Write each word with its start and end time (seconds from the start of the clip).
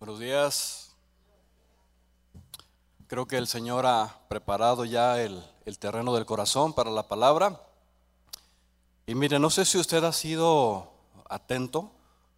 Buenos 0.00 0.20
días. 0.20 0.94
Creo 3.08 3.26
que 3.26 3.36
el 3.36 3.48
Señor 3.48 3.84
ha 3.84 4.20
preparado 4.28 4.84
ya 4.84 5.20
el, 5.20 5.44
el 5.64 5.80
terreno 5.80 6.14
del 6.14 6.24
corazón 6.24 6.72
para 6.72 6.88
la 6.88 7.08
palabra. 7.08 7.60
Y 9.06 9.16
mire, 9.16 9.40
no 9.40 9.50
sé 9.50 9.64
si 9.64 9.76
usted 9.76 10.04
ha 10.04 10.12
sido 10.12 10.92
atento 11.28 11.90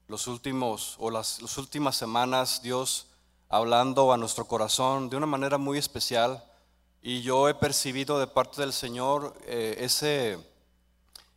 los 0.09 0.27
últimos 0.27 0.97
o 1.01 1.11
las, 1.11 1.43
las 1.43 1.59
últimas 1.59 1.97
semanas, 1.97 2.63
Dios 2.63 3.09
hablando 3.51 4.11
a 4.11 4.17
nuestro 4.17 4.47
corazón 4.47 5.11
de 5.11 5.19
una 5.19 5.27
manera 5.27 5.59
muy 5.59 5.77
especial. 5.77 6.43
Y 7.03 7.21
yo 7.21 7.47
he 7.47 7.55
percibido 7.55 8.19
de 8.19 8.27
parte 8.27 8.63
del 8.63 8.73
Señor 8.73 9.35
eh, 9.45 9.77
ese, 9.81 10.39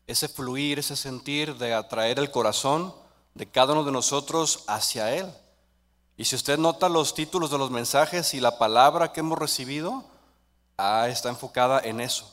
ese 0.08 0.30
fluir, 0.30 0.80
ese 0.80 0.96
sentir 0.96 1.58
de 1.58 1.74
atraer 1.74 2.18
el 2.18 2.32
corazón 2.32 2.96
de 3.34 3.52
cada 3.52 3.74
uno 3.74 3.84
de 3.84 3.92
nosotros 3.92 4.64
hacia 4.68 5.14
Él. 5.14 5.30
Y 6.18 6.26
si 6.26 6.36
usted 6.36 6.58
nota 6.58 6.90
los 6.90 7.14
títulos 7.14 7.50
de 7.50 7.58
los 7.58 7.72
mensajes 7.72 8.34
y 8.34 8.40
la 8.40 8.58
palabra 8.58 9.12
que 9.12 9.22
hemos 9.22 9.40
recibido, 9.40 10.04
ah, 10.78 11.08
está 11.10 11.30
enfocada 11.30 11.80
en 11.80 12.02
eso. 12.02 12.32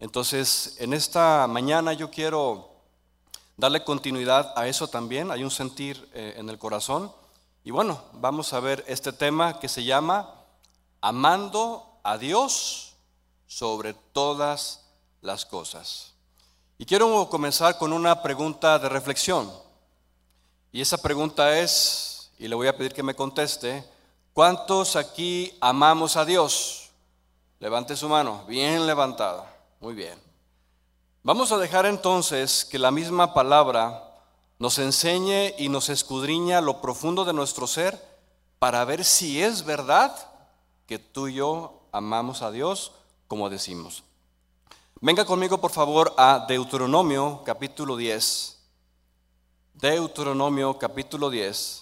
Entonces, 0.00 0.76
en 0.78 0.92
esta 0.92 1.46
mañana 1.46 1.92
yo 1.92 2.10
quiero 2.10 2.70
darle 3.56 3.84
continuidad 3.84 4.52
a 4.56 4.66
eso 4.66 4.88
también. 4.88 5.30
Hay 5.30 5.44
un 5.44 5.50
sentir 5.50 6.10
eh, 6.12 6.34
en 6.36 6.48
el 6.48 6.58
corazón. 6.58 7.12
Y 7.64 7.70
bueno, 7.70 8.02
vamos 8.14 8.52
a 8.52 8.60
ver 8.60 8.84
este 8.88 9.12
tema 9.12 9.60
que 9.60 9.68
se 9.68 9.84
llama 9.84 10.34
Amando 11.00 12.00
a 12.02 12.18
Dios 12.18 12.96
sobre 13.46 13.94
todas 13.94 14.84
las 15.20 15.46
cosas. 15.46 16.12
Y 16.78 16.84
quiero 16.84 17.28
comenzar 17.28 17.78
con 17.78 17.92
una 17.92 18.22
pregunta 18.22 18.78
de 18.78 18.88
reflexión. 18.88 19.52
Y 20.72 20.80
esa 20.80 20.98
pregunta 20.98 21.58
es, 21.58 22.11
y 22.42 22.48
le 22.48 22.56
voy 22.56 22.66
a 22.66 22.76
pedir 22.76 22.92
que 22.92 23.04
me 23.04 23.14
conteste, 23.14 23.84
¿cuántos 24.32 24.96
aquí 24.96 25.56
amamos 25.60 26.16
a 26.16 26.24
Dios? 26.24 26.90
Levante 27.60 27.94
su 27.94 28.08
mano, 28.08 28.44
bien 28.48 28.84
levantada, 28.84 29.48
muy 29.78 29.94
bien. 29.94 30.18
Vamos 31.22 31.52
a 31.52 31.58
dejar 31.58 31.86
entonces 31.86 32.64
que 32.64 32.80
la 32.80 32.90
misma 32.90 33.32
palabra 33.32 34.02
nos 34.58 34.80
enseñe 34.80 35.54
y 35.56 35.68
nos 35.68 35.88
escudriña 35.88 36.60
lo 36.60 36.80
profundo 36.80 37.24
de 37.24 37.32
nuestro 37.32 37.68
ser 37.68 37.96
para 38.58 38.84
ver 38.84 39.04
si 39.04 39.40
es 39.40 39.64
verdad 39.64 40.12
que 40.88 40.98
tú 40.98 41.28
y 41.28 41.34
yo 41.34 41.84
amamos 41.92 42.42
a 42.42 42.50
Dios 42.50 42.90
como 43.28 43.50
decimos. 43.50 44.02
Venga 45.00 45.24
conmigo 45.24 45.60
por 45.60 45.70
favor 45.70 46.12
a 46.18 46.44
Deuteronomio 46.48 47.42
capítulo 47.46 47.96
10. 47.96 48.58
Deuteronomio 49.74 50.76
capítulo 50.76 51.30
10. 51.30 51.81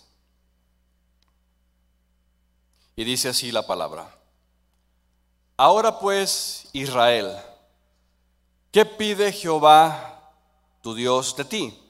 Y 3.00 3.04
dice 3.04 3.30
así 3.30 3.50
la 3.50 3.66
palabra. 3.66 4.14
Ahora 5.56 5.98
pues, 5.98 6.68
Israel, 6.74 7.34
¿qué 8.70 8.84
pide 8.84 9.32
Jehová 9.32 10.34
tu 10.82 10.94
Dios 10.94 11.34
de 11.34 11.46
ti? 11.46 11.82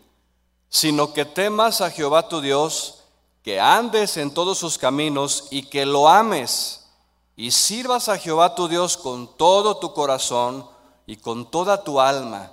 Sino 0.68 1.12
que 1.12 1.24
temas 1.24 1.80
a 1.80 1.90
Jehová 1.90 2.28
tu 2.28 2.40
Dios, 2.40 3.02
que 3.42 3.58
andes 3.58 4.18
en 4.18 4.32
todos 4.32 4.58
sus 4.58 4.78
caminos 4.78 5.48
y 5.50 5.64
que 5.64 5.84
lo 5.84 6.08
ames 6.08 6.86
y 7.34 7.50
sirvas 7.50 8.08
a 8.08 8.16
Jehová 8.16 8.54
tu 8.54 8.68
Dios 8.68 8.96
con 8.96 9.36
todo 9.36 9.78
tu 9.78 9.92
corazón 9.92 10.64
y 11.06 11.16
con 11.16 11.50
toda 11.50 11.82
tu 11.82 12.00
alma, 12.00 12.52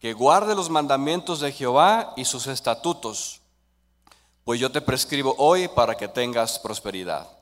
que 0.00 0.12
guarde 0.12 0.56
los 0.56 0.70
mandamientos 0.70 1.38
de 1.38 1.52
Jehová 1.52 2.14
y 2.16 2.24
sus 2.24 2.48
estatutos, 2.48 3.42
pues 4.42 4.58
yo 4.58 4.72
te 4.72 4.80
prescribo 4.80 5.36
hoy 5.38 5.68
para 5.68 5.96
que 5.96 6.08
tengas 6.08 6.58
prosperidad. 6.58 7.41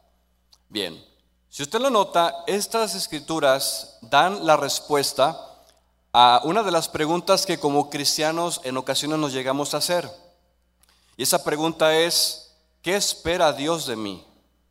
Bien, 0.70 1.04
si 1.48 1.64
usted 1.64 1.80
lo 1.80 1.90
nota, 1.90 2.44
estas 2.46 2.94
escrituras 2.94 3.98
dan 4.02 4.46
la 4.46 4.56
respuesta 4.56 5.36
a 6.12 6.42
una 6.44 6.62
de 6.62 6.70
las 6.70 6.88
preguntas 6.88 7.44
que 7.44 7.58
como 7.58 7.90
cristianos 7.90 8.60
en 8.62 8.76
ocasiones 8.76 9.18
nos 9.18 9.32
llegamos 9.32 9.74
a 9.74 9.78
hacer. 9.78 10.08
Y 11.16 11.24
esa 11.24 11.42
pregunta 11.42 11.96
es, 11.96 12.54
¿qué 12.82 12.94
espera 12.94 13.52
Dios 13.52 13.84
de 13.86 13.96
mí? 13.96 14.24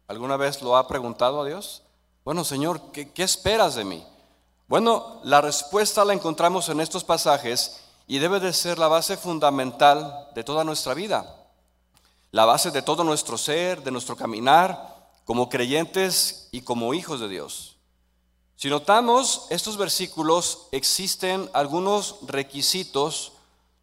¿Alguna 0.07 0.37
vez 0.37 0.61
lo 0.61 0.77
ha 0.77 0.87
preguntado 0.87 1.41
a 1.41 1.45
Dios? 1.45 1.83
Bueno, 2.23 2.45
Señor, 2.45 2.93
¿qué, 2.93 3.11
qué 3.11 3.23
esperas 3.23 3.75
de 3.75 3.83
mí? 3.83 4.01
Bueno, 4.69 5.19
la 5.25 5.41
respuesta 5.41 6.05
la 6.05 6.13
encontramos 6.13 6.69
en 6.69 6.79
estos 6.79 7.03
pasajes 7.03 7.81
y 8.07 8.19
debe 8.19 8.39
de 8.39 8.53
ser 8.53 8.79
la 8.79 8.87
base 8.87 9.17
fundamental 9.17 10.29
de 10.33 10.45
toda 10.45 10.63
nuestra 10.63 10.93
vida, 10.93 11.35
la 12.31 12.45
base 12.45 12.71
de 12.71 12.83
todo 12.83 13.03
nuestro 13.03 13.37
ser, 13.37 13.83
de 13.83 13.91
nuestro 13.91 14.15
caminar, 14.15 14.98
como 15.29 15.47
creyentes 15.47 16.49
y 16.51 16.61
como 16.61 16.95
hijos 16.95 17.19
de 17.19 17.29
Dios. 17.29 17.77
Si 18.55 18.67
notamos 18.67 19.45
estos 19.51 19.77
versículos, 19.77 20.67
existen 20.71 21.51
algunos 21.53 22.15
requisitos 22.25 23.33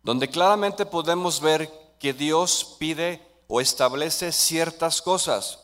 donde 0.02 0.28
claramente 0.28 0.84
podemos 0.86 1.40
ver 1.40 1.70
que 2.00 2.12
Dios 2.12 2.74
pide 2.80 3.24
o 3.46 3.60
establece 3.60 4.32
ciertas 4.32 5.00
cosas. 5.00 5.60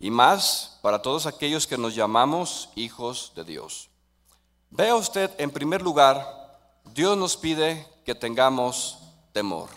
Y 0.00 0.10
más 0.10 0.80
para 0.82 1.00
todos 1.00 1.26
aquellos 1.26 1.68
que 1.68 1.78
nos 1.78 1.94
llamamos 1.94 2.70
hijos 2.74 3.30
de 3.36 3.44
Dios. 3.44 3.90
Vea 4.70 4.96
usted, 4.96 5.30
en 5.38 5.52
primer 5.52 5.82
lugar, 5.82 6.82
Dios 6.86 7.16
nos 7.16 7.36
pide 7.36 7.86
que 8.04 8.16
tengamos 8.16 8.98
temor. 9.32 9.68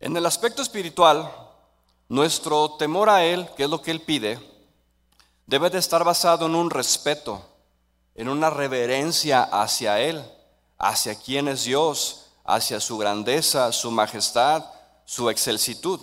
En 0.00 0.16
el 0.16 0.26
aspecto 0.26 0.60
espiritual, 0.60 1.49
nuestro 2.10 2.72
temor 2.72 3.08
a 3.08 3.24
Él, 3.24 3.48
que 3.56 3.64
es 3.64 3.70
lo 3.70 3.80
que 3.80 3.92
Él 3.92 4.02
pide, 4.02 4.40
debe 5.46 5.70
de 5.70 5.78
estar 5.78 6.02
basado 6.02 6.46
en 6.46 6.56
un 6.56 6.68
respeto, 6.68 7.40
en 8.16 8.28
una 8.28 8.50
reverencia 8.50 9.44
hacia 9.44 10.00
Él, 10.00 10.20
hacia 10.76 11.14
quién 11.14 11.46
es 11.46 11.64
Dios, 11.64 12.26
hacia 12.44 12.80
su 12.80 12.98
grandeza, 12.98 13.70
su 13.70 13.92
majestad, 13.92 14.64
su 15.04 15.30
excelsitud. 15.30 16.00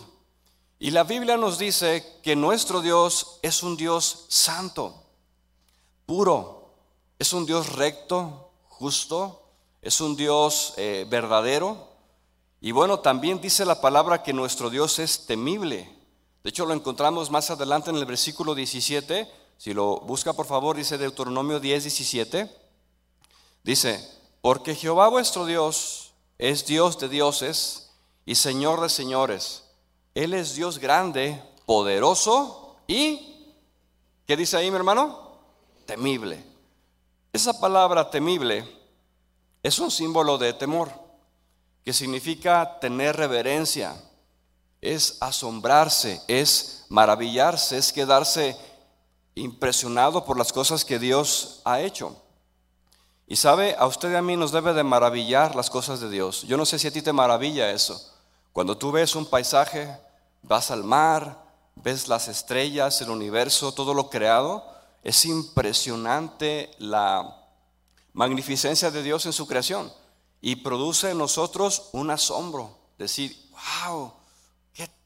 Y 0.79 0.91
la 0.91 1.03
Biblia 1.03 1.35
nos 1.35 1.57
dice 1.57 2.19
que 2.23 2.37
nuestro 2.37 2.81
Dios 2.81 3.39
es 3.41 3.61
un 3.61 3.75
Dios 3.75 4.27
santo, 4.29 5.03
puro, 6.05 6.71
es 7.19 7.33
un 7.33 7.45
Dios 7.45 7.73
recto, 7.73 8.51
justo, 8.69 9.43
es 9.81 9.99
un 9.99 10.15
Dios 10.15 10.73
eh, 10.77 11.05
verdadero. 11.09 11.89
Y 12.61 12.71
bueno, 12.71 13.01
también 13.01 13.41
dice 13.41 13.65
la 13.65 13.81
palabra 13.81 14.23
que 14.23 14.31
nuestro 14.31 14.69
Dios 14.69 14.99
es 14.99 15.25
temible. 15.25 15.96
De 16.47 16.51
hecho, 16.51 16.65
lo 16.65 16.73
encontramos 16.73 17.29
más 17.29 17.49
adelante 17.49 17.89
en 17.89 17.97
el 17.97 18.05
versículo 18.05 18.55
17. 18.55 19.29
Si 19.57 19.73
lo 19.73 19.99
busca, 19.99 20.31
por 20.31 20.45
favor, 20.45 20.77
dice 20.77 20.97
Deuteronomio 20.97 21.59
10, 21.59 21.83
17. 21.83 22.49
Dice, 23.65 24.09
porque 24.39 24.73
Jehová 24.73 25.09
vuestro 25.09 25.45
Dios 25.45 26.13
es 26.37 26.65
Dios 26.65 26.99
de 26.99 27.09
dioses 27.09 27.91
y 28.25 28.35
Señor 28.35 28.79
de 28.79 28.87
señores. 28.87 29.65
Él 30.15 30.33
es 30.33 30.55
Dios 30.55 30.79
grande, 30.79 31.43
poderoso 31.65 32.77
y, 32.87 33.53
¿qué 34.25 34.37
dice 34.37 34.55
ahí 34.55 34.71
mi 34.71 34.77
hermano? 34.77 35.39
Temible. 35.85 36.41
Esa 37.33 37.59
palabra 37.59 38.09
temible 38.09 38.65
es 39.61 39.79
un 39.79 39.91
símbolo 39.91 40.37
de 40.37 40.53
temor, 40.53 40.93
que 41.83 41.91
significa 41.91 42.79
tener 42.79 43.17
reverencia, 43.17 44.01
es 44.81 45.17
asombrarse, 45.21 46.21
es 46.27 46.85
maravillarse, 46.89 47.77
es 47.77 47.91
quedarse 47.91 48.57
impresionado 49.35 50.25
por 50.25 50.37
las 50.37 50.51
cosas 50.51 50.85
que 50.85 50.99
Dios 50.99 51.61
ha 51.65 51.81
hecho. 51.81 52.15
Y 53.27 53.35
sabe, 53.35 53.75
a 53.77 53.85
usted 53.85 54.11
y 54.11 54.15
a 54.15 54.21
mí 54.21 54.37
nos 54.37 54.51
debe 54.51 54.73
de 54.73 54.83
maravillar 54.83 55.55
las 55.55 55.69
cosas 55.69 55.99
de 55.99 56.09
Dios. 56.09 56.43
Yo 56.43 56.57
no 56.57 56.65
sé 56.65 56.79
si 56.79 56.87
a 56.87 56.91
ti 56.91 57.01
te 57.01 57.11
maravilla 57.11 57.71
eso. 57.71 58.13
Cuando 58.53 58.77
tú 58.77 58.91
ves 58.91 59.15
un 59.15 59.25
paisaje, 59.25 59.95
vas 60.41 60.71
al 60.71 60.83
mar, 60.83 61.43
ves 61.75 62.07
las 62.07 62.27
estrellas, 62.27 63.01
el 63.01 63.09
universo, 63.09 63.73
todo 63.73 63.93
lo 63.93 64.09
creado, 64.09 64.65
es 65.03 65.25
impresionante 65.25 66.71
la 66.79 67.45
magnificencia 68.13 68.91
de 68.91 69.03
Dios 69.03 69.25
en 69.25 69.33
su 69.33 69.45
creación 69.45 69.91
y 70.41 70.55
produce 70.57 71.11
en 71.11 71.17
nosotros 71.17 71.89
un 71.91 72.09
asombro, 72.09 72.77
decir, 72.97 73.35
wow, 73.85 74.13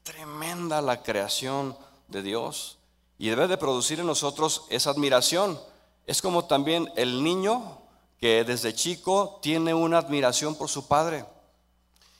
tremenda 0.02 0.82
la 0.82 1.02
creación 1.02 1.76
de 2.08 2.22
Dios 2.22 2.78
y 3.18 3.28
debe 3.28 3.48
de 3.48 3.56
producir 3.56 4.00
en 4.00 4.06
nosotros 4.06 4.64
esa 4.68 4.90
admiración. 4.90 5.58
Es 6.06 6.20
como 6.20 6.44
también 6.44 6.90
el 6.96 7.22
niño 7.22 7.78
que 8.18 8.44
desde 8.44 8.74
chico 8.74 9.38
tiene 9.40 9.72
una 9.74 9.98
admiración 9.98 10.54
por 10.54 10.68
su 10.68 10.86
padre 10.86 11.24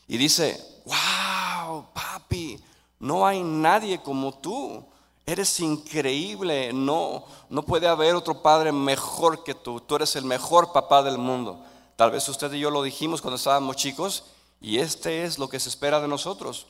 y 0.06 0.16
dice, 0.16 0.58
wow, 0.84 1.86
papi, 1.92 2.62
no 3.00 3.26
hay 3.26 3.42
nadie 3.42 4.00
como 4.00 4.32
tú. 4.32 4.84
Eres 5.24 5.60
increíble, 5.60 6.72
no, 6.72 7.24
no 7.48 7.62
puede 7.62 7.86
haber 7.86 8.14
otro 8.14 8.42
padre 8.42 8.72
mejor 8.72 9.44
que 9.44 9.54
tú. 9.54 9.80
Tú 9.80 9.96
eres 9.96 10.16
el 10.16 10.24
mejor 10.24 10.72
papá 10.72 11.02
del 11.02 11.18
mundo. 11.18 11.64
Tal 11.96 12.10
vez 12.10 12.28
usted 12.28 12.52
y 12.52 12.60
yo 12.60 12.70
lo 12.70 12.82
dijimos 12.82 13.20
cuando 13.20 13.36
estábamos 13.36 13.76
chicos 13.76 14.24
y 14.60 14.78
este 14.78 15.24
es 15.24 15.38
lo 15.38 15.48
que 15.48 15.60
se 15.60 15.68
espera 15.68 16.00
de 16.00 16.08
nosotros 16.08 16.66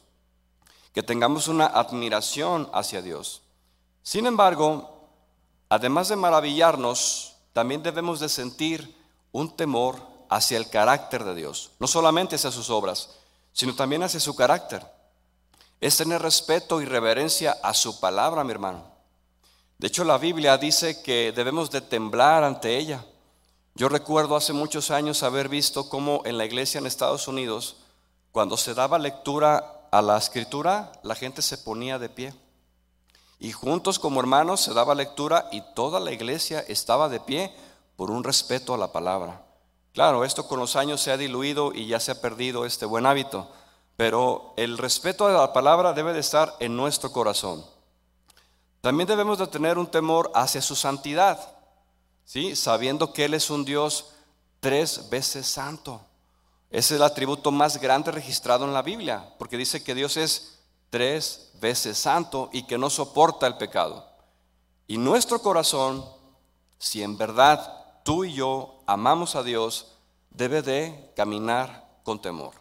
que 0.93 1.03
tengamos 1.03 1.49
una 1.49 1.67
admiración 1.67 2.69
hacia 2.73 3.03
Dios. 3.03 3.43
Sin 4.03 4.27
embargo, 4.27 5.09
además 5.69 6.09
de 6.09 6.17
maravillarnos, 6.17 7.37
también 7.53 7.83
debemos 7.83 8.21
de 8.21 8.29
sentir 8.29 8.97
un 9.33 9.56
temor 9.56 9.97
hacia 10.29 10.59
el 10.59 10.69
carácter 10.69 11.25
de 11.25 11.35
Dios, 11.35 11.71
no 11.79 11.87
solamente 11.87 12.37
hacia 12.37 12.50
sus 12.50 12.71
obras, 12.71 13.11
sino 13.53 13.75
también 13.75 14.03
hacia 14.03 14.21
su 14.21 14.35
carácter. 14.35 14.85
Es 15.81 15.97
tener 15.97 16.23
respeto 16.23 16.81
y 16.81 16.85
reverencia 16.85 17.56
a 17.62 17.75
su 17.75 18.00
palabra, 18.00 18.45
mi 18.45 18.53
hermano. 18.53 18.85
De 19.79 19.88
hecho, 19.88 20.05
la 20.05 20.17
Biblia 20.17 20.56
dice 20.59 21.03
que 21.03 21.33
debemos 21.35 21.71
de 21.71 21.81
temblar 21.81 22.45
ante 22.45 22.79
ella. 22.79 23.05
Yo 23.75 23.88
recuerdo 23.88 24.37
hace 24.37 24.53
muchos 24.53 24.91
años 24.91 25.23
haber 25.23 25.49
visto 25.49 25.88
cómo 25.88 26.23
en 26.25 26.38
la 26.38 26.45
iglesia 26.45 26.79
en 26.79 26.87
Estados 26.87 27.27
Unidos, 27.27 27.77
cuando 28.31 28.56
se 28.56 28.75
daba 28.75 28.99
lectura 28.99 29.81
a 29.93 30.00
la 30.00 30.17
escritura, 30.17 30.91
la 31.03 31.15
gente 31.15 31.43
se 31.43 31.59
ponía 31.59 31.99
de 31.99 32.09
pie. 32.09 32.35
Y 33.39 33.53
juntos 33.53 33.99
como 33.99 34.21
hermanos 34.21 34.62
se 34.62 34.73
daba 34.73 34.94
lectura 34.94 35.49
y 35.53 35.62
toda 35.75 36.00
la 36.00 36.12
iglesia 36.12 36.61
estaba 36.61 37.09
de 37.09 37.21
pie 37.21 37.55
por 37.97 38.11
un 38.11 38.25
respeto 38.25 38.73
a 38.73 38.79
la 38.79 38.91
palabra. 38.91 39.44
Claro, 39.93 40.25
esto 40.25 40.49
con 40.49 40.59
los 40.59 40.77
años 40.77 41.03
se 41.03 41.12
ha 41.12 41.19
diluido 41.19 41.75
y 41.75 41.87
ya 41.87 42.00
se 42.00 42.11
ha 42.11 42.21
perdido 42.23 42.65
este 42.65 42.87
buen 42.87 43.05
hábito, 43.05 43.53
pero 43.97 44.55
el 44.56 44.79
respeto 44.79 45.27
a 45.27 45.33
la 45.33 45.53
palabra 45.53 45.93
debe 45.93 46.15
de 46.15 46.21
estar 46.21 46.56
en 46.59 46.75
nuestro 46.75 47.12
corazón. 47.12 47.62
También 48.81 49.06
debemos 49.06 49.38
de 49.38 49.47
tener 49.47 49.77
un 49.77 49.87
temor 49.87 50.33
hacia 50.35 50.62
su 50.62 50.75
santidad, 50.75 51.38
¿sí? 52.25 52.56
sabiendo 52.56 53.12
que 53.12 53.27
Él 53.27 53.35
es 53.35 53.50
un 53.50 53.67
Dios 53.67 54.15
tres 54.61 55.11
veces 55.11 55.47
santo. 55.47 56.00
Es 56.73 56.91
el 56.91 57.03
atributo 57.03 57.51
más 57.51 57.79
grande 57.79 58.11
registrado 58.11 58.65
en 58.65 58.73
la 58.73 58.81
Biblia, 58.81 59.35
porque 59.39 59.59
dice 59.59 59.85
que 59.85 59.95
Dios 59.95 60.17
es 60.17 60.59
tres 60.89 61.51
veces 61.61 61.99
santo 61.99 62.49
y 62.51 62.63
que 62.63 62.79
no 62.79 62.89
soporta 62.89 63.47
el 63.47 63.59
pecado. 63.59 64.09
Y 64.87 64.97
nuestro 64.97 65.43
corazón, 65.43 66.03
si 66.79 67.03
en 67.03 67.19
verdad 67.19 68.01
tú 68.05 68.25
y 68.25 68.33
yo 68.33 68.81
amamos 68.87 69.37
a 69.37 69.43
Dios, 69.43 69.89
debe 70.31 70.63
de 70.63 71.13
caminar 71.15 72.01
con 72.05 72.23
temor. 72.23 72.55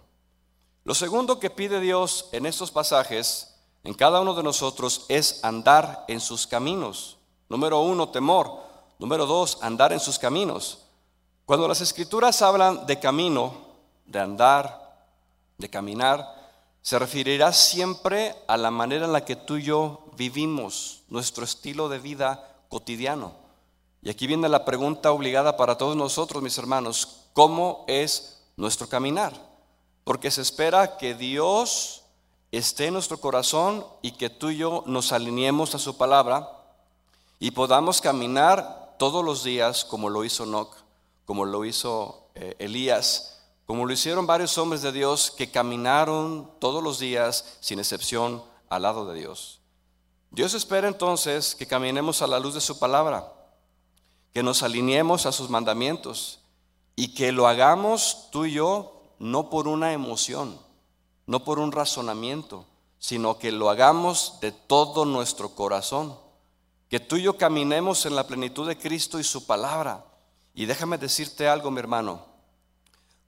Lo 0.83 0.93
segundo 0.93 1.39
que 1.39 1.49
pide 1.49 1.79
Dios 1.79 2.27
en 2.33 2.45
estos 2.45 2.69
pasajes, 2.69 3.55
en 3.85 3.93
cada 3.93 4.19
uno 4.19 4.33
de 4.33 4.43
nosotros, 4.43 5.05
es 5.07 5.41
andar 5.41 6.03
en 6.09 6.19
sus 6.19 6.45
caminos. 6.45 7.17
Número 7.47 7.79
uno, 7.79 8.09
temor. 8.09 8.59
Número 8.99 9.25
dos, 9.25 9.57
andar 9.61 9.93
en 9.93 10.01
sus 10.01 10.19
caminos. 10.19 10.79
Cuando 11.45 11.65
las 11.65 11.79
escrituras 11.79 12.41
hablan 12.41 12.85
de 12.85 12.99
camino, 12.99 13.70
de 14.11 14.19
andar, 14.19 15.07
de 15.57 15.69
caminar, 15.69 16.41
se 16.81 16.97
referirá 16.99 17.53
siempre 17.53 18.35
a 18.47 18.57
la 18.57 18.71
manera 18.71 19.05
en 19.05 19.13
la 19.13 19.23
que 19.23 19.35
tú 19.35 19.57
y 19.57 19.63
yo 19.63 20.05
vivimos, 20.17 21.03
nuestro 21.09 21.43
estilo 21.43 21.89
de 21.89 21.99
vida 21.99 22.55
cotidiano. 22.69 23.33
Y 24.01 24.09
aquí 24.09 24.25
viene 24.25 24.49
la 24.49 24.65
pregunta 24.65 25.11
obligada 25.11 25.57
para 25.57 25.77
todos 25.77 25.95
nosotros, 25.95 26.41
mis 26.41 26.57
hermanos, 26.57 27.27
¿cómo 27.33 27.85
es 27.87 28.43
nuestro 28.57 28.89
caminar? 28.89 29.33
Porque 30.03 30.31
se 30.31 30.41
espera 30.41 30.97
que 30.97 31.13
Dios 31.13 32.01
esté 32.51 32.87
en 32.87 32.93
nuestro 32.93 33.19
corazón 33.19 33.85
y 34.01 34.11
que 34.13 34.29
tú 34.29 34.49
y 34.49 34.57
yo 34.57 34.83
nos 34.87 35.11
alineemos 35.11 35.75
a 35.75 35.79
su 35.79 35.97
palabra 35.97 36.49
y 37.39 37.51
podamos 37.51 38.01
caminar 38.01 38.95
todos 38.97 39.23
los 39.23 39.43
días 39.43 39.85
como 39.85 40.09
lo 40.09 40.23
hizo 40.25 40.45
Noc, 40.45 40.75
como 41.25 41.45
lo 41.45 41.63
hizo 41.63 42.27
eh, 42.35 42.55
Elías, 42.59 43.40
como 43.71 43.85
lo 43.85 43.93
hicieron 43.93 44.27
varios 44.27 44.57
hombres 44.57 44.81
de 44.81 44.91
Dios 44.91 45.31
que 45.31 45.49
caminaron 45.49 46.51
todos 46.59 46.83
los 46.83 46.99
días 46.99 47.55
sin 47.61 47.79
excepción 47.79 48.43
al 48.67 48.81
lado 48.81 49.05
de 49.05 49.17
Dios. 49.17 49.61
Dios 50.29 50.53
espera 50.55 50.89
entonces 50.89 51.55
que 51.55 51.65
caminemos 51.65 52.21
a 52.21 52.27
la 52.27 52.41
luz 52.41 52.53
de 52.53 52.59
su 52.59 52.79
palabra 52.79 53.31
que 54.33 54.43
nos 54.43 54.61
alineemos 54.61 55.25
a 55.25 55.31
sus 55.31 55.49
mandamientos 55.49 56.39
y 56.97 57.13
que 57.13 57.31
lo 57.31 57.47
hagamos 57.47 58.27
tú 58.29 58.43
y 58.43 58.51
yo 58.51 59.15
no 59.19 59.49
por 59.49 59.69
una 59.69 59.93
emoción, 59.93 60.59
no 61.25 61.45
por 61.45 61.57
un 61.57 61.71
razonamiento, 61.71 62.65
sino 62.99 63.39
que 63.39 63.53
lo 63.53 63.69
hagamos 63.69 64.39
de 64.41 64.51
todo 64.51 65.05
nuestro 65.05 65.55
corazón. 65.55 66.19
Que 66.89 66.99
tú 66.99 67.15
y 67.15 67.21
yo 67.21 67.37
caminemos 67.37 68.05
en 68.05 68.17
la 68.17 68.27
plenitud 68.27 68.67
de 68.67 68.77
Cristo 68.77 69.17
y 69.17 69.23
su 69.23 69.45
palabra. 69.45 70.03
Y 70.53 70.65
déjame 70.65 70.97
decirte 70.97 71.47
algo, 71.47 71.71
mi 71.71 71.79
hermano. 71.79 72.30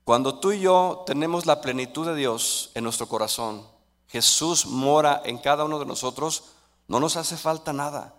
Cuando 0.04 0.40
tú 0.40 0.52
y 0.52 0.60
yo 0.60 1.04
tenemos 1.06 1.46
la 1.46 1.62
plenitud 1.62 2.06
de 2.06 2.16
Dios 2.16 2.72
en 2.74 2.84
nuestro 2.84 3.08
corazón, 3.08 3.66
Jesús 4.08 4.66
mora 4.66 5.22
en 5.24 5.38
cada 5.38 5.64
uno 5.64 5.80
de 5.80 5.86
nosotros, 5.86 6.44
no 6.88 7.00
nos 7.00 7.16
hace 7.16 7.38
falta 7.38 7.72
nada. 7.72 8.14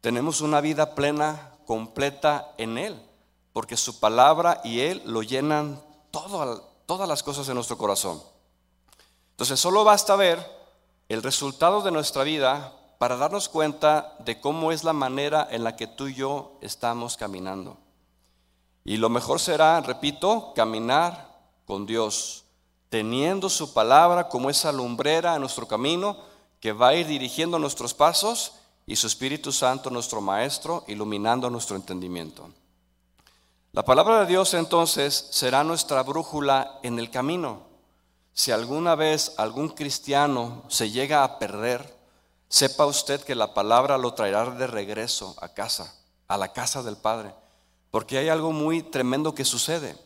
Tenemos 0.00 0.40
una 0.40 0.60
vida 0.60 0.94
plena, 0.94 1.50
completa 1.66 2.54
en 2.56 2.78
Él, 2.78 3.02
porque 3.52 3.76
su 3.76 3.98
palabra 3.98 4.60
y 4.62 4.80
Él 4.80 5.02
lo 5.04 5.22
llenan 5.22 5.82
todas 6.10 7.08
las 7.08 7.22
cosas 7.22 7.46
de 7.46 7.54
nuestro 7.54 7.76
corazón. 7.76 8.22
Entonces 9.32 9.58
solo 9.58 9.82
basta 9.82 10.14
ver 10.14 10.38
el 11.08 11.22
resultado 11.22 11.82
de 11.82 11.90
nuestra 11.90 12.22
vida 12.22 12.72
para 12.98 13.16
darnos 13.16 13.48
cuenta 13.48 14.16
de 14.20 14.40
cómo 14.40 14.70
es 14.70 14.84
la 14.84 14.92
manera 14.92 15.46
en 15.50 15.64
la 15.64 15.74
que 15.74 15.88
tú 15.88 16.06
y 16.06 16.14
yo 16.14 16.58
estamos 16.60 17.16
caminando. 17.16 17.76
Y 18.84 18.98
lo 18.98 19.08
mejor 19.08 19.40
será, 19.40 19.80
repito, 19.80 20.52
caminar 20.54 21.34
con 21.64 21.86
Dios, 21.86 22.44
teniendo 22.90 23.48
su 23.48 23.72
palabra 23.72 24.28
como 24.28 24.50
esa 24.50 24.70
lumbrera 24.70 25.34
en 25.34 25.40
nuestro 25.40 25.66
camino 25.66 26.18
que 26.60 26.72
va 26.72 26.88
a 26.88 26.94
ir 26.94 27.06
dirigiendo 27.06 27.58
nuestros 27.58 27.94
pasos 27.94 28.52
y 28.86 28.96
su 28.96 29.06
Espíritu 29.06 29.52
Santo, 29.52 29.90
nuestro 29.90 30.20
Maestro, 30.20 30.84
iluminando 30.86 31.48
nuestro 31.48 31.76
entendimiento. 31.76 32.50
La 33.72 33.84
palabra 33.84 34.20
de 34.20 34.26
Dios 34.26 34.54
entonces 34.54 35.28
será 35.30 35.64
nuestra 35.64 36.02
brújula 36.02 36.78
en 36.82 36.98
el 36.98 37.10
camino. 37.10 37.62
Si 38.32 38.52
alguna 38.52 38.94
vez 38.94 39.34
algún 39.38 39.70
cristiano 39.70 40.62
se 40.68 40.90
llega 40.90 41.24
a 41.24 41.38
perder, 41.38 41.96
sepa 42.48 42.86
usted 42.86 43.20
que 43.22 43.34
la 43.34 43.54
palabra 43.54 43.98
lo 43.98 44.14
traerá 44.14 44.50
de 44.50 44.66
regreso 44.66 45.34
a 45.40 45.48
casa, 45.48 45.94
a 46.28 46.36
la 46.36 46.52
casa 46.52 46.82
del 46.82 46.96
Padre, 46.96 47.34
porque 47.94 48.18
hay 48.18 48.28
algo 48.28 48.50
muy 48.50 48.82
tremendo 48.82 49.36
que 49.36 49.44
sucede. 49.44 49.96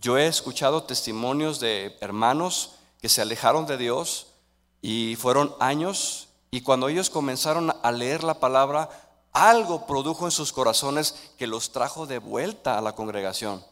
Yo 0.00 0.18
he 0.18 0.26
escuchado 0.26 0.82
testimonios 0.82 1.60
de 1.60 1.96
hermanos 2.00 2.72
que 3.00 3.08
se 3.08 3.22
alejaron 3.22 3.66
de 3.66 3.76
Dios 3.76 4.26
y 4.82 5.14
fueron 5.14 5.54
años 5.60 6.26
y 6.50 6.62
cuando 6.62 6.88
ellos 6.88 7.08
comenzaron 7.08 7.72
a 7.80 7.92
leer 7.92 8.24
la 8.24 8.40
palabra, 8.40 8.90
algo 9.32 9.86
produjo 9.86 10.24
en 10.24 10.32
sus 10.32 10.52
corazones 10.52 11.14
que 11.38 11.46
los 11.46 11.70
trajo 11.70 12.04
de 12.04 12.18
vuelta 12.18 12.78
a 12.78 12.80
la 12.80 12.96
congregación. 12.96 13.64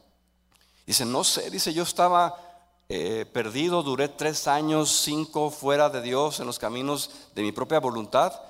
Dice, 0.86 1.04
no 1.04 1.24
sé, 1.24 1.50
dice, 1.50 1.74
yo 1.74 1.82
estaba 1.82 2.36
eh, 2.88 3.26
perdido, 3.32 3.82
duré 3.82 4.06
tres 4.06 4.46
años, 4.46 5.00
cinco 5.02 5.50
fuera 5.50 5.90
de 5.90 6.00
Dios 6.00 6.38
en 6.38 6.46
los 6.46 6.60
caminos 6.60 7.10
de 7.34 7.42
mi 7.42 7.50
propia 7.50 7.80
voluntad 7.80 8.40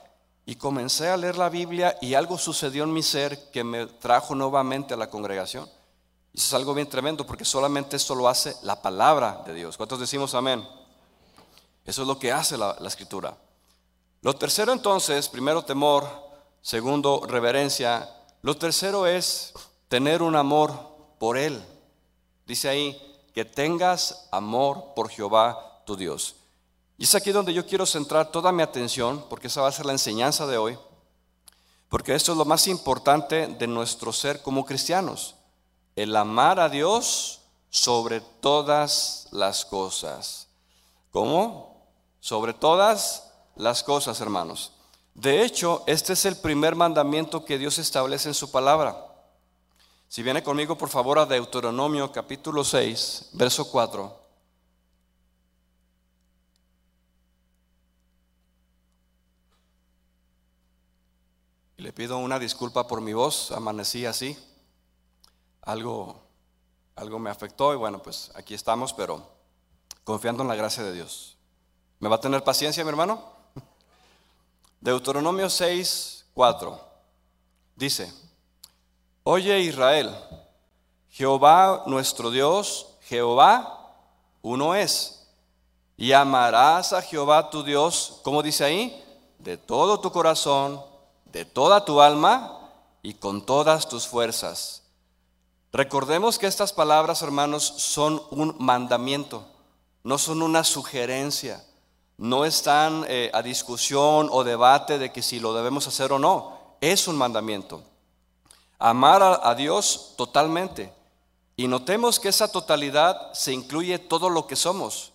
y 0.47 0.57
comencé 0.57 1.09
a 1.09 1.17
leer 1.17 1.37
la 1.37 1.49
Biblia 1.49 1.97
y 2.01 2.15
algo 2.15 2.39
sucedió 2.39 2.85
en 2.85 2.93
mi 2.93 3.03
ser 3.03 3.51
que 3.51 3.65
me 3.65 3.87
trajo 3.87 4.35
nuevamente 4.35 4.95
a 4.95 4.97
la 4.97 5.11
congregación. 5.11 5.69
Y 6.33 6.39
eso 6.39 6.49
es 6.49 6.55
algo 6.55 6.75
bien 6.75 6.89
tremendo 6.89 7.25
porque 7.27 7.45
solamente 7.45 7.97
esto 7.97 8.15
lo 8.15 8.29
hace 8.29 8.57
la 8.63 8.83
palabra 8.83 9.43
de 9.47 9.55
Dios. 9.55 9.77
¿Cuántos 9.77 10.01
decimos 10.01 10.35
amén? 10.35 10.67
Eso 11.85 12.03
es 12.03 12.09
lo 12.09 12.19
que 12.19 12.33
hace 12.33 12.59
la 12.59 12.77
escritura. 12.87 13.37
Lo 14.23 14.35
tercero 14.35 14.73
entonces, 14.73 15.29
primero 15.29 15.63
temor, 15.65 16.09
segundo 16.63 17.25
reverencia. 17.27 18.09
Lo 18.41 18.57
tercero 18.57 19.07
es 19.07 19.53
tener 19.89 20.23
un 20.23 20.35
amor 20.35 20.73
por 21.19 21.37
Él. 21.37 21.63
Dice 22.47 22.69
ahí, 22.69 23.01
que 23.35 23.45
tengas 23.45 24.29
amor 24.31 24.95
por 24.95 25.11
Jehová 25.11 25.83
tu 25.85 25.97
Dios. 25.97 26.37
Y 26.97 27.05
es 27.05 27.15
aquí 27.15 27.33
donde 27.33 27.53
yo 27.53 27.67
quiero 27.67 27.87
centrar 27.87 28.31
toda 28.31 28.53
mi 28.53 28.63
atención, 28.63 29.25
porque 29.29 29.49
esa 29.49 29.63
va 29.63 29.69
a 29.69 29.73
ser 29.73 29.87
la 29.87 29.93
enseñanza 29.93 30.47
de 30.47 30.57
hoy, 30.57 30.79
porque 31.89 32.15
esto 32.15 32.33
es 32.33 32.39
lo 32.39 32.45
más 32.45 32.67
importante 32.69 33.49
de 33.49 33.67
nuestro 33.67 34.13
ser 34.13 34.43
como 34.43 34.65
cristianos, 34.65 35.35
el 35.97 36.15
amar 36.15 36.61
a 36.61 36.69
Dios 36.69 37.41
sobre 37.71 38.21
todas 38.21 39.27
las 39.33 39.65
cosas. 39.65 40.49
¿Cómo? 41.11 41.89
Sobre 42.21 42.55
todas 42.55 43.31
las 43.57 43.83
cosas, 43.83 44.21
hermanos. 44.21 44.73
De 45.15 45.45
hecho, 45.45 45.85
este 45.87 46.13
es 46.13 46.25
el 46.25 46.37
primer 46.37 46.75
mandamiento 46.75 47.45
que 47.45 47.59
Dios 47.59 47.79
establece 47.79 48.29
en 48.29 48.35
su 48.35 48.51
palabra. 48.51 48.97
Si 50.09 50.23
viene 50.23 50.43
conmigo, 50.43 50.77
por 50.77 50.89
favor, 50.89 51.19
a 51.19 51.27
Deuteronomio 51.27 52.11
capítulo 52.13 52.65
6, 52.65 53.31
verso 53.33 53.71
4. 53.71 54.24
Le 61.77 61.93
pido 61.93 62.19
una 62.19 62.39
disculpa 62.39 62.87
por 62.87 63.01
mi 63.01 63.13
voz, 63.13 63.51
amanecí 63.51 64.07
así. 64.07 64.39
Algo, 65.63 66.21
algo 66.97 67.19
me 67.19 67.31
afectó 67.31 67.73
y 67.73 67.77
bueno, 67.77 68.03
pues 68.03 68.31
aquí 68.35 68.55
estamos, 68.55 68.93
pero 68.93 69.27
confiando 70.05 70.43
en 70.43 70.49
la 70.49 70.55
gracia 70.55 70.85
de 70.85 70.93
Dios. 70.93 71.37
¿Me 71.99 72.09
va 72.09 72.17
a 72.17 72.21
tener 72.21 72.45
paciencia, 72.45 72.85
mi 72.85 72.91
hermano? 72.91 73.23
Deuteronomio 74.81 75.49
6, 75.51 76.27
4. 76.35 76.81
Dice, 77.77 78.13
Oye 79.25 79.59
Israel, 79.61 80.15
Jehová 81.09 81.85
nuestro 81.87 82.31
Dios, 82.31 82.89
Jehová 83.01 83.97
uno 84.43 84.75
es. 84.75 85.27
Y 85.97 86.13
amarás 86.13 86.93
a 86.93 87.01
Jehová 87.01 87.51
tu 87.51 87.63
Dios, 87.63 88.21
como 88.23 88.43
dice 88.43 88.65
ahí, 88.65 89.05
de 89.39 89.57
todo 89.57 90.01
tu 90.01 90.13
corazón, 90.13 90.83
de 91.35 91.45
toda 91.45 91.85
tu 91.85 92.01
alma 92.01 92.61
y 93.03 93.15
con 93.15 93.45
todas 93.45 93.89
tus 93.89 94.07
fuerzas. 94.07 94.85
Recordemos 95.73 96.39
que 96.39 96.47
estas 96.47 96.73
palabras, 96.73 97.23
hermanos, 97.23 97.65
son 97.65 98.23
un 98.31 98.55
mandamiento, 98.61 99.45
no 100.05 100.17
son 100.17 100.43
una 100.43 100.63
sugerencia, 100.63 101.65
no 102.19 102.45
están 102.45 103.05
eh, 103.09 103.33
a 103.35 103.43
discusión 103.43 104.29
o 104.31 104.45
debate 104.45 104.99
de 104.99 105.11
que 105.11 105.23
si 105.23 105.41
lo 105.41 105.53
debemos 105.53 105.89
hacer 105.89 106.13
o 106.13 106.21
no, 106.21 106.77
es 106.81 107.09
un 107.09 107.17
mandamiento. 107.17 107.83
Amar 108.79 109.21
a, 109.21 109.51
a 109.51 109.57
Dios 109.57 110.15
totalmente. 110.17 110.93
Y 111.57 111.67
notemos 111.67 112.21
que 112.21 112.29
esa 112.29 112.47
totalidad 112.47 113.33
se 113.33 113.53
incluye 113.53 113.99
todo 113.99 114.31
lo 114.31 114.47
que 114.47 114.55
somos. 114.55 115.13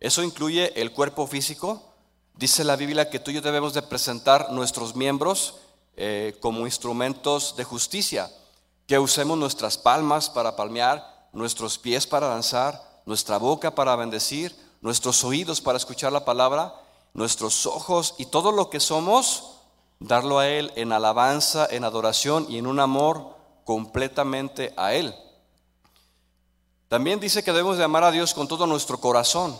Eso 0.00 0.24
incluye 0.24 0.80
el 0.80 0.92
cuerpo 0.92 1.28
físico. 1.28 1.89
Dice 2.40 2.64
la 2.64 2.76
Biblia 2.76 3.10
que 3.10 3.18
tú 3.18 3.30
y 3.30 3.34
yo 3.34 3.42
debemos 3.42 3.74
de 3.74 3.82
presentar 3.82 4.50
nuestros 4.50 4.96
miembros 4.96 5.56
eh, 5.94 6.38
como 6.40 6.64
instrumentos 6.64 7.54
de 7.54 7.64
justicia 7.64 8.30
que 8.86 8.98
usemos 8.98 9.36
nuestras 9.36 9.76
palmas 9.76 10.30
para 10.30 10.56
palmear, 10.56 11.28
nuestros 11.34 11.76
pies 11.76 12.06
para 12.06 12.28
danzar, 12.28 13.02
nuestra 13.04 13.36
boca 13.36 13.74
para 13.74 13.94
bendecir, 13.94 14.56
nuestros 14.80 15.22
oídos 15.22 15.60
para 15.60 15.76
escuchar 15.76 16.12
la 16.12 16.24
palabra, 16.24 16.74
nuestros 17.12 17.66
ojos 17.66 18.14
y 18.16 18.24
todo 18.24 18.52
lo 18.52 18.70
que 18.70 18.80
somos, 18.80 19.56
darlo 19.98 20.38
a 20.38 20.48
Él 20.48 20.72
en 20.76 20.92
alabanza, 20.92 21.68
en 21.70 21.84
adoración 21.84 22.46
y 22.48 22.56
en 22.56 22.66
un 22.66 22.80
amor 22.80 23.36
completamente 23.66 24.72
a 24.78 24.94
Él. 24.94 25.14
También 26.88 27.20
dice 27.20 27.44
que 27.44 27.52
debemos 27.52 27.76
de 27.76 27.84
amar 27.84 28.04
a 28.04 28.10
Dios 28.10 28.32
con 28.32 28.48
todo 28.48 28.66
nuestro 28.66 28.98
corazón. 28.98 29.54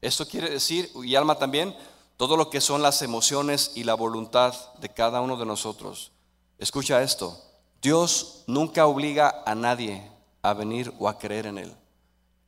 Esto 0.00 0.26
quiere 0.26 0.48
decir, 0.48 0.90
y 1.04 1.14
alma 1.14 1.36
también, 1.38 1.76
todo 2.16 2.36
lo 2.36 2.50
que 2.50 2.60
son 2.60 2.82
las 2.82 3.02
emociones 3.02 3.72
y 3.74 3.84
la 3.84 3.94
voluntad 3.94 4.54
de 4.80 4.88
cada 4.88 5.20
uno 5.20 5.36
de 5.36 5.46
nosotros. 5.46 6.12
Escucha 6.58 7.02
esto, 7.02 7.38
Dios 7.82 8.44
nunca 8.46 8.86
obliga 8.86 9.42
a 9.44 9.54
nadie 9.54 10.10
a 10.42 10.54
venir 10.54 10.92
o 10.98 11.08
a 11.08 11.18
creer 11.18 11.46
en 11.46 11.58
Él. 11.58 11.76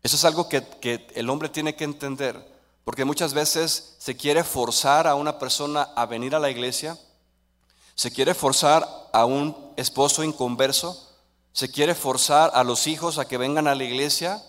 Eso 0.03 0.17
es 0.17 0.25
algo 0.25 0.49
que, 0.49 1.07
el 1.15 1.29
hombre 1.29 1.49
tiene 1.49 1.75
que 1.75 1.85
entender, 1.85 2.57
porque 2.85 3.05
muchas 3.05 3.35
veces 3.35 3.97
se 3.99 4.17
quiere 4.17 4.45
forzar 4.45 5.07
a 5.07 5.15
una 5.15 5.39
persona 5.39 5.83
a 5.95 6.07
venir 6.07 6.35
a 6.35 6.39
la 6.39 6.51
iglesia, 6.51 6.99
se 7.95 8.11
quiere 8.11 8.33
forzar 8.33 8.89
a 9.13 9.25
un 9.25 9.73
esposo 9.77 10.23
inconverso, 10.23 11.05
se 11.53 11.71
quiere 11.71 11.95
forzar 11.95 12.53
a 12.55 12.63
los 12.63 12.87
hijos 12.87 13.19
a 13.19 13.27
que 13.27 13.37
vengan 13.37 13.67
a 13.67 13.75
la 13.75 13.85
iglesia 13.85 14.43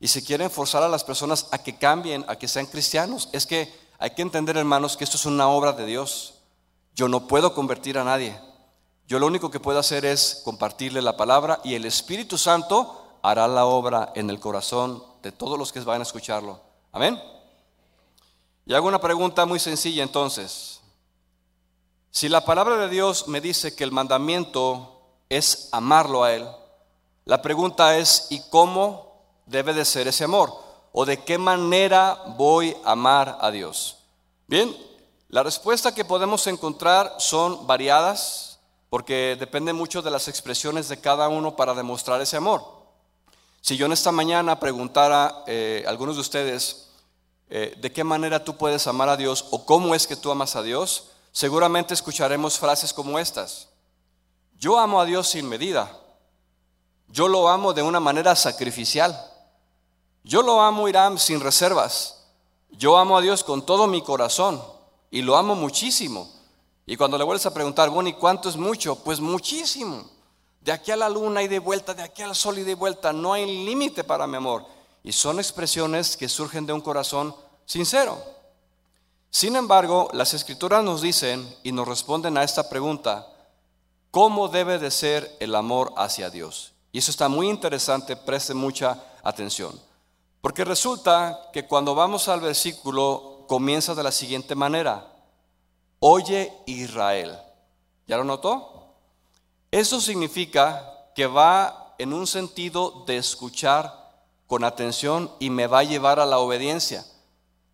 y 0.00 0.08
se 0.08 0.24
quieren 0.24 0.50
forzar 0.50 0.82
a 0.82 0.88
las 0.88 1.04
personas 1.04 1.46
a 1.52 1.58
que 1.58 1.78
cambien, 1.78 2.24
a 2.28 2.36
que 2.36 2.48
sean 2.48 2.66
cristianos. 2.66 3.28
Es 3.32 3.46
que 3.46 3.72
hay 3.98 4.10
que 4.10 4.22
entender, 4.22 4.56
hermanos, 4.56 4.96
que 4.96 5.04
esto 5.04 5.16
es 5.16 5.26
una 5.26 5.48
obra 5.48 5.72
de 5.72 5.86
Dios. 5.86 6.34
Yo 6.94 7.08
no 7.08 7.26
puedo 7.26 7.54
convertir 7.54 7.98
a 7.98 8.04
nadie. 8.04 8.38
Yo 9.06 9.18
lo 9.18 9.26
único 9.26 9.50
que 9.50 9.60
puedo 9.60 9.78
hacer 9.78 10.04
es 10.04 10.42
compartirle 10.44 11.00
la 11.00 11.16
palabra 11.16 11.60
y 11.62 11.74
el 11.74 11.84
Espíritu 11.84 12.36
Santo 12.36 13.18
hará 13.22 13.46
la 13.48 13.66
obra 13.66 14.12
en 14.14 14.30
el 14.30 14.40
corazón 14.40 15.02
de 15.22 15.32
todos 15.32 15.58
los 15.58 15.72
que 15.72 15.80
vayan 15.80 16.02
a 16.02 16.04
escucharlo. 16.04 16.60
Amén. 16.92 17.20
Y 18.66 18.74
hago 18.74 18.88
una 18.88 19.00
pregunta 19.00 19.46
muy 19.46 19.60
sencilla 19.60 20.02
entonces. 20.02 20.80
Si 22.10 22.28
la 22.28 22.44
palabra 22.44 22.76
de 22.78 22.88
Dios 22.88 23.28
me 23.28 23.40
dice 23.40 23.76
que 23.76 23.84
el 23.84 23.92
mandamiento 23.92 25.02
es 25.28 25.68
amarlo 25.70 26.24
a 26.24 26.32
Él, 26.32 26.48
la 27.24 27.42
pregunta 27.42 27.96
es, 27.98 28.28
¿y 28.30 28.40
cómo 28.50 29.22
debe 29.46 29.74
de 29.74 29.84
ser 29.84 30.08
ese 30.08 30.24
amor? 30.24 30.65
¿O 30.98 31.04
de 31.04 31.22
qué 31.22 31.36
manera 31.36 32.22
voy 32.38 32.74
a 32.82 32.92
amar 32.92 33.36
a 33.42 33.50
Dios? 33.50 33.98
Bien, 34.46 34.74
la 35.28 35.42
respuesta 35.42 35.94
que 35.94 36.06
podemos 36.06 36.46
encontrar 36.46 37.16
son 37.18 37.66
variadas, 37.66 38.60
porque 38.88 39.36
depende 39.38 39.74
mucho 39.74 40.00
de 40.00 40.10
las 40.10 40.26
expresiones 40.26 40.88
de 40.88 40.98
cada 40.98 41.28
uno 41.28 41.54
para 41.54 41.74
demostrar 41.74 42.22
ese 42.22 42.38
amor. 42.38 42.64
Si 43.60 43.76
yo 43.76 43.84
en 43.84 43.92
esta 43.92 44.10
mañana 44.10 44.58
preguntara 44.58 45.44
eh, 45.46 45.84
a 45.86 45.90
algunos 45.90 46.14
de 46.14 46.22
ustedes 46.22 46.88
eh, 47.50 47.74
de 47.76 47.92
qué 47.92 48.02
manera 48.02 48.42
tú 48.42 48.56
puedes 48.56 48.86
amar 48.86 49.10
a 49.10 49.18
Dios 49.18 49.48
o 49.50 49.66
cómo 49.66 49.94
es 49.94 50.06
que 50.06 50.16
tú 50.16 50.30
amas 50.30 50.56
a 50.56 50.62
Dios, 50.62 51.08
seguramente 51.30 51.92
escucharemos 51.92 52.58
frases 52.58 52.94
como 52.94 53.18
estas. 53.18 53.68
Yo 54.58 54.78
amo 54.78 54.98
a 54.98 55.04
Dios 55.04 55.28
sin 55.28 55.46
medida. 55.46 55.94
Yo 57.08 57.28
lo 57.28 57.48
amo 57.48 57.74
de 57.74 57.82
una 57.82 58.00
manera 58.00 58.34
sacrificial. 58.34 59.35
Yo 60.26 60.42
lo 60.42 60.60
amo, 60.60 60.88
Irán, 60.88 61.20
sin 61.20 61.38
reservas. 61.38 62.24
Yo 62.70 62.96
amo 62.96 63.16
a 63.16 63.20
Dios 63.20 63.44
con 63.44 63.64
todo 63.64 63.86
mi 63.86 64.02
corazón 64.02 64.60
y 65.08 65.22
lo 65.22 65.36
amo 65.36 65.54
muchísimo. 65.54 66.28
Y 66.84 66.96
cuando 66.96 67.16
le 67.16 67.22
vuelves 67.22 67.46
a 67.46 67.54
preguntar, 67.54 67.90
bueno, 67.90 68.08
¿y 68.08 68.14
cuánto 68.14 68.48
es 68.48 68.56
mucho? 68.56 68.96
Pues 69.04 69.20
muchísimo. 69.20 70.04
De 70.60 70.72
aquí 70.72 70.90
a 70.90 70.96
la 70.96 71.08
luna 71.08 71.44
y 71.44 71.48
de 71.48 71.60
vuelta, 71.60 71.94
de 71.94 72.02
aquí 72.02 72.22
al 72.22 72.34
sol 72.34 72.58
y 72.58 72.64
de 72.64 72.74
vuelta, 72.74 73.12
no 73.12 73.34
hay 73.34 73.64
límite 73.64 74.02
para 74.02 74.26
mi 74.26 74.36
amor. 74.36 74.66
Y 75.04 75.12
son 75.12 75.38
expresiones 75.38 76.16
que 76.16 76.28
surgen 76.28 76.66
de 76.66 76.72
un 76.72 76.80
corazón 76.80 77.32
sincero. 77.64 78.20
Sin 79.30 79.54
embargo, 79.54 80.08
las 80.12 80.34
escrituras 80.34 80.82
nos 80.82 81.02
dicen 81.02 81.56
y 81.62 81.70
nos 81.70 81.86
responden 81.86 82.36
a 82.36 82.42
esta 82.42 82.68
pregunta, 82.68 83.28
¿cómo 84.10 84.48
debe 84.48 84.80
de 84.80 84.90
ser 84.90 85.36
el 85.38 85.54
amor 85.54 85.92
hacia 85.96 86.30
Dios? 86.30 86.72
Y 86.90 86.98
eso 86.98 87.12
está 87.12 87.28
muy 87.28 87.48
interesante, 87.48 88.16
preste 88.16 88.54
mucha 88.54 89.00
atención. 89.22 89.85
Porque 90.46 90.64
resulta 90.64 91.50
que 91.52 91.66
cuando 91.66 91.96
vamos 91.96 92.28
al 92.28 92.40
versículo 92.40 93.46
comienza 93.48 93.96
de 93.96 94.04
la 94.04 94.12
siguiente 94.12 94.54
manera. 94.54 95.12
Oye 95.98 96.52
Israel. 96.66 97.36
¿Ya 98.06 98.16
lo 98.16 98.22
notó? 98.22 98.94
Eso 99.72 100.00
significa 100.00 101.10
que 101.16 101.26
va 101.26 101.96
en 101.98 102.12
un 102.12 102.28
sentido 102.28 103.02
de 103.08 103.16
escuchar 103.16 103.92
con 104.46 104.62
atención 104.62 105.32
y 105.40 105.50
me 105.50 105.66
va 105.66 105.80
a 105.80 105.82
llevar 105.82 106.20
a 106.20 106.26
la 106.26 106.38
obediencia. 106.38 107.04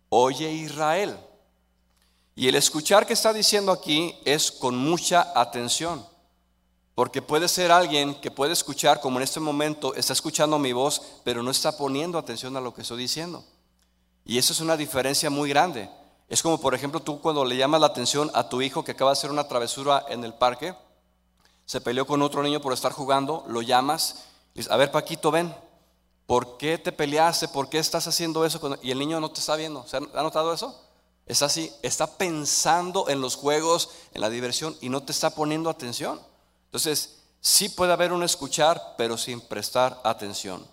Oye 0.09 0.51
Israel. 0.51 1.15
Y 2.33 2.47
el 2.47 2.55
escuchar 2.55 3.05
que 3.05 3.13
está 3.13 3.33
diciendo 3.33 3.71
aquí 3.71 4.17
es 4.25 4.51
con 4.51 4.75
mucha 4.75 5.31
atención. 5.39 6.03
Porque 6.95 7.21
puede 7.21 7.47
ser 7.47 7.71
alguien 7.71 8.15
que 8.15 8.29
puede 8.29 8.53
escuchar, 8.53 8.99
como 8.99 9.17
en 9.17 9.23
este 9.23 9.39
momento 9.39 9.95
está 9.95 10.13
escuchando 10.13 10.59
mi 10.59 10.73
voz, 10.73 11.01
pero 11.23 11.41
no 11.41 11.49
está 11.49 11.75
poniendo 11.75 12.17
atención 12.17 12.55
a 12.55 12.61
lo 12.61 12.73
que 12.73 12.81
estoy 12.81 12.99
diciendo. 12.99 13.43
Y 14.25 14.37
eso 14.37 14.53
es 14.53 14.59
una 14.59 14.77
diferencia 14.77 15.29
muy 15.29 15.49
grande. 15.49 15.89
Es 16.29 16.41
como, 16.43 16.59
por 16.59 16.75
ejemplo, 16.75 16.99
tú 16.99 17.19
cuando 17.19 17.43
le 17.45 17.57
llamas 17.57 17.81
la 17.81 17.87
atención 17.87 18.29
a 18.33 18.47
tu 18.47 18.61
hijo 18.61 18.83
que 18.83 18.91
acaba 18.91 19.11
de 19.11 19.17
hacer 19.17 19.31
una 19.31 19.47
travesura 19.47 20.05
en 20.07 20.23
el 20.23 20.33
parque, 20.33 20.75
se 21.65 21.81
peleó 21.81 22.05
con 22.05 22.21
otro 22.21 22.43
niño 22.43 22.61
por 22.61 22.73
estar 22.73 22.91
jugando, 22.91 23.43
lo 23.47 23.61
llamas, 23.61 24.25
y 24.53 24.59
dices, 24.59 24.71
a 24.71 24.77
ver 24.77 24.91
Paquito, 24.91 25.31
ven, 25.31 25.53
¿por 26.27 26.57
qué 26.57 26.77
te 26.77 26.91
peleaste? 26.91 27.47
¿Por 27.47 27.69
qué 27.69 27.79
estás 27.79 28.07
haciendo 28.07 28.45
eso? 28.45 28.59
Y 28.83 28.91
el 28.91 28.99
niño 28.99 29.19
no 29.19 29.31
te 29.31 29.39
está 29.39 29.55
viendo. 29.55 29.85
¿Se 29.87 29.97
ha 29.97 30.23
notado 30.23 30.53
eso? 30.53 30.79
Está 31.25 31.45
así, 31.45 31.71
está 31.81 32.05
pensando 32.05 33.09
en 33.09 33.21
los 33.21 33.35
juegos, 33.35 33.89
en 34.13 34.21
la 34.21 34.29
diversión 34.29 34.75
y 34.81 34.89
no 34.89 35.03
te 35.03 35.11
está 35.11 35.29
poniendo 35.31 35.69
atención. 35.69 36.19
Entonces, 36.73 37.19
sí 37.39 37.69
puede 37.69 37.93
haber 37.93 38.11
un 38.11 38.23
escuchar, 38.23 38.95
pero 38.97 39.15
sin 39.15 39.39
prestar 39.39 40.01
atención. 40.03 40.65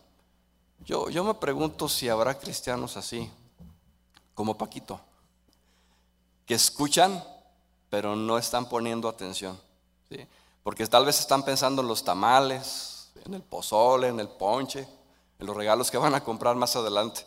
Yo, 0.84 1.10
yo 1.10 1.22
me 1.22 1.34
pregunto 1.34 1.88
si 1.88 2.08
habrá 2.08 2.38
cristianos 2.38 2.96
así, 2.96 3.30
como 4.34 4.56
Paquito 4.56 4.98
que 6.50 6.56
escuchan, 6.56 7.22
pero 7.90 8.16
no 8.16 8.36
están 8.36 8.68
poniendo 8.68 9.08
atención. 9.08 9.56
Porque 10.64 10.84
tal 10.88 11.06
vez 11.06 11.20
están 11.20 11.44
pensando 11.44 11.80
en 11.80 11.86
los 11.86 12.02
tamales, 12.02 13.12
en 13.24 13.34
el 13.34 13.42
pozole, 13.42 14.08
en 14.08 14.18
el 14.18 14.26
ponche, 14.26 14.80
en 15.38 15.46
los 15.46 15.56
regalos 15.56 15.92
que 15.92 15.96
van 15.96 16.12
a 16.12 16.24
comprar 16.24 16.56
más 16.56 16.74
adelante. 16.74 17.24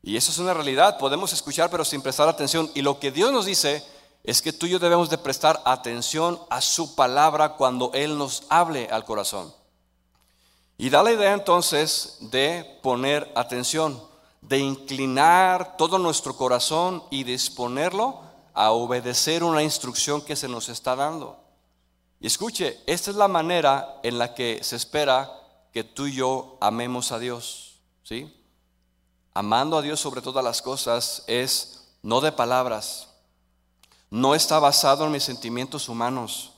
Y 0.00 0.16
eso 0.16 0.30
es 0.30 0.38
una 0.38 0.54
realidad, 0.54 0.96
podemos 0.96 1.32
escuchar 1.32 1.70
pero 1.70 1.84
sin 1.84 2.02
prestar 2.02 2.28
atención. 2.28 2.70
Y 2.72 2.82
lo 2.82 3.00
que 3.00 3.10
Dios 3.10 3.32
nos 3.32 3.46
dice 3.46 3.84
es 4.26 4.42
que 4.42 4.52
tú 4.52 4.66
y 4.66 4.70
yo 4.70 4.80
debemos 4.80 5.08
de 5.08 5.18
prestar 5.18 5.62
atención 5.64 6.40
a 6.50 6.60
su 6.60 6.96
palabra 6.96 7.50
cuando 7.54 7.92
Él 7.94 8.18
nos 8.18 8.42
hable 8.48 8.88
al 8.90 9.04
corazón. 9.04 9.54
Y 10.76 10.90
da 10.90 11.04
la 11.04 11.12
idea 11.12 11.32
entonces 11.32 12.18
de 12.20 12.80
poner 12.82 13.30
atención, 13.36 14.02
de 14.40 14.58
inclinar 14.58 15.76
todo 15.76 15.98
nuestro 15.98 16.36
corazón 16.36 17.04
y 17.08 17.22
disponerlo 17.22 18.20
a 18.52 18.72
obedecer 18.72 19.44
una 19.44 19.62
instrucción 19.62 20.20
que 20.20 20.34
se 20.34 20.48
nos 20.48 20.68
está 20.68 20.96
dando. 20.96 21.38
Y 22.18 22.26
escuche, 22.26 22.80
esta 22.86 23.12
es 23.12 23.16
la 23.16 23.28
manera 23.28 24.00
en 24.02 24.18
la 24.18 24.34
que 24.34 24.58
se 24.64 24.74
espera 24.74 25.30
que 25.72 25.84
tú 25.84 26.08
y 26.08 26.14
yo 26.14 26.58
amemos 26.60 27.12
a 27.12 27.20
Dios, 27.20 27.78
¿sí? 28.02 28.42
Amando 29.34 29.78
a 29.78 29.82
Dios 29.82 30.00
sobre 30.00 30.20
todas 30.20 30.42
las 30.42 30.62
cosas 30.62 31.22
es 31.28 31.94
no 32.02 32.20
de 32.20 32.32
palabras, 32.32 33.08
no 34.10 34.34
está 34.34 34.58
basado 34.58 35.04
en 35.04 35.12
mis 35.12 35.24
sentimientos 35.24 35.88
humanos, 35.88 36.52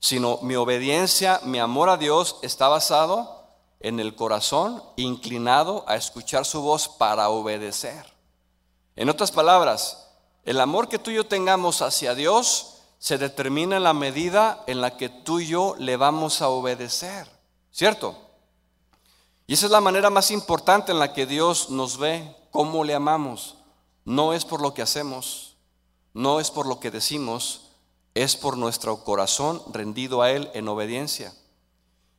sino 0.00 0.38
mi 0.42 0.54
obediencia, 0.54 1.40
mi 1.44 1.58
amor 1.58 1.88
a 1.88 1.96
Dios 1.96 2.36
está 2.42 2.68
basado 2.68 3.46
en 3.80 4.00
el 4.00 4.14
corazón 4.14 4.82
inclinado 4.96 5.84
a 5.86 5.96
escuchar 5.96 6.44
su 6.44 6.62
voz 6.62 6.88
para 6.88 7.28
obedecer. 7.28 8.12
En 8.96 9.08
otras 9.08 9.30
palabras, 9.30 10.08
el 10.44 10.60
amor 10.60 10.88
que 10.88 10.98
tú 10.98 11.10
y 11.10 11.14
yo 11.14 11.26
tengamos 11.26 11.82
hacia 11.82 12.14
Dios 12.14 12.78
se 12.98 13.18
determina 13.18 13.76
en 13.76 13.84
la 13.84 13.92
medida 13.92 14.64
en 14.66 14.80
la 14.80 14.96
que 14.96 15.08
tú 15.08 15.40
y 15.40 15.46
yo 15.46 15.76
le 15.78 15.96
vamos 15.96 16.42
a 16.42 16.48
obedecer, 16.48 17.28
¿cierto? 17.70 18.16
Y 19.46 19.54
esa 19.54 19.66
es 19.66 19.72
la 19.72 19.80
manera 19.80 20.10
más 20.10 20.30
importante 20.30 20.92
en 20.92 20.98
la 20.98 21.12
que 21.12 21.26
Dios 21.26 21.70
nos 21.70 21.96
ve, 21.96 22.36
cómo 22.50 22.84
le 22.84 22.94
amamos. 22.94 23.56
No 24.04 24.32
es 24.32 24.44
por 24.44 24.60
lo 24.60 24.74
que 24.74 24.82
hacemos, 24.82 25.47
no 26.14 26.40
es 26.40 26.50
por 26.50 26.66
lo 26.66 26.80
que 26.80 26.90
decimos, 26.90 27.68
es 28.14 28.36
por 28.36 28.56
nuestro 28.56 29.04
corazón 29.04 29.62
rendido 29.72 30.22
a 30.22 30.30
Él 30.30 30.50
en 30.54 30.68
obediencia. 30.68 31.32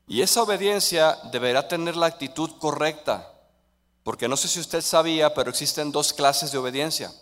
Y 0.07 0.21
esa 0.21 0.41
obediencia 0.41 1.17
deberá 1.31 1.67
tener 1.67 1.95
la 1.95 2.07
actitud 2.07 2.51
correcta, 2.59 3.31
porque 4.03 4.27
no 4.27 4.37
sé 4.37 4.47
si 4.47 4.59
usted 4.59 4.81
sabía, 4.81 5.33
pero 5.33 5.49
existen 5.49 5.91
dos 5.91 6.13
clases 6.13 6.51
de 6.51 6.57
obediencia. 6.57 7.13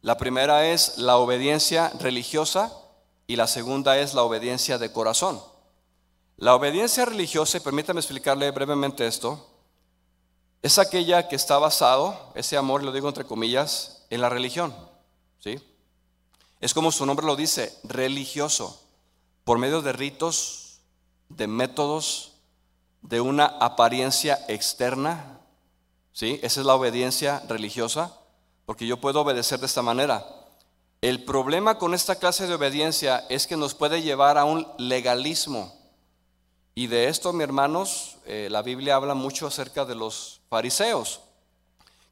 La 0.00 0.16
primera 0.16 0.66
es 0.66 0.98
la 0.98 1.16
obediencia 1.16 1.90
religiosa 1.98 2.72
y 3.26 3.36
la 3.36 3.46
segunda 3.46 3.98
es 3.98 4.14
la 4.14 4.22
obediencia 4.22 4.78
de 4.78 4.92
corazón. 4.92 5.42
La 6.36 6.54
obediencia 6.54 7.04
religiosa, 7.04 7.60
permítame 7.60 8.00
explicarle 8.00 8.50
brevemente 8.50 9.06
esto, 9.06 9.46
es 10.62 10.78
aquella 10.78 11.28
que 11.28 11.36
está 11.36 11.58
basado, 11.58 12.32
ese 12.34 12.56
amor, 12.56 12.82
lo 12.82 12.92
digo 12.92 13.08
entre 13.08 13.24
comillas, 13.24 14.06
en 14.10 14.20
la 14.20 14.30
religión. 14.30 14.74
¿Sí? 15.44 15.60
Es 16.60 16.72
como 16.72 16.90
su 16.90 17.04
nombre 17.04 17.26
lo 17.26 17.36
dice, 17.36 17.78
religioso, 17.84 18.80
por 19.44 19.58
medio 19.58 19.82
de 19.82 19.92
ritos, 19.92 20.80
de 21.28 21.46
métodos, 21.46 22.32
de 23.02 23.20
una 23.20 23.44
apariencia 23.44 24.42
externa. 24.48 25.38
¿Sí? 26.14 26.40
Esa 26.42 26.60
es 26.60 26.66
la 26.66 26.74
obediencia 26.74 27.42
religiosa, 27.46 28.16
porque 28.64 28.86
yo 28.86 29.00
puedo 29.00 29.20
obedecer 29.20 29.60
de 29.60 29.66
esta 29.66 29.82
manera. 29.82 30.24
El 31.02 31.24
problema 31.24 31.76
con 31.76 31.92
esta 31.92 32.16
clase 32.16 32.46
de 32.46 32.54
obediencia 32.54 33.26
es 33.28 33.46
que 33.46 33.58
nos 33.58 33.74
puede 33.74 34.00
llevar 34.00 34.38
a 34.38 34.44
un 34.44 34.66
legalismo. 34.78 35.74
Y 36.74 36.86
de 36.86 37.08
esto, 37.08 37.34
mis 37.34 37.44
hermanos, 37.44 38.16
eh, 38.24 38.48
la 38.50 38.62
Biblia 38.62 38.94
habla 38.94 39.12
mucho 39.12 39.46
acerca 39.46 39.84
de 39.84 39.94
los 39.94 40.40
fariseos. 40.48 41.20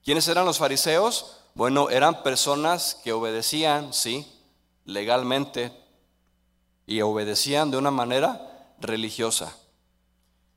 ¿Quiénes 0.05 0.29
eran 0.29 0.45
los 0.45 0.59
fariseos? 0.59 1.42
Bueno, 1.55 1.91
eran 1.91 2.23
personas 2.23 2.95
que 3.05 3.13
obedecían, 3.13 3.93
sí, 3.93 4.27
legalmente, 4.85 5.73
y 6.87 7.01
obedecían 7.03 7.71
de 7.71 7.77
una 7.77 7.91
manera 7.91 8.75
religiosa. 8.79 9.55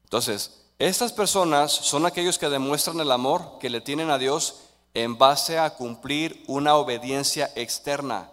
Entonces, 0.05 0.65
estas 0.79 1.13
personas 1.13 1.71
son 1.71 2.05
aquellos 2.05 2.37
que 2.37 2.49
demuestran 2.49 2.99
el 2.99 3.11
amor 3.11 3.57
que 3.59 3.69
le 3.69 3.81
tienen 3.81 4.09
a 4.09 4.17
Dios 4.17 4.61
en 4.93 5.17
base 5.17 5.59
a 5.59 5.75
cumplir 5.75 6.43
una 6.47 6.75
obediencia 6.75 7.51
externa, 7.55 8.29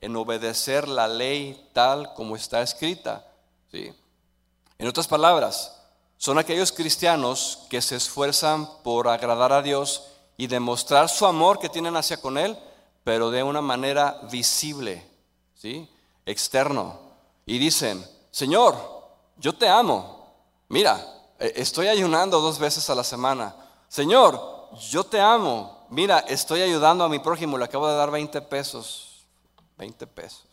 en 0.00 0.14
obedecer 0.16 0.88
la 0.88 1.08
ley 1.08 1.70
tal 1.72 2.12
como 2.14 2.36
está 2.36 2.60
escrita. 2.62 3.26
¿sí? 3.70 3.92
En 4.78 4.88
otras 4.88 5.08
palabras, 5.08 5.78
son 6.18 6.38
aquellos 6.38 6.70
cristianos 6.70 7.66
que 7.70 7.80
se 7.80 7.96
esfuerzan 7.96 8.68
por 8.82 9.08
agradar 9.08 9.52
a 9.52 9.62
Dios 9.62 10.11
y 10.42 10.48
demostrar 10.48 11.08
su 11.08 11.24
amor 11.24 11.60
que 11.60 11.68
tienen 11.68 11.94
hacia 11.94 12.16
con 12.16 12.36
Él, 12.36 12.58
pero 13.04 13.30
de 13.30 13.44
una 13.44 13.60
manera 13.60 14.22
visible, 14.28 15.06
¿sí? 15.54 15.88
externo. 16.26 16.98
Y 17.46 17.58
dicen, 17.58 18.04
Señor, 18.32 18.74
yo 19.36 19.52
te 19.52 19.68
amo. 19.68 20.34
Mira, 20.68 21.00
e, 21.38 21.52
estoy 21.54 21.86
ayunando 21.86 22.40
dos 22.40 22.58
veces 22.58 22.90
a 22.90 22.96
la 22.96 23.04
semana. 23.04 23.54
Señor, 23.86 24.70
yo 24.90 25.04
te 25.04 25.20
amo. 25.20 25.86
Mira, 25.90 26.18
estoy 26.26 26.62
ayudando 26.62 27.04
a 27.04 27.08
mi 27.08 27.20
prójimo, 27.20 27.56
le 27.56 27.66
acabo 27.66 27.86
de 27.86 27.94
dar 27.94 28.10
20 28.10 28.42
pesos. 28.42 29.24
20 29.78 30.08
pesos. 30.08 30.48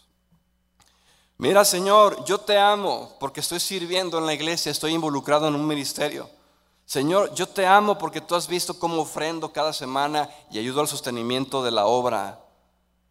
Mira, 1.40 1.66
Señor, 1.66 2.24
yo 2.26 2.38
te 2.38 2.60
amo 2.60 3.16
porque 3.20 3.40
estoy 3.40 3.60
sirviendo 3.60 4.20
en 4.20 4.28
la 4.28 4.36
iglesia, 4.36 4.72
estoy 4.72 4.94
involucrado 4.94 5.48
en 5.48 5.56
un 5.56 5.66
ministerio. 5.66 6.30
Señor, 6.90 7.36
yo 7.36 7.48
te 7.48 7.68
amo 7.68 8.00
porque 8.00 8.20
tú 8.20 8.34
has 8.34 8.48
visto 8.48 8.80
cómo 8.80 9.04
ofrendo 9.04 9.54
cada 9.54 9.74
semana 9.74 10.28
y 10.50 10.58
ayudo 10.58 10.82
al 10.82 10.88
sostenimiento 10.88 11.64
de 11.64 11.70
la 11.70 11.86
obra. 11.86 12.44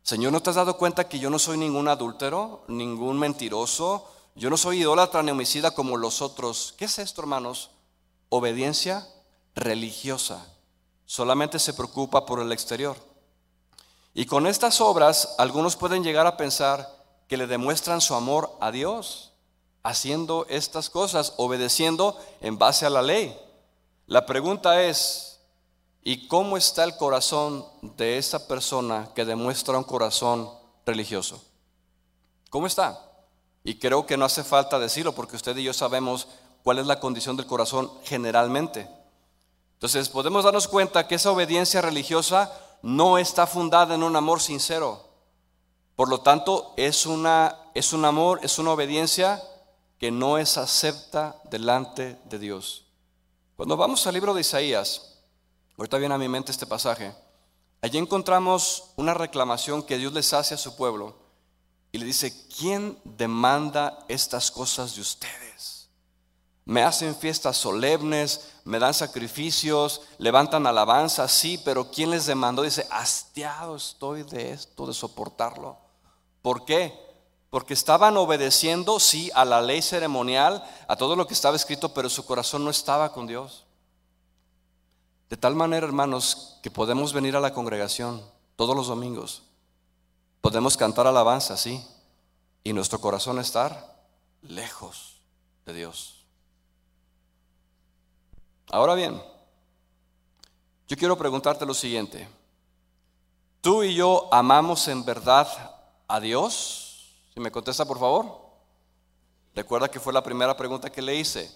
Señor, 0.02 0.32
¿no 0.32 0.42
te 0.42 0.50
has 0.50 0.56
dado 0.56 0.76
cuenta 0.76 1.08
que 1.08 1.20
yo 1.20 1.30
no 1.30 1.38
soy 1.38 1.58
ningún 1.58 1.86
adúltero, 1.86 2.64
ningún 2.66 3.20
mentiroso, 3.20 4.04
yo 4.34 4.50
no 4.50 4.56
soy 4.56 4.80
idólatra 4.80 5.22
ni 5.22 5.30
homicida 5.30 5.70
como 5.70 5.96
los 5.96 6.22
otros. 6.22 6.74
¿Qué 6.76 6.86
es 6.86 6.98
esto, 6.98 7.20
hermanos? 7.20 7.70
Obediencia 8.30 9.06
religiosa. 9.54 10.44
Solamente 11.06 11.60
se 11.60 11.72
preocupa 11.72 12.26
por 12.26 12.40
el 12.40 12.50
exterior. 12.50 12.96
Y 14.12 14.26
con 14.26 14.48
estas 14.48 14.80
obras, 14.80 15.36
algunos 15.38 15.76
pueden 15.76 16.02
llegar 16.02 16.26
a 16.26 16.36
pensar 16.36 16.92
que 17.28 17.36
le 17.36 17.46
demuestran 17.46 18.00
su 18.00 18.16
amor 18.16 18.50
a 18.60 18.72
Dios, 18.72 19.34
haciendo 19.84 20.46
estas 20.48 20.90
cosas, 20.90 21.34
obedeciendo 21.36 22.20
en 22.40 22.58
base 22.58 22.84
a 22.84 22.90
la 22.90 23.02
ley. 23.02 23.38
La 24.08 24.24
pregunta 24.24 24.82
es, 24.84 25.38
¿y 26.02 26.28
cómo 26.28 26.56
está 26.56 26.82
el 26.82 26.96
corazón 26.96 27.66
de 27.82 28.16
esa 28.16 28.48
persona 28.48 29.10
que 29.14 29.26
demuestra 29.26 29.76
un 29.76 29.84
corazón 29.84 30.50
religioso? 30.86 31.44
¿Cómo 32.48 32.66
está? 32.66 32.98
Y 33.64 33.78
creo 33.78 34.06
que 34.06 34.16
no 34.16 34.24
hace 34.24 34.44
falta 34.44 34.78
decirlo 34.78 35.14
porque 35.14 35.36
usted 35.36 35.54
y 35.58 35.64
yo 35.64 35.74
sabemos 35.74 36.26
cuál 36.64 36.78
es 36.78 36.86
la 36.86 37.00
condición 37.00 37.36
del 37.36 37.44
corazón 37.44 37.92
generalmente. 38.02 38.88
Entonces 39.74 40.08
podemos 40.08 40.42
darnos 40.42 40.68
cuenta 40.68 41.06
que 41.06 41.16
esa 41.16 41.30
obediencia 41.30 41.82
religiosa 41.82 42.50
no 42.80 43.18
está 43.18 43.46
fundada 43.46 43.94
en 43.94 44.02
un 44.02 44.16
amor 44.16 44.40
sincero. 44.40 45.06
Por 45.96 46.08
lo 46.08 46.22
tanto, 46.22 46.72
es, 46.78 47.04
una, 47.04 47.58
es 47.74 47.92
un 47.92 48.06
amor, 48.06 48.40
es 48.42 48.58
una 48.58 48.70
obediencia 48.70 49.42
que 49.98 50.10
no 50.10 50.38
es 50.38 50.56
acepta 50.56 51.36
delante 51.50 52.18
de 52.24 52.38
Dios. 52.38 52.87
Cuando 53.58 53.76
vamos 53.76 54.06
al 54.06 54.14
libro 54.14 54.34
de 54.34 54.42
Isaías, 54.42 55.18
ahorita 55.76 55.98
viene 55.98 56.14
a 56.14 56.18
mi 56.18 56.28
mente 56.28 56.52
este 56.52 56.64
pasaje, 56.64 57.12
allí 57.82 57.98
encontramos 57.98 58.92
una 58.94 59.14
reclamación 59.14 59.82
que 59.82 59.98
Dios 59.98 60.12
les 60.12 60.32
hace 60.32 60.54
a 60.54 60.58
su 60.58 60.76
pueblo 60.76 61.16
y 61.90 61.98
le 61.98 62.04
dice, 62.06 62.32
¿quién 62.56 62.96
demanda 63.02 63.98
estas 64.06 64.52
cosas 64.52 64.94
de 64.94 65.00
ustedes? 65.00 65.88
Me 66.66 66.84
hacen 66.84 67.16
fiestas 67.16 67.56
solemnes, 67.56 68.48
me 68.62 68.78
dan 68.78 68.94
sacrificios, 68.94 70.02
levantan 70.18 70.64
alabanza, 70.64 71.26
sí, 71.26 71.60
pero 71.64 71.90
¿quién 71.90 72.10
les 72.10 72.26
demandó? 72.26 72.62
Dice, 72.62 72.86
hastiado 72.92 73.74
estoy 73.74 74.22
de 74.22 74.52
esto, 74.52 74.86
de 74.86 74.94
soportarlo. 74.94 75.76
¿Por 76.42 76.64
qué? 76.64 77.07
Porque 77.50 77.74
estaban 77.74 78.16
obedeciendo, 78.16 79.00
sí, 79.00 79.30
a 79.34 79.44
la 79.44 79.62
ley 79.62 79.82
ceremonial, 79.82 80.62
a 80.86 80.96
todo 80.96 81.16
lo 81.16 81.26
que 81.26 81.34
estaba 81.34 81.56
escrito, 81.56 81.94
pero 81.94 82.10
su 82.10 82.26
corazón 82.26 82.64
no 82.64 82.70
estaba 82.70 83.12
con 83.12 83.26
Dios. 83.26 83.64
De 85.30 85.36
tal 85.36 85.54
manera, 85.54 85.86
hermanos, 85.86 86.58
que 86.62 86.70
podemos 86.70 87.12
venir 87.12 87.36
a 87.36 87.40
la 87.40 87.52
congregación 87.52 88.22
todos 88.56 88.76
los 88.76 88.88
domingos 88.88 89.42
Podemos 90.40 90.76
cantar 90.76 91.06
alabanza, 91.06 91.56
sí, 91.56 91.84
y 92.62 92.72
nuestro 92.72 93.00
corazón 93.00 93.38
estar 93.38 93.96
lejos 94.42 95.20
de 95.66 95.74
Dios. 95.74 96.24
Ahora 98.70 98.94
bien, 98.94 99.20
yo 100.86 100.96
quiero 100.96 101.18
preguntarte 101.18 101.66
lo 101.66 101.74
siguiente. 101.74 102.28
¿Tú 103.60 103.82
y 103.82 103.94
yo 103.94 104.28
amamos 104.32 104.86
en 104.88 105.04
verdad 105.04 105.48
a 106.06 106.20
Dios? 106.20 106.77
Si 107.38 107.42
me 107.44 107.52
contesta, 107.52 107.84
por 107.84 108.00
favor. 108.00 108.36
Recuerda 109.54 109.88
que 109.88 110.00
fue 110.00 110.12
la 110.12 110.24
primera 110.24 110.56
pregunta 110.56 110.90
que 110.90 111.00
le 111.00 111.14
hice. 111.14 111.48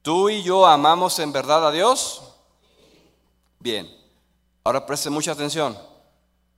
¿Tú 0.00 0.30
y 0.30 0.42
yo 0.42 0.64
amamos 0.64 1.18
en 1.18 1.30
verdad 1.30 1.66
a 1.66 1.70
Dios? 1.70 2.22
Bien. 3.58 3.86
Ahora 4.64 4.86
preste 4.86 5.10
mucha 5.10 5.32
atención. 5.32 5.78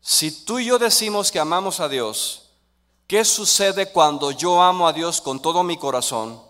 Si 0.00 0.44
tú 0.44 0.60
y 0.60 0.66
yo 0.66 0.78
decimos 0.78 1.32
que 1.32 1.40
amamos 1.40 1.80
a 1.80 1.88
Dios, 1.88 2.52
¿qué 3.08 3.24
sucede 3.24 3.90
cuando 3.90 4.30
yo 4.30 4.62
amo 4.62 4.86
a 4.86 4.92
Dios 4.92 5.20
con 5.20 5.42
todo 5.42 5.64
mi 5.64 5.76
corazón, 5.76 6.40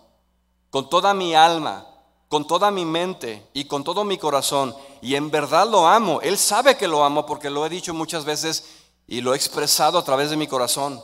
con 0.69 0.91
toda 0.91 1.15
mi 1.15 1.33
alma, 1.33 1.87
con 2.29 2.45
toda 2.45 2.69
mi 2.69 2.85
mente 2.85 3.49
y 3.55 3.65
con 3.65 3.83
todo 3.83 4.03
mi 4.03 4.19
corazón? 4.19 4.75
Y 5.01 5.15
en 5.15 5.31
verdad 5.31 5.67
lo 5.67 5.87
amo. 5.87 6.21
Él 6.21 6.37
sabe 6.37 6.77
que 6.77 6.87
lo 6.87 7.03
amo 7.03 7.25
porque 7.25 7.49
lo 7.49 7.65
he 7.65 7.69
dicho 7.69 7.91
muchas 7.95 8.23
veces 8.23 8.65
y 9.07 9.21
lo 9.21 9.33
he 9.33 9.35
expresado 9.35 9.97
a 9.97 10.05
través 10.05 10.29
de 10.29 10.37
mi 10.37 10.45
corazón. 10.45 11.01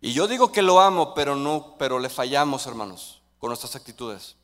Y 0.00 0.12
yo 0.12 0.26
digo 0.26 0.50
que 0.50 0.62
lo 0.62 0.80
amo, 0.80 1.14
pero 1.14 1.36
no, 1.36 1.74
pero 1.78 1.98
le 1.98 2.08
fallamos, 2.08 2.66
hermanos, 2.66 3.20
con 3.38 3.48
nuestras 3.48 3.76
actitudes. 3.76 4.36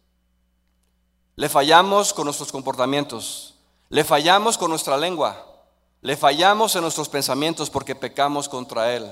Le 1.34 1.48
fallamos 1.48 2.12
con 2.12 2.24
nuestros 2.26 2.52
comportamientos. 2.52 3.54
Le 3.88 4.04
fallamos 4.04 4.58
con 4.58 4.70
nuestra 4.70 4.96
lengua. 4.96 5.46
Le 6.02 6.16
fallamos 6.16 6.74
en 6.76 6.82
nuestros 6.82 7.08
pensamientos 7.08 7.70
porque 7.70 7.94
pecamos 7.94 8.48
contra 8.48 8.94
Él. 8.94 9.10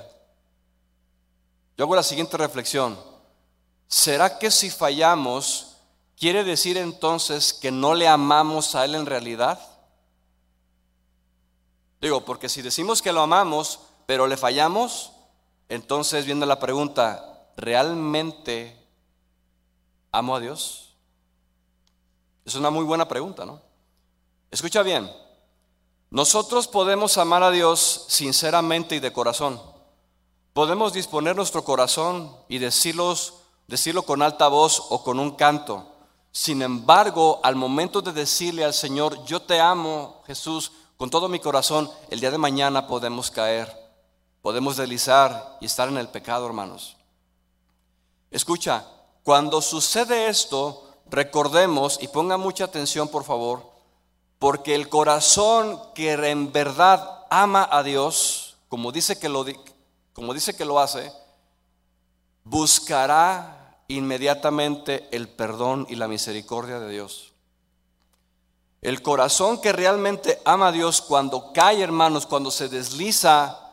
Yo 1.77 1.85
hago 1.85 1.97
la 1.97 2.03
siguiente 2.03 2.37
reflexión. 2.37 2.99
¿Será 3.89 4.39
que 4.39 4.51
si 4.51 4.71
fallamos, 4.71 5.77
quiere 6.17 6.45
decir 6.45 6.77
entonces 6.77 7.53
que 7.53 7.71
no 7.71 7.95
le 7.95 8.07
amamos 8.07 8.75
a 8.75 8.85
Él 8.85 8.95
en 8.95 9.07
realidad? 9.07 9.61
Digo, 12.01 12.25
porque 12.25 12.49
si 12.49 12.61
decimos 12.61 13.01
que 13.01 13.13
lo 13.13 13.23
amamos, 13.23 13.81
pero 14.07 14.27
le 14.27 14.37
fallamos, 14.37 15.13
entonces 15.69 16.27
viene 16.27 16.47
la 16.47 16.59
pregunta, 16.59 17.49
¿realmente 17.57 18.77
amo 20.13 20.37
a 20.37 20.41
Dios? 20.41 20.95
Es 22.45 22.55
una 22.55 22.71
muy 22.71 22.85
buena 22.85 23.09
pregunta, 23.09 23.45
¿no? 23.45 23.61
Escucha 24.51 24.83
bien, 24.83 25.11
nosotros 26.11 26.69
podemos 26.69 27.19
amar 27.19 27.43
a 27.43 27.51
Dios 27.51 28.05
sinceramente 28.09 28.97
y 28.97 29.01
de 29.01 29.13
corazón. 29.13 29.61
Podemos 30.53 30.93
disponer 30.93 31.35
nuestro 31.35 31.65
corazón 31.65 32.37
y 32.49 32.59
decirlos, 32.59 33.35
decirlo 33.67 34.03
con 34.03 34.23
alta 34.23 34.47
voz 34.47 34.81
o 34.91 35.03
con 35.03 35.19
un 35.19 35.33
canto. 35.33 35.89
Sin 36.31 36.63
embargo, 36.63 37.41
al 37.43 37.57
momento 37.57 38.01
de 38.01 38.13
decirle 38.13 38.65
al 38.65 38.75
Señor, 38.75 39.25
yo 39.25 39.43
te 39.43 39.61
amo, 39.61 40.23
Jesús, 40.27 40.71
con 40.97 41.11
todo 41.11 41.29
mi 41.29 41.41
corazón, 41.41 41.91
el 42.11 42.21
día 42.21 42.31
de 42.31 42.39
mañana 42.39 42.87
podemos 42.87 43.33
caer, 43.33 43.84
podemos 44.45 44.77
deslizar 44.77 45.57
y 45.59 45.65
estar 45.65 45.89
en 45.89 45.97
el 45.97 46.09
pecado, 46.09 46.45
hermanos. 46.47 46.99
Escucha, 48.31 48.85
cuando 49.23 49.63
sucede 49.63 50.29
esto, 50.29 50.87
recordemos 51.07 51.99
y 52.03 52.09
ponga 52.09 52.37
mucha 52.37 52.65
atención, 52.65 53.09
por 53.09 53.25
favor, 53.25 53.67
porque 54.39 54.75
el 54.75 54.91
corazón 54.91 55.81
que 55.95 56.13
en 56.13 56.53
verdad 56.53 57.25
ama 57.31 57.67
a 57.73 57.83
Dios, 57.83 58.59
como 58.69 58.93
dice 58.93 59.19
que 59.19 59.31
lo, 59.31 59.47
como 60.13 60.35
dice 60.35 60.55
que 60.55 60.67
lo 60.67 60.79
hace, 60.79 61.11
buscará 62.45 63.79
inmediatamente 63.89 65.09
el 65.11 65.27
perdón 65.31 65.87
y 65.89 65.95
la 65.95 66.07
misericordia 66.07 66.81
de 66.81 66.91
Dios. 66.91 67.33
El 68.83 69.01
corazón 69.01 69.63
que 69.63 69.73
realmente 69.73 70.43
ama 70.45 70.69
a 70.69 70.73
Dios 70.73 71.01
cuando 71.01 71.51
cae, 71.55 71.81
hermanos, 71.81 72.27
cuando 72.27 72.51
se 72.51 72.69
desliza, 72.69 73.64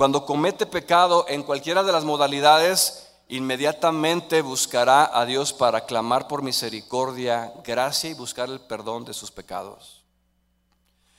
cuando 0.00 0.24
comete 0.24 0.64
pecado 0.64 1.26
en 1.28 1.42
cualquiera 1.42 1.82
de 1.82 1.92
las 1.92 2.06
modalidades, 2.06 3.06
inmediatamente 3.28 4.40
buscará 4.40 5.10
a 5.12 5.26
Dios 5.26 5.52
para 5.52 5.84
clamar 5.84 6.26
por 6.26 6.40
misericordia, 6.40 7.52
gracia 7.62 8.08
y 8.08 8.14
buscar 8.14 8.48
el 8.48 8.60
perdón 8.60 9.04
de 9.04 9.12
sus 9.12 9.30
pecados. 9.30 10.02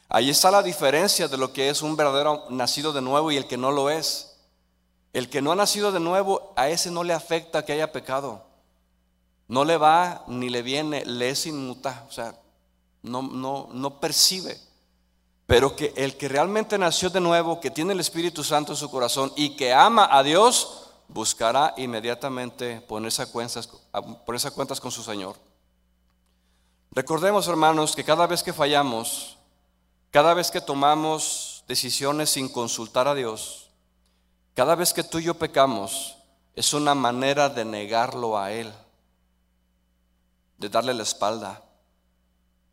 Ahí 0.10 0.32
está 0.32 0.50
la 0.50 0.64
diferencia 0.64 1.28
de 1.28 1.38
lo 1.38 1.54
que 1.54 1.70
es 1.70 1.84
un 1.84 1.96
verdadero 1.96 2.46
nacido 2.50 2.92
de 2.92 3.04
nuevo 3.04 3.32
y 3.32 3.38
el 3.38 3.46
que 3.46 3.56
no 3.56 3.70
lo 3.70 3.92
es. 3.92 4.36
El 5.14 5.30
que 5.30 5.44
no 5.44 5.52
ha 5.52 5.56
nacido 5.56 5.92
de 5.92 6.00
nuevo, 6.00 6.52
a 6.56 6.70
ese 6.70 6.90
no 6.90 7.04
le 7.04 7.14
afecta 7.14 7.64
que 7.64 7.74
haya 7.74 7.92
pecado. 7.92 8.48
No 9.48 9.64
le 9.64 9.78
va 9.78 10.24
ni 10.26 10.50
le 10.50 10.64
viene, 10.64 11.06
le 11.06 11.30
es 11.30 11.46
inmuta. 11.46 12.04
O 12.10 12.12
sea, 12.12 12.34
no, 13.04 13.22
no, 13.22 13.70
no 13.72 14.00
percibe. 14.00 14.60
Pero 15.52 15.76
que 15.76 15.92
el 15.98 16.16
que 16.16 16.30
realmente 16.30 16.78
nació 16.78 17.10
de 17.10 17.20
nuevo, 17.20 17.60
que 17.60 17.70
tiene 17.70 17.92
el 17.92 18.00
Espíritu 18.00 18.42
Santo 18.42 18.72
en 18.72 18.78
su 18.78 18.90
corazón 18.90 19.34
y 19.36 19.58
que 19.58 19.74
ama 19.74 20.08
a 20.10 20.24
Dios, 20.24 20.84
buscará 21.10 21.74
inmediatamente 21.76 22.80
ponerse 22.80 23.22
a 23.22 23.26
cuentas, 23.26 23.68
cuentas 24.54 24.80
con 24.80 24.92
su 24.92 25.04
Señor. 25.04 25.36
Recordemos, 26.92 27.50
hermanos, 27.50 27.98
que 27.98 28.06
cada 28.06 28.28
vez 28.28 28.44
que 28.44 28.54
fallamos, 28.54 29.38
cada 30.10 30.34
vez 30.34 30.52
que 30.52 30.62
tomamos 30.62 31.66
decisiones 31.68 32.30
sin 32.30 32.48
consultar 32.48 33.10
a 33.10 33.14
Dios, 33.14 33.72
cada 34.54 34.76
vez 34.76 34.94
que 34.94 35.04
tú 35.04 35.20
y 35.20 35.24
yo 35.24 35.34
pecamos, 35.34 36.16
es 36.56 36.74
una 36.74 36.96
manera 36.96 37.50
de 37.50 37.66
negarlo 37.66 38.38
a 38.38 38.54
Él, 38.54 38.72
de 40.58 40.70
darle 40.70 40.94
la 40.94 41.04
espalda. 41.04 41.62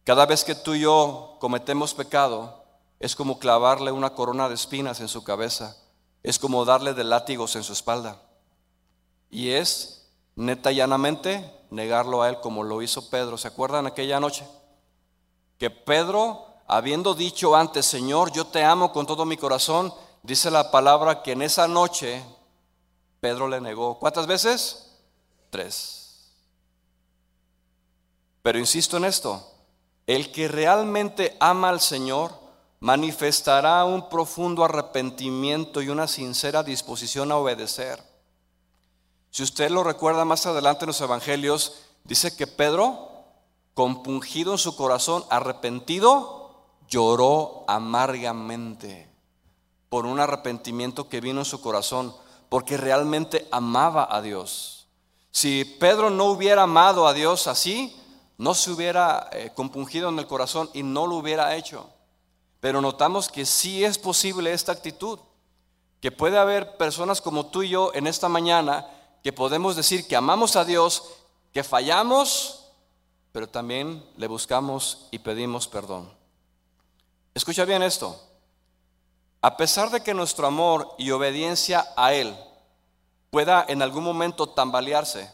Cada 0.05 0.27
vez 0.27 0.45
que 0.45 0.55
tú 0.55 0.75
y 0.75 0.83
yo 0.83 1.39
cometemos 1.41 1.93
pecado, 1.93 2.68
es 3.01 3.15
como 3.15 3.39
clavarle 3.39 3.93
una 3.93 4.15
corona 4.15 4.49
de 4.49 4.55
espinas 4.55 5.01
en 5.01 5.09
su 5.09 5.23
cabeza, 5.23 5.77
es 6.23 6.39
como 6.39 6.65
darle 6.65 6.95
de 6.95 7.05
látigos 7.05 7.55
en 7.57 7.63
su 7.63 7.73
espalda. 7.73 8.21
Y 9.31 9.51
es, 9.51 10.11
neta 10.35 10.73
y 10.73 10.77
llanamente, 10.77 11.53
negarlo 11.71 12.23
a 12.23 12.29
él 12.29 12.41
como 12.41 12.65
lo 12.65 12.83
hizo 12.83 13.09
Pedro. 13.11 13.39
¿Se 13.39 13.49
acuerdan 13.49 13.87
aquella 13.87 14.19
noche? 14.19 14.47
Que 15.59 15.71
Pedro, 15.71 16.47
habiendo 16.67 17.15
dicho 17.15 17.55
antes, 17.55 17.87
Señor, 17.87 18.33
yo 18.33 18.47
te 18.47 18.65
amo 18.65 18.93
con 18.93 19.07
todo 19.07 19.25
mi 19.25 19.37
corazón, 19.37 19.93
dice 20.23 20.51
la 20.51 20.71
palabra 20.71 21.23
que 21.23 21.33
en 21.33 21.43
esa 21.43 21.69
noche 21.69 22.23
Pedro 23.21 23.49
le 23.49 23.61
negó. 23.61 23.99
¿Cuántas 23.99 24.27
veces? 24.27 24.97
Tres. 25.51 26.33
Pero 28.43 28.59
insisto 28.59 28.97
en 28.97 29.05
esto, 29.05 29.47
el 30.07 30.33
que 30.33 30.49
realmente 30.49 31.37
ama 31.39 31.69
al 31.69 31.81
Señor 31.81 32.33
manifestará 32.81 33.85
un 33.85 34.09
profundo 34.09 34.65
arrepentimiento 34.65 35.83
y 35.83 35.89
una 35.89 36.07
sincera 36.07 36.63
disposición 36.63 37.33
a 37.33 37.37
obedecer. 37.37 38.03
Si 39.31 39.43
usted 39.43 39.71
lo 39.71 39.85
recuerda 39.85 40.25
más 40.25 40.47
adelante 40.47 40.85
en 40.85 40.89
los 40.89 41.01
evangelios, 41.01 41.81
dice 42.05 42.37
que 42.37 42.47
Pedro, 42.47 43.25
compungido 43.75 44.53
en 44.53 44.59
su 44.59 44.77
corazón, 44.77 45.25
arrepentido, 45.31 46.65
lloró 46.89 47.65
amargamente 47.69 49.09
por 49.89 50.07
un 50.07 50.21
arrepentimiento 50.21 51.09
que 51.09 51.21
vino 51.21 51.41
en 51.41 51.45
su 51.45 51.61
corazón, 51.61 52.15
porque 52.49 52.77
realmente 52.77 53.47
amaba 53.51 54.09
a 54.11 54.23
Dios. 54.23 54.87
Si 55.31 55.65
Pedro 55.65 56.11
no 56.11 56.27
hubiera 56.27 56.63
amado 56.63 57.07
a 57.07 57.13
Dios 57.13 57.47
así, 57.47 57.95
no 58.39 58.55
se 58.55 58.71
hubiera 58.71 59.29
eh, 59.33 59.51
compungido 59.55 60.09
en 60.09 60.19
el 60.19 60.27
corazón 60.27 60.71
y 60.73 60.83
no 60.83 61.07
lo 61.07 61.17
hubiera 61.17 61.57
hecho. 61.57 61.91
Pero 62.61 62.81
notamos 62.81 63.29
que 63.29 63.47
sí 63.47 63.85
es 63.85 63.99
posible 63.99 64.53
esta 64.53 64.73
actitud, 64.73 65.19
que 66.01 66.13
puede 66.13 66.39
haber 66.39 66.77
personas 66.77 67.21
como 67.21 67.47
tú 67.47 67.63
y 67.63 67.71
yo 67.71 67.93
en 67.95 68.07
esta 68.07 68.29
mañana 68.29 68.87
que 69.23 69.33
podemos 69.33 69.77
decir 69.77 70.07
que 70.07 70.17
amamos 70.17 70.57
a 70.57 70.65
Dios, 70.65 71.05
que 71.53 71.65
fallamos, 71.65 72.71
pero 73.33 73.49
también 73.49 74.05
le 74.17 74.27
buscamos 74.27 75.09
y 75.11 75.19
pedimos 75.19 75.69
perdón. 75.69 76.13
Escucha 77.35 77.65
bien 77.65 77.83
esto. 77.83 78.21
A 79.41 79.57
pesar 79.57 79.91
de 79.91 80.03
que 80.03 80.15
nuestro 80.15 80.47
amor 80.47 80.95
y 80.99 81.11
obediencia 81.13 81.87
a 81.97 82.13
Él 82.13 82.37
pueda 83.31 83.65
en 83.69 83.83
algún 83.83 84.03
momento 84.03 84.49
tambalearse, 84.49 85.31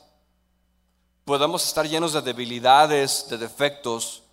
podamos 1.25 1.65
estar 1.67 1.89
llenos 1.89 2.13
de 2.13 2.21
debilidades, 2.21 3.27
de 3.31 3.39
defectos, 3.39 4.25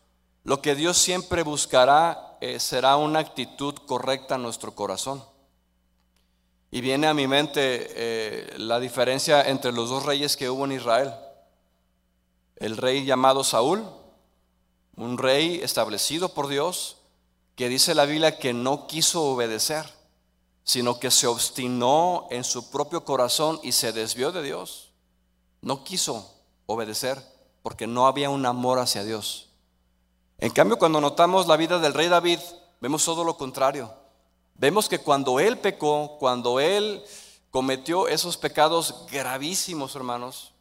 lo 0.43 0.61
que 0.61 0.75
Dios 0.75 0.97
siempre 0.97 1.43
buscará 1.43 2.30
eh, 2.41 2.59
será 2.59 2.97
una 2.97 3.19
actitud 3.19 3.75
correcta 3.85 4.35
en 4.35 4.41
nuestro 4.41 4.73
corazón. 4.73 5.23
Y 6.71 6.81
viene 6.81 7.07
a 7.07 7.13
mi 7.13 7.27
mente 7.27 7.87
eh, 7.91 8.53
la 8.57 8.79
diferencia 8.79 9.47
entre 9.47 9.71
los 9.71 9.89
dos 9.89 10.05
reyes 10.05 10.35
que 10.35 10.49
hubo 10.49 10.65
en 10.65 10.71
Israel. 10.71 11.13
El 12.55 12.77
rey 12.77 13.05
llamado 13.05 13.43
Saúl, 13.43 13.85
un 14.95 15.17
rey 15.17 15.61
establecido 15.61 16.29
por 16.29 16.47
Dios, 16.47 16.97
que 17.55 17.69
dice 17.69 17.93
la 17.93 18.05
Biblia 18.05 18.39
que 18.39 18.53
no 18.53 18.87
quiso 18.87 19.23
obedecer, 19.23 19.85
sino 20.63 20.99
que 20.99 21.11
se 21.11 21.27
obstinó 21.27 22.27
en 22.31 22.43
su 22.43 22.71
propio 22.71 23.05
corazón 23.05 23.59
y 23.61 23.73
se 23.73 23.91
desvió 23.91 24.31
de 24.31 24.41
Dios. 24.41 24.93
No 25.61 25.83
quiso 25.83 26.33
obedecer 26.65 27.21
porque 27.61 27.85
no 27.85 28.07
había 28.07 28.31
un 28.31 28.47
amor 28.47 28.79
hacia 28.79 29.03
Dios. 29.03 29.50
En 30.41 30.51
cambio, 30.51 30.77
cuando 30.79 30.99
notamos 30.99 31.45
la 31.45 31.55
vida 31.55 31.77
del 31.77 31.93
rey 31.93 32.07
David, 32.07 32.39
vemos 32.79 33.05
todo 33.05 33.23
lo 33.23 33.37
contrario. 33.37 33.93
Vemos 34.55 34.89
que 34.89 34.97
cuando 34.97 35.39
él 35.39 35.59
pecó, 35.59 36.17
cuando 36.19 36.59
él 36.59 37.03
cometió 37.51 38.07
esos 38.07 38.37
pecados 38.37 39.05
gravísimos, 39.11 39.95
hermanos, 39.95 40.53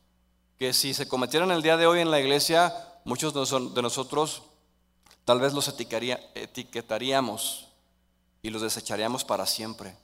que 0.59 0.75
si 0.75 0.93
se 0.93 1.09
cometieran 1.09 1.51
el 1.51 1.63
día 1.63 1.79
de 1.79 1.87
hoy 1.87 2.01
en 2.01 2.11
la 2.11 2.21
iglesia, 2.21 2.77
muchos 3.07 3.33
de 3.33 3.83
nosotros 3.83 4.43
tal 5.25 5.41
vez 5.41 5.55
los 5.55 5.67
etiquetaríamos 5.69 7.69
y 8.43 8.51
los 8.51 8.61
desecharíamos 8.61 9.25
para 9.25 9.47
siempre. 9.47 9.97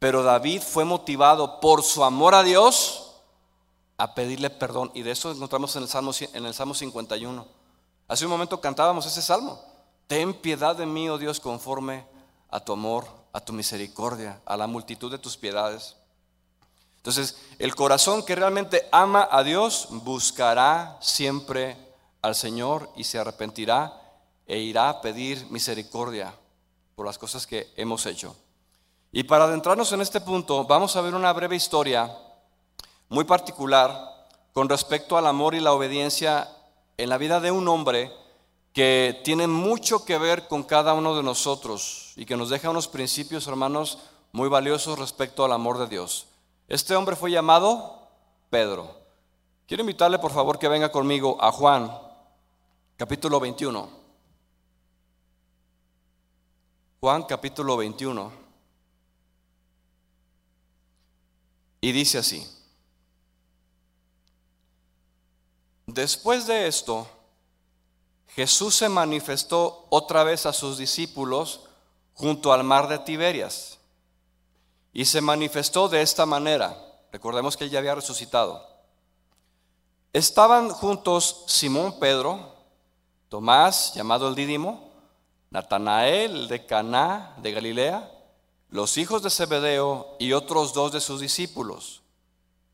Pero 0.00 0.24
David 0.24 0.62
fue 0.62 0.84
motivado 0.84 1.60
por 1.60 1.84
su 1.84 2.02
amor 2.02 2.34
a 2.34 2.42
Dios 2.42 3.12
a 3.98 4.16
pedirle 4.16 4.50
perdón. 4.50 4.90
Y 4.94 5.02
de 5.02 5.12
eso 5.12 5.30
encontramos 5.30 5.76
en 5.76 5.84
el 5.84 5.88
Salmo, 5.88 6.10
en 6.32 6.44
el 6.44 6.54
Salmo 6.54 6.74
51. 6.74 7.62
Hace 8.06 8.24
un 8.24 8.30
momento 8.30 8.60
cantábamos 8.60 9.06
ese 9.06 9.22
salmo. 9.22 9.62
Ten 10.06 10.34
piedad 10.34 10.76
de 10.76 10.86
mí, 10.86 11.08
oh 11.08 11.18
Dios, 11.18 11.40
conforme 11.40 12.06
a 12.50 12.60
tu 12.60 12.72
amor, 12.72 13.06
a 13.32 13.40
tu 13.40 13.52
misericordia, 13.52 14.40
a 14.44 14.56
la 14.56 14.66
multitud 14.66 15.10
de 15.10 15.18
tus 15.18 15.36
piedades. 15.36 15.96
Entonces, 16.98 17.36
el 17.58 17.74
corazón 17.74 18.24
que 18.24 18.34
realmente 18.34 18.88
ama 18.92 19.28
a 19.30 19.42
Dios 19.42 19.88
buscará 19.90 20.96
siempre 21.00 21.76
al 22.22 22.34
Señor 22.34 22.90
y 22.96 23.04
se 23.04 23.18
arrepentirá 23.18 23.92
e 24.46 24.58
irá 24.58 24.88
a 24.88 25.00
pedir 25.00 25.46
misericordia. 25.50 26.34
por 26.94 27.06
las 27.06 27.18
cosas 27.18 27.44
que 27.44 27.72
hemos 27.74 28.06
hecho. 28.06 28.36
Y 29.10 29.24
para 29.24 29.44
adentrarnos 29.44 29.90
en 29.90 30.00
este 30.00 30.20
punto, 30.20 30.64
vamos 30.64 30.94
a 30.94 31.00
ver 31.00 31.12
una 31.12 31.32
breve 31.32 31.56
historia 31.56 32.16
muy 33.08 33.24
particular 33.24 34.28
con 34.52 34.68
respecto 34.68 35.18
al 35.18 35.26
amor 35.26 35.56
y 35.56 35.60
la 35.60 35.72
obediencia 35.72 36.48
en 36.96 37.08
la 37.08 37.18
vida 37.18 37.40
de 37.40 37.50
un 37.50 37.68
hombre 37.68 38.12
que 38.72 39.20
tiene 39.24 39.46
mucho 39.46 40.04
que 40.04 40.18
ver 40.18 40.48
con 40.48 40.64
cada 40.64 40.94
uno 40.94 41.16
de 41.16 41.22
nosotros 41.22 42.12
y 42.16 42.26
que 42.26 42.36
nos 42.36 42.50
deja 42.50 42.70
unos 42.70 42.88
principios, 42.88 43.46
hermanos, 43.46 43.98
muy 44.32 44.48
valiosos 44.48 44.98
respecto 44.98 45.44
al 45.44 45.52
amor 45.52 45.78
de 45.78 45.86
Dios. 45.86 46.26
Este 46.66 46.96
hombre 46.96 47.14
fue 47.14 47.30
llamado 47.30 48.08
Pedro. 48.50 48.94
Quiero 49.66 49.82
invitarle, 49.82 50.18
por 50.18 50.32
favor, 50.32 50.58
que 50.58 50.68
venga 50.68 50.90
conmigo 50.90 51.38
a 51.40 51.52
Juan, 51.52 51.90
capítulo 52.96 53.38
21. 53.38 53.88
Juan, 57.00 57.22
capítulo 57.24 57.76
21. 57.76 58.32
Y 61.80 61.92
dice 61.92 62.18
así. 62.18 62.44
Después 65.86 66.46
de 66.46 66.66
esto, 66.66 67.06
Jesús 68.28 68.74
se 68.74 68.88
manifestó 68.88 69.86
otra 69.90 70.24
vez 70.24 70.46
a 70.46 70.52
sus 70.52 70.78
discípulos 70.78 71.60
junto 72.14 72.52
al 72.52 72.64
mar 72.64 72.88
de 72.88 72.98
Tiberias. 72.98 73.78
Y 74.92 75.04
se 75.04 75.20
manifestó 75.20 75.88
de 75.88 76.02
esta 76.02 76.26
manera. 76.26 76.76
Recordemos 77.12 77.56
que 77.56 77.64
él 77.64 77.70
ya 77.70 77.78
había 77.78 77.94
resucitado. 77.94 78.66
Estaban 80.12 80.70
juntos 80.70 81.44
Simón 81.48 81.98
Pedro, 81.98 82.54
Tomás, 83.28 83.94
llamado 83.94 84.28
el 84.28 84.34
Dídimo, 84.34 84.92
Natanael 85.50 86.48
de 86.48 86.66
Caná 86.66 87.34
de 87.38 87.52
Galilea, 87.52 88.10
los 88.68 88.96
hijos 88.96 89.22
de 89.22 89.30
Zebedeo 89.30 90.16
y 90.18 90.32
otros 90.32 90.72
dos 90.72 90.92
de 90.92 91.00
sus 91.00 91.20
discípulos. 91.20 92.02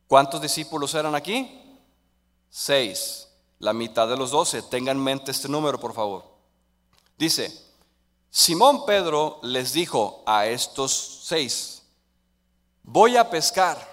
¿Cuántos 0.06 0.40
discípulos 0.40 0.94
eran 0.94 1.14
aquí? 1.14 1.59
Seis 2.50 3.28
la 3.60 3.72
mitad 3.72 4.08
de 4.08 4.16
los 4.16 4.32
doce. 4.32 4.62
Tengan 4.62 4.96
en 4.96 5.04
mente 5.04 5.30
este 5.30 5.48
número, 5.48 5.78
por 5.78 5.94
favor. 5.94 6.24
Dice, 7.16 7.56
Simón 8.30 8.84
Pedro 8.84 9.38
les 9.42 9.72
dijo 9.72 10.22
a 10.26 10.46
estos 10.46 11.20
seis, 11.24 11.82
voy 12.82 13.16
a 13.16 13.30
pescar. 13.30 13.88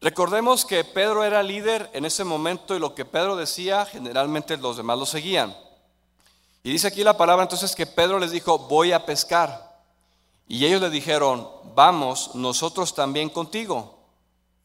Recordemos 0.00 0.64
que 0.64 0.82
Pedro 0.82 1.24
era 1.24 1.42
líder 1.42 1.90
en 1.92 2.06
ese 2.06 2.24
momento 2.24 2.74
y 2.74 2.78
lo 2.78 2.94
que 2.94 3.04
Pedro 3.04 3.36
decía, 3.36 3.84
generalmente 3.84 4.56
los 4.56 4.78
demás 4.78 4.98
lo 4.98 5.04
seguían. 5.04 5.54
Y 6.62 6.72
dice 6.72 6.88
aquí 6.88 7.04
la 7.04 7.18
palabra 7.18 7.42
entonces 7.42 7.76
que 7.76 7.86
Pedro 7.86 8.18
les 8.18 8.30
dijo, 8.30 8.58
voy 8.58 8.92
a 8.92 9.04
pescar. 9.04 9.78
Y 10.48 10.64
ellos 10.64 10.80
le 10.80 10.88
dijeron, 10.88 11.48
vamos 11.74 12.34
nosotros 12.34 12.94
también 12.94 13.28
contigo. 13.28 13.99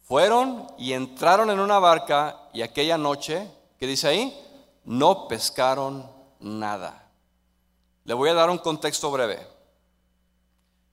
Fueron 0.06 0.68
y 0.78 0.94
entraron 0.94 1.50
en 1.50 1.60
una 1.60 1.80
barca 1.80 2.50
y 2.54 2.62
aquella 2.62 2.98
noche 2.98 3.52
¿Qué 3.80 3.88
dice 3.88 4.08
ahí? 4.08 4.42
No 4.84 5.28
pescaron 5.28 6.10
nada. 6.40 7.10
Le 8.04 8.14
voy 8.14 8.30
a 8.30 8.34
dar 8.34 8.50
un 8.50 8.58
contexto 8.58 9.12
breve 9.12 9.46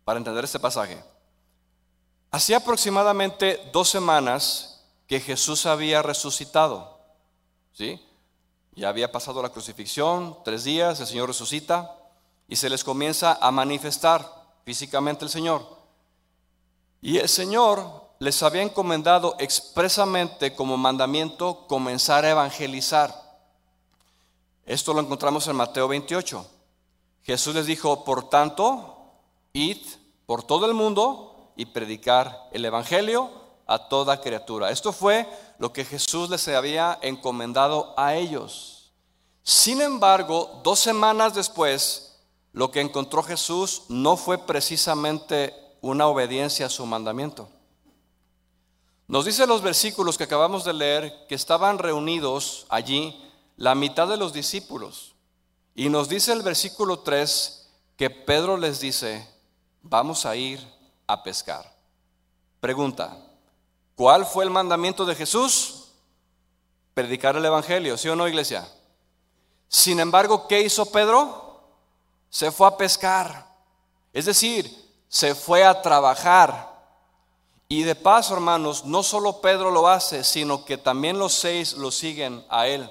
para 0.05 0.19
entender 0.19 0.45
este 0.45 0.59
pasaje. 0.59 1.03
Hacía 2.31 2.57
aproximadamente 2.57 3.71
dos 3.73 3.89
semanas 3.89 4.85
que 5.07 5.21
Jesús 5.21 5.67
había 5.67 6.03
resucitado. 6.03 6.99
¿Sí? 7.73 8.01
Ya 8.75 8.89
había 8.89 9.13
pasado 9.13 9.43
la 9.43 9.51
crucifixión, 9.51 10.39
tres 10.45 10.65
días, 10.65 10.99
el 11.01 11.07
Señor 11.07 11.29
resucita 11.29 11.97
y 12.49 12.57
se 12.57 12.71
les 12.71 12.83
comienza 12.83 13.39
a 13.41 13.51
manifestar 13.51 14.27
físicamente 14.65 15.25
el 15.25 15.31
Señor. 15.31 15.67
Y 17.03 17.19
el 17.19 17.29
Señor 17.29 18.12
les 18.23 18.41
había 18.45 18.63
encomendado 18.63 19.35
expresamente 19.41 20.55
como 20.55 20.77
mandamiento 20.77 21.67
comenzar 21.67 22.25
a 22.25 22.31
evangelizar. 22.31 23.13
Esto 24.65 24.95
lo 24.95 25.01
encontramos 25.01 25.49
en 25.49 25.57
Mateo 25.57 25.89
28. 25.89 26.47
Jesús 27.25 27.53
les 27.53 27.67
dijo, 27.67 28.05
por 28.05 28.29
tanto, 28.29 29.11
id 29.53 29.85
por 30.25 30.45
todo 30.45 30.67
el 30.67 30.75
mundo 30.75 31.51
y 31.57 31.67
predicar 31.67 32.49
el 32.53 32.65
Evangelio 32.65 33.29
a 33.67 33.89
toda 33.89 34.21
criatura. 34.21 34.71
Esto 34.71 34.93
fue 34.93 35.29
lo 35.59 35.73
que 35.73 35.85
Jesús 35.85 36.31
les 36.31 36.47
había 36.47 37.01
encomendado 37.03 37.93
a 37.97 38.15
ellos. 38.15 38.93
Sin 39.43 39.81
embargo, 39.81 40.61
dos 40.63 40.79
semanas 40.79 41.35
después, 41.35 42.21
lo 42.53 42.71
que 42.71 42.83
encontró 42.83 43.25
Jesús 43.25 43.83
no 43.89 44.17
fue 44.17 44.39
precisamente 44.39 45.53
una 45.81 46.07
obediencia 46.07 46.67
a 46.67 46.71
su 46.71 46.87
mandamiento. 46.87 47.49
Nos 49.13 49.27
dice 49.27 49.47
los 49.47 49.61
versículos 49.61 50.17
que 50.17 50.25
acabamos 50.25 50.65
de 50.65 50.73
leer 50.73 51.27
que 51.29 51.35
estaban 51.35 51.77
reunidos 51.77 52.65
allí 52.71 53.23
la 53.59 53.75
mitad 53.75 54.09
de 54.09 54.17
los 54.17 54.33
discípulos. 54.33 55.15
Y 55.75 55.91
nos 55.91 56.09
dice 56.09 56.33
el 56.33 56.41
versículo 56.41 57.01
3 57.01 57.69
que 57.99 58.09
Pedro 58.09 58.57
les 58.57 58.81
dice, 58.81 59.29
vamos 59.83 60.25
a 60.25 60.35
ir 60.35 60.67
a 61.07 61.23
pescar. 61.23 61.77
Pregunta, 62.59 63.19
¿cuál 63.97 64.25
fue 64.25 64.45
el 64.45 64.51
mandamiento 64.51 65.05
de 65.05 65.15
Jesús? 65.15 65.89
Predicar 66.95 67.37
el 67.37 67.45
Evangelio, 67.45 67.99
¿sí 67.99 68.09
o 68.09 68.17
no, 68.17 68.27
iglesia? 68.27 68.67
Sin 69.69 70.01
embargo, 70.01 70.49
¿qué 70.49 70.63
hizo 70.63 70.91
Pedro? 70.91 71.61
Se 72.31 72.51
fue 72.51 72.67
a 72.67 72.79
pescar. 72.79 73.47
Es 74.15 74.25
decir, 74.25 74.75
se 75.07 75.35
fue 75.35 75.67
a 75.67 75.83
trabajar. 75.83 76.72
Y 77.73 77.85
de 77.85 77.95
paso, 77.95 78.35
hermanos, 78.35 78.85
no 78.85 79.03
solo 79.03 79.41
Pedro 79.41 79.71
lo 79.71 79.89
hace, 79.89 80.25
sino 80.25 80.67
que 80.67 80.77
también 80.77 81.19
los 81.19 81.33
seis 81.33 81.73
lo 81.73 81.91
siguen 81.91 82.45
a 82.51 82.67
él. 82.67 82.87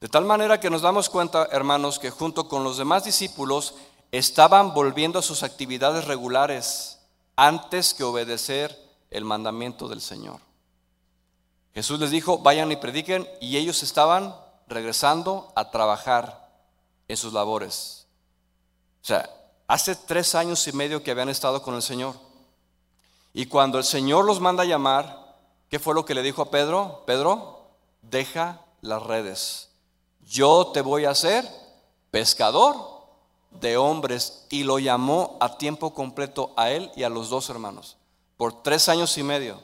De 0.00 0.08
tal 0.08 0.24
manera 0.24 0.58
que 0.58 0.70
nos 0.70 0.82
damos 0.82 1.08
cuenta, 1.08 1.48
hermanos, 1.52 2.00
que 2.00 2.10
junto 2.10 2.48
con 2.48 2.64
los 2.64 2.78
demás 2.78 3.04
discípulos 3.04 3.76
estaban 4.10 4.74
volviendo 4.74 5.20
a 5.20 5.22
sus 5.22 5.44
actividades 5.44 6.06
regulares 6.06 6.98
antes 7.36 7.94
que 7.94 8.02
obedecer 8.02 8.76
el 9.10 9.24
mandamiento 9.24 9.86
del 9.86 10.00
Señor. 10.00 10.40
Jesús 11.74 12.00
les 12.00 12.10
dijo, 12.10 12.38
vayan 12.38 12.72
y 12.72 12.76
prediquen, 12.76 13.24
y 13.40 13.56
ellos 13.56 13.84
estaban 13.84 14.34
regresando 14.66 15.52
a 15.54 15.70
trabajar 15.70 16.50
en 17.06 17.16
sus 17.16 17.32
labores. 17.32 18.08
O 19.00 19.06
sea, 19.06 19.30
hace 19.68 19.94
tres 19.94 20.34
años 20.34 20.66
y 20.66 20.72
medio 20.72 21.04
que 21.04 21.12
habían 21.12 21.28
estado 21.28 21.62
con 21.62 21.76
el 21.76 21.82
Señor. 21.82 22.23
Y 23.34 23.46
cuando 23.46 23.78
el 23.78 23.84
Señor 23.84 24.24
los 24.24 24.40
manda 24.40 24.62
a 24.62 24.66
llamar, 24.66 25.36
¿qué 25.68 25.78
fue 25.78 25.92
lo 25.92 26.04
que 26.06 26.14
le 26.14 26.22
dijo 26.22 26.40
a 26.40 26.50
Pedro? 26.50 27.02
Pedro, 27.04 27.66
deja 28.00 28.60
las 28.80 29.02
redes. 29.02 29.68
Yo 30.24 30.68
te 30.72 30.80
voy 30.80 31.04
a 31.04 31.10
hacer 31.10 31.44
pescador 32.12 32.94
de 33.50 33.76
hombres. 33.76 34.46
Y 34.50 34.62
lo 34.62 34.78
llamó 34.78 35.36
a 35.40 35.58
tiempo 35.58 35.92
completo 35.94 36.52
a 36.56 36.70
él 36.70 36.90
y 36.94 37.02
a 37.02 37.08
los 37.08 37.28
dos 37.28 37.50
hermanos, 37.50 37.96
por 38.36 38.62
tres 38.62 38.88
años 38.88 39.18
y 39.18 39.22
medio. 39.22 39.60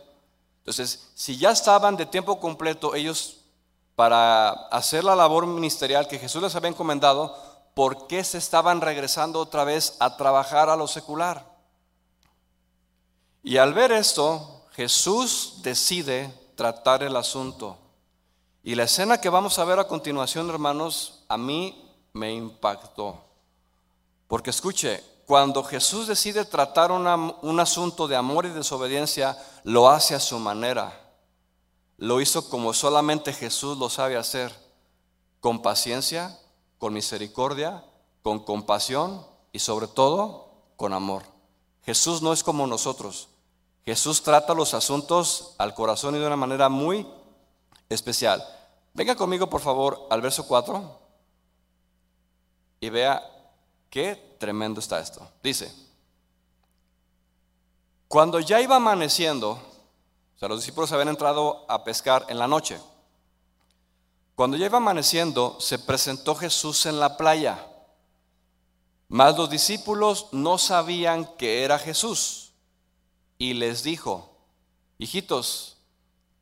Entonces, 0.58 1.08
si 1.14 1.36
ya 1.36 1.50
estaban 1.50 1.96
de 1.96 2.06
tiempo 2.06 2.40
completo 2.40 2.94
ellos 2.94 3.38
para 3.94 4.50
hacer 4.50 5.04
la 5.04 5.14
labor 5.14 5.46
ministerial 5.46 6.08
que 6.08 6.18
Jesús 6.18 6.42
les 6.42 6.54
había 6.54 6.70
encomendado, 6.70 7.36
¿por 7.74 8.06
qué 8.06 8.24
se 8.24 8.38
estaban 8.38 8.80
regresando 8.80 9.38
otra 9.38 9.64
vez 9.64 9.96
a 10.00 10.16
trabajar 10.16 10.68
a 10.70 10.76
lo 10.76 10.88
secular? 10.88 11.49
Y 13.42 13.56
al 13.56 13.72
ver 13.74 13.92
esto, 13.92 14.66
Jesús 14.72 15.60
decide 15.62 16.32
tratar 16.54 17.02
el 17.02 17.16
asunto. 17.16 17.78
Y 18.62 18.74
la 18.74 18.84
escena 18.84 19.20
que 19.20 19.30
vamos 19.30 19.58
a 19.58 19.64
ver 19.64 19.78
a 19.78 19.88
continuación, 19.88 20.50
hermanos, 20.50 21.24
a 21.28 21.38
mí 21.38 21.90
me 22.12 22.32
impactó. 22.32 23.24
Porque 24.28 24.50
escuche, 24.50 25.02
cuando 25.24 25.64
Jesús 25.64 26.06
decide 26.06 26.44
tratar 26.44 26.92
un 26.92 27.60
asunto 27.60 28.08
de 28.08 28.16
amor 28.16 28.46
y 28.46 28.50
desobediencia, 28.50 29.38
lo 29.64 29.88
hace 29.88 30.14
a 30.14 30.20
su 30.20 30.38
manera. 30.38 30.92
Lo 31.96 32.20
hizo 32.20 32.50
como 32.50 32.74
solamente 32.74 33.32
Jesús 33.32 33.78
lo 33.78 33.88
sabe 33.88 34.16
hacer, 34.16 34.52
con 35.40 35.62
paciencia, 35.62 36.38
con 36.78 36.92
misericordia, 36.92 37.84
con 38.22 38.40
compasión 38.40 39.26
y 39.52 39.60
sobre 39.60 39.86
todo 39.86 40.52
con 40.76 40.92
amor. 40.92 41.22
Jesús 41.84 42.22
no 42.22 42.32
es 42.32 42.42
como 42.42 42.66
nosotros. 42.66 43.29
Jesús 43.90 44.22
trata 44.22 44.54
los 44.54 44.72
asuntos 44.72 45.56
al 45.58 45.74
corazón 45.74 46.14
y 46.14 46.20
de 46.20 46.26
una 46.28 46.36
manera 46.36 46.68
muy 46.68 47.04
especial. 47.88 48.40
Venga 48.94 49.16
conmigo, 49.16 49.50
por 49.50 49.60
favor, 49.60 50.06
al 50.10 50.20
verso 50.20 50.46
4 50.46 50.96
y 52.78 52.88
vea 52.88 53.20
qué 53.90 54.36
tremendo 54.38 54.78
está 54.78 55.00
esto. 55.00 55.28
Dice, 55.42 55.74
cuando 58.06 58.38
ya 58.38 58.60
iba 58.60 58.76
amaneciendo, 58.76 59.50
o 59.54 60.38
sea, 60.38 60.46
los 60.46 60.60
discípulos 60.60 60.92
habían 60.92 61.08
entrado 61.08 61.64
a 61.68 61.82
pescar 61.82 62.26
en 62.28 62.38
la 62.38 62.46
noche. 62.46 62.78
Cuando 64.36 64.56
ya 64.56 64.66
iba 64.66 64.78
amaneciendo, 64.78 65.60
se 65.60 65.80
presentó 65.80 66.36
Jesús 66.36 66.86
en 66.86 67.00
la 67.00 67.16
playa. 67.16 67.66
Mas 69.08 69.36
los 69.36 69.50
discípulos 69.50 70.28
no 70.30 70.58
sabían 70.58 71.24
que 71.36 71.64
era 71.64 71.76
Jesús. 71.76 72.49
Y 73.40 73.54
les 73.54 73.82
dijo, 73.82 74.36
hijitos, 74.98 75.78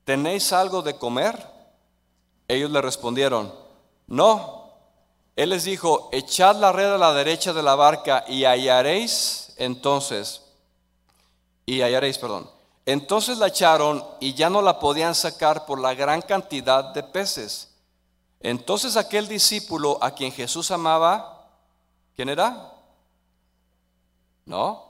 ¿tenéis 0.02 0.52
algo 0.52 0.82
de 0.82 0.96
comer? 0.96 1.46
Ellos 2.48 2.72
le 2.72 2.82
respondieron, 2.82 3.54
no. 4.08 4.72
Él 5.36 5.50
les 5.50 5.62
dijo, 5.62 6.08
echad 6.10 6.56
la 6.56 6.72
red 6.72 6.92
a 6.92 6.98
la 6.98 7.12
derecha 7.14 7.52
de 7.52 7.62
la 7.62 7.76
barca 7.76 8.24
y 8.26 8.44
hallaréis 8.44 9.54
entonces, 9.58 10.42
y 11.66 11.82
hallaréis, 11.82 12.18
perdón. 12.18 12.50
Entonces 12.84 13.38
la 13.38 13.46
echaron 13.46 14.04
y 14.18 14.34
ya 14.34 14.50
no 14.50 14.60
la 14.60 14.80
podían 14.80 15.14
sacar 15.14 15.66
por 15.66 15.78
la 15.78 15.94
gran 15.94 16.20
cantidad 16.20 16.92
de 16.92 17.04
peces. 17.04 17.76
Entonces 18.40 18.96
aquel 18.96 19.28
discípulo 19.28 19.98
a 20.02 20.10
quien 20.10 20.32
Jesús 20.32 20.72
amaba, 20.72 21.38
¿Quién 22.16 22.30
era? 22.30 22.72
¿No? 24.46 24.87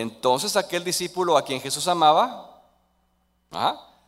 Entonces 0.00 0.56
aquel 0.56 0.82
discípulo 0.82 1.36
a 1.36 1.44
quien 1.44 1.60
Jesús 1.60 1.86
amaba, 1.86 2.60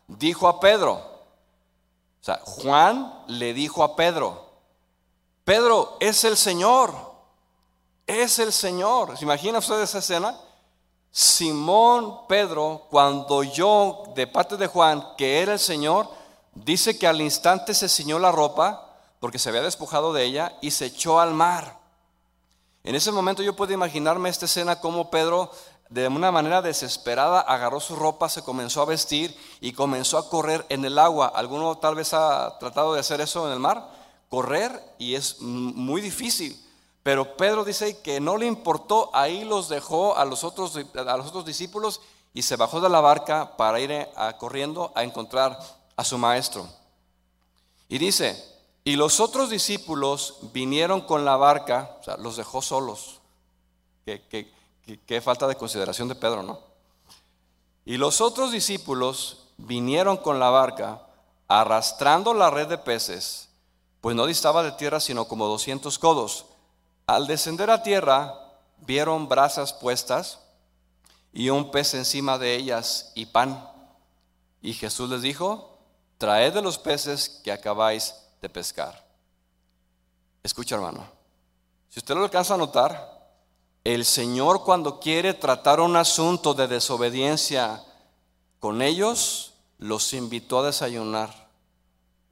dijo 0.08 0.48
a 0.48 0.58
Pedro, 0.58 0.94
o 0.94 2.24
sea, 2.24 2.40
Juan 2.44 3.22
le 3.28 3.54
dijo 3.54 3.84
a 3.84 3.94
Pedro, 3.94 4.46
Pedro 5.44 5.96
es 6.00 6.24
el 6.24 6.36
Señor, 6.36 6.92
es 8.04 8.40
el 8.40 8.52
Señor. 8.52 9.16
¿Se 9.16 9.24
imagina 9.24 9.60
usted 9.60 9.80
esa 9.80 9.98
escena? 9.98 10.36
Simón 11.12 12.26
Pedro, 12.26 12.88
cuando 12.90 13.36
oyó 13.36 14.02
de 14.16 14.26
parte 14.26 14.56
de 14.56 14.66
Juan 14.66 15.14
que 15.16 15.40
era 15.40 15.52
el 15.52 15.60
Señor, 15.60 16.10
dice 16.52 16.98
que 16.98 17.06
al 17.06 17.20
instante 17.20 17.74
se 17.74 17.88
ciñó 17.88 18.18
la 18.18 18.32
ropa 18.32 18.98
porque 19.20 19.38
se 19.38 19.50
había 19.50 19.62
despojado 19.62 20.12
de 20.12 20.24
ella 20.24 20.58
y 20.60 20.72
se 20.72 20.86
echó 20.86 21.20
al 21.20 21.32
mar. 21.32 21.78
En 22.82 22.94
ese 22.94 23.12
momento 23.12 23.42
yo 23.42 23.56
puedo 23.56 23.72
imaginarme 23.72 24.28
esta 24.28 24.44
escena 24.46 24.80
como 24.80 25.10
Pedro 25.10 25.50
de 25.88 26.08
una 26.08 26.32
manera 26.32 26.62
desesperada 26.62 27.40
agarró 27.40 27.80
su 27.80 27.94
ropa, 27.94 28.28
se 28.28 28.42
comenzó 28.42 28.82
a 28.82 28.86
vestir 28.86 29.36
y 29.60 29.72
comenzó 29.72 30.18
a 30.18 30.28
correr 30.28 30.66
en 30.68 30.84
el 30.84 30.98
agua. 30.98 31.28
¿Alguno 31.28 31.78
tal 31.78 31.94
vez 31.94 32.12
ha 32.12 32.58
tratado 32.58 32.94
de 32.94 33.00
hacer 33.00 33.20
eso 33.20 33.46
en 33.46 33.52
el 33.52 33.60
mar? 33.60 33.88
Correr 34.28 34.82
y 34.98 35.14
es 35.14 35.40
muy 35.40 36.00
difícil. 36.00 36.60
Pero 37.02 37.36
Pedro 37.36 37.64
dice 37.64 38.00
que 38.00 38.18
no 38.18 38.36
le 38.36 38.46
importó, 38.46 39.10
ahí 39.14 39.44
los 39.44 39.68
dejó 39.68 40.16
a 40.16 40.24
los 40.24 40.42
otros, 40.42 40.76
a 40.76 41.16
los 41.16 41.28
otros 41.28 41.44
discípulos 41.44 42.00
y 42.34 42.42
se 42.42 42.56
bajó 42.56 42.80
de 42.80 42.88
la 42.88 43.00
barca 43.00 43.56
para 43.56 43.78
ir 43.78 44.08
corriendo 44.38 44.92
a 44.96 45.04
encontrar 45.04 45.56
a 45.96 46.02
su 46.02 46.18
maestro. 46.18 46.68
Y 47.88 47.98
dice, 47.98 48.36
y 48.82 48.96
los 48.96 49.20
otros 49.20 49.50
discípulos 49.50 50.38
vinieron 50.52 51.00
con 51.00 51.24
la 51.24 51.36
barca, 51.36 51.96
o 52.00 52.02
sea, 52.02 52.16
los 52.16 52.36
dejó 52.36 52.60
solos. 52.60 53.20
Qué, 54.86 55.20
falta 55.20 55.48
de 55.48 55.56
consideración 55.56 56.06
de 56.06 56.14
Pedro, 56.14 56.44
¿no? 56.44 56.60
Y 57.84 57.96
los 57.96 58.20
otros 58.20 58.52
discípulos 58.52 59.48
vinieron 59.56 60.16
con 60.16 60.38
la 60.38 60.50
barca 60.50 61.02
arrastrando 61.48 62.34
la 62.34 62.50
red 62.50 62.68
de 62.68 62.78
peces, 62.78 63.48
pues 64.00 64.14
no 64.14 64.26
distaba 64.26 64.62
de 64.62 64.72
tierra 64.72 65.00
sino 65.00 65.26
como 65.26 65.46
200 65.46 65.98
codos. 65.98 66.46
Al 67.06 67.26
descender 67.26 67.70
a 67.70 67.82
tierra, 67.82 68.34
vieron 68.78 69.28
brasas 69.28 69.72
puestas 69.72 70.38
y 71.32 71.50
un 71.50 71.70
pez 71.70 71.94
encima 71.94 72.38
de 72.38 72.54
ellas 72.54 73.10
y 73.14 73.26
pan. 73.26 73.68
Y 74.62 74.72
Jesús 74.72 75.10
les 75.10 75.22
dijo, 75.22 75.78
traed 76.18 76.54
de 76.54 76.62
los 76.62 76.78
peces 76.78 77.40
que 77.42 77.50
acabáis 77.50 78.14
de 78.40 78.48
pescar. 78.48 79.04
Escucha 80.42 80.76
hermano, 80.76 81.06
si 81.88 81.98
usted 81.98 82.14
lo 82.14 82.22
alcanza 82.22 82.54
a 82.54 82.58
notar, 82.58 83.15
el 83.94 84.04
Señor 84.04 84.64
cuando 84.64 84.98
quiere 84.98 85.32
tratar 85.32 85.78
un 85.78 85.94
asunto 85.94 86.54
de 86.54 86.66
desobediencia 86.66 87.84
con 88.58 88.82
ellos, 88.82 89.52
los 89.78 90.12
invitó 90.12 90.58
a 90.58 90.66
desayunar 90.66 91.48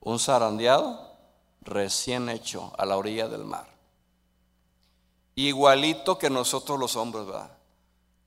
un 0.00 0.18
zarandeado 0.18 1.12
recién 1.60 2.28
hecho 2.28 2.72
a 2.76 2.84
la 2.84 2.96
orilla 2.96 3.28
del 3.28 3.44
mar. 3.44 3.72
Igualito 5.36 6.18
que 6.18 6.28
nosotros 6.28 6.76
los 6.76 6.96
hombres, 6.96 7.24
¿verdad? 7.24 7.56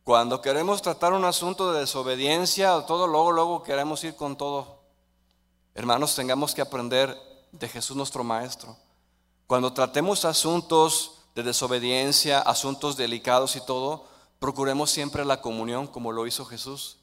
Cuando 0.06 0.40
queremos 0.42 0.82
tratar 0.82 1.12
un 1.12 1.26
asunto 1.26 1.74
de 1.74 1.82
desobediencia, 1.82 2.86
todo 2.86 3.08
luego, 3.08 3.34
luego 3.34 3.62
queremos 3.62 4.02
ir 4.06 4.16
con 4.16 4.38
todo. 4.38 4.84
Hermanos, 5.76 6.16
tengamos 6.16 6.56
que 6.56 6.62
aprender 6.62 7.18
de 7.52 7.68
Jesús 7.68 7.98
nuestro 7.98 8.24
Maestro. 8.24 8.78
Cuando 9.48 9.74
tratemos 9.74 10.24
asuntos 10.24 11.17
de 11.38 11.44
desobediencia, 11.44 12.40
asuntos 12.40 12.98
delicados 12.98 13.56
y 13.56 13.62
todo, 13.64 14.08
procuremos 14.40 14.90
siempre 14.90 15.24
la 15.24 15.40
comunión 15.40 15.86
como 15.86 16.12
lo 16.12 16.26
hizo 16.26 16.46
Jesús. 16.46 16.98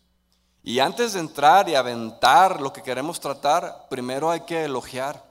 Y 0.65 0.81
antes 0.81 1.13
de 1.13 1.21
entrar 1.21 1.69
y 1.69 1.77
aventar 1.77 2.61
lo 2.61 2.73
que 2.73 2.83
queremos 2.83 3.21
tratar, 3.21 3.87
primero 3.89 4.33
hay 4.33 4.41
que 4.41 4.65
elogiar. 4.65 5.25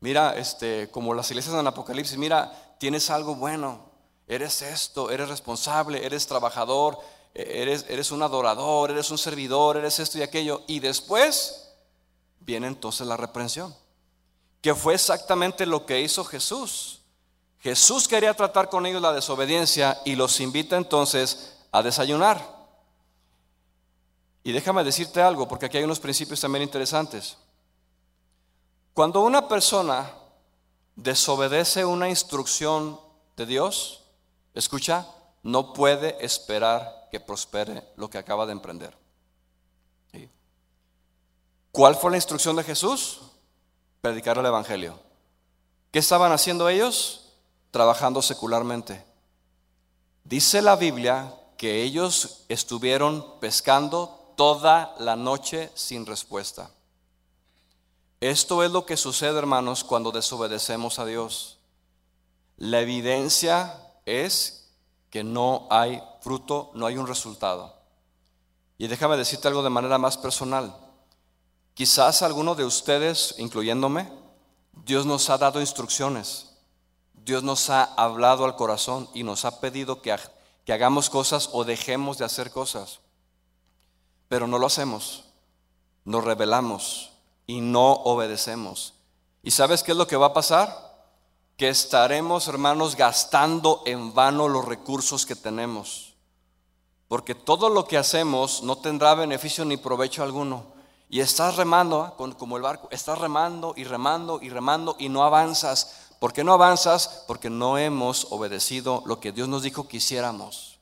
Mira, 0.00 0.36
este, 0.36 0.90
como 0.90 1.14
las 1.14 1.30
iglesias 1.30 1.54
en 1.54 1.66
Apocalipsis, 1.66 2.18
mira, 2.18 2.76
tienes 2.78 3.08
algo 3.08 3.34
bueno, 3.34 3.88
eres 4.28 4.60
esto, 4.60 5.10
eres 5.10 5.30
responsable, 5.30 6.04
eres 6.04 6.26
trabajador, 6.26 6.98
eres, 7.32 7.86
eres 7.88 8.10
un 8.10 8.22
adorador, 8.22 8.90
eres 8.90 9.10
un 9.10 9.16
servidor, 9.16 9.78
eres 9.78 10.00
esto 10.00 10.18
y 10.18 10.22
aquello. 10.22 10.64
Y 10.66 10.80
después 10.80 11.72
viene 12.40 12.66
entonces 12.66 13.06
la 13.06 13.16
reprensión 13.16 13.74
que 14.60 14.74
fue 14.74 14.92
exactamente 14.92 15.64
lo 15.64 15.86
que 15.86 16.02
hizo 16.02 16.24
Jesús. 16.24 17.00
Jesús 17.66 18.06
quería 18.06 18.32
tratar 18.32 18.68
con 18.68 18.86
ellos 18.86 19.02
la 19.02 19.12
desobediencia 19.12 20.00
y 20.04 20.14
los 20.14 20.38
invita 20.38 20.76
entonces 20.76 21.56
a 21.72 21.82
desayunar. 21.82 22.40
Y 24.44 24.52
déjame 24.52 24.84
decirte 24.84 25.20
algo, 25.20 25.48
porque 25.48 25.66
aquí 25.66 25.76
hay 25.76 25.82
unos 25.82 25.98
principios 25.98 26.40
también 26.40 26.62
interesantes. 26.62 27.36
Cuando 28.94 29.20
una 29.22 29.48
persona 29.48 30.12
desobedece 30.94 31.84
una 31.84 32.08
instrucción 32.08 33.00
de 33.36 33.46
Dios, 33.46 34.04
escucha, 34.54 35.08
no 35.42 35.72
puede 35.72 36.24
esperar 36.24 37.08
que 37.10 37.18
prospere 37.18 37.82
lo 37.96 38.08
que 38.08 38.18
acaba 38.18 38.46
de 38.46 38.52
emprender. 38.52 38.96
¿Cuál 41.72 41.96
fue 41.96 42.12
la 42.12 42.16
instrucción 42.16 42.54
de 42.54 42.62
Jesús? 42.62 43.22
predicar 44.00 44.38
el 44.38 44.46
Evangelio. 44.46 45.00
¿Qué 45.90 45.98
estaban 45.98 46.30
haciendo 46.30 46.68
ellos? 46.68 47.25
Trabajando 47.70 48.22
secularmente. 48.22 49.04
Dice 50.24 50.62
la 50.62 50.76
Biblia 50.76 51.34
que 51.56 51.82
ellos 51.82 52.44
estuvieron 52.48 53.38
pescando 53.40 54.32
toda 54.36 54.94
la 54.98 55.16
noche 55.16 55.70
sin 55.74 56.06
respuesta. 56.06 56.70
Esto 58.20 58.62
es 58.62 58.70
lo 58.70 58.86
que 58.86 58.96
sucede, 58.96 59.38
hermanos, 59.38 59.84
cuando 59.84 60.10
desobedecemos 60.10 60.98
a 60.98 61.04
Dios. 61.04 61.58
La 62.56 62.80
evidencia 62.80 63.78
es 64.04 64.70
que 65.10 65.22
no 65.22 65.66
hay 65.70 66.02
fruto, 66.20 66.70
no 66.74 66.86
hay 66.86 66.96
un 66.96 67.06
resultado. 67.06 67.74
Y 68.78 68.86
déjame 68.88 69.16
decirte 69.16 69.48
algo 69.48 69.62
de 69.62 69.70
manera 69.70 69.98
más 69.98 70.16
personal. 70.16 70.76
Quizás 71.74 72.22
alguno 72.22 72.54
de 72.54 72.64
ustedes, 72.64 73.34
incluyéndome, 73.38 74.10
Dios 74.72 75.06
nos 75.06 75.28
ha 75.30 75.38
dado 75.38 75.60
instrucciones. 75.60 76.45
Dios 77.26 77.42
nos 77.42 77.70
ha 77.70 77.82
hablado 77.96 78.44
al 78.44 78.54
corazón 78.54 79.08
y 79.12 79.24
nos 79.24 79.44
ha 79.44 79.58
pedido 79.58 80.00
que, 80.00 80.16
que 80.64 80.72
hagamos 80.72 81.10
cosas 81.10 81.50
o 81.52 81.64
dejemos 81.64 82.18
de 82.18 82.24
hacer 82.24 82.52
cosas. 82.52 83.00
Pero 84.28 84.46
no 84.46 84.60
lo 84.60 84.66
hacemos. 84.68 85.24
Nos 86.04 86.22
rebelamos 86.22 87.10
y 87.44 87.60
no 87.60 87.90
obedecemos. 87.94 88.94
¿Y 89.42 89.50
sabes 89.50 89.82
qué 89.82 89.90
es 89.90 89.98
lo 89.98 90.06
que 90.06 90.14
va 90.14 90.26
a 90.26 90.34
pasar? 90.34 91.04
Que 91.56 91.68
estaremos, 91.68 92.46
hermanos, 92.46 92.94
gastando 92.94 93.82
en 93.86 94.14
vano 94.14 94.46
los 94.46 94.64
recursos 94.64 95.26
que 95.26 95.34
tenemos. 95.34 96.14
Porque 97.08 97.34
todo 97.34 97.70
lo 97.70 97.88
que 97.88 97.98
hacemos 97.98 98.62
no 98.62 98.78
tendrá 98.78 99.16
beneficio 99.16 99.64
ni 99.64 99.76
provecho 99.76 100.22
alguno. 100.22 100.76
Y 101.08 101.20
estás 101.20 101.56
remando, 101.56 102.02
¿ah? 102.02 102.14
como 102.38 102.56
el 102.56 102.62
barco, 102.62 102.86
estás 102.92 103.18
remando 103.18 103.74
y 103.76 103.82
remando 103.82 104.38
y 104.40 104.48
remando 104.48 104.94
y 105.00 105.08
no 105.08 105.24
avanzas. 105.24 106.05
¿Por 106.18 106.32
qué 106.32 106.44
no 106.44 106.52
avanzas? 106.52 107.24
Porque 107.26 107.50
no 107.50 107.78
hemos 107.78 108.26
obedecido 108.30 109.02
lo 109.06 109.20
que 109.20 109.32
Dios 109.32 109.48
nos 109.48 109.62
dijo 109.62 109.88
que 109.88 109.98
hiciéramos. 109.98 110.78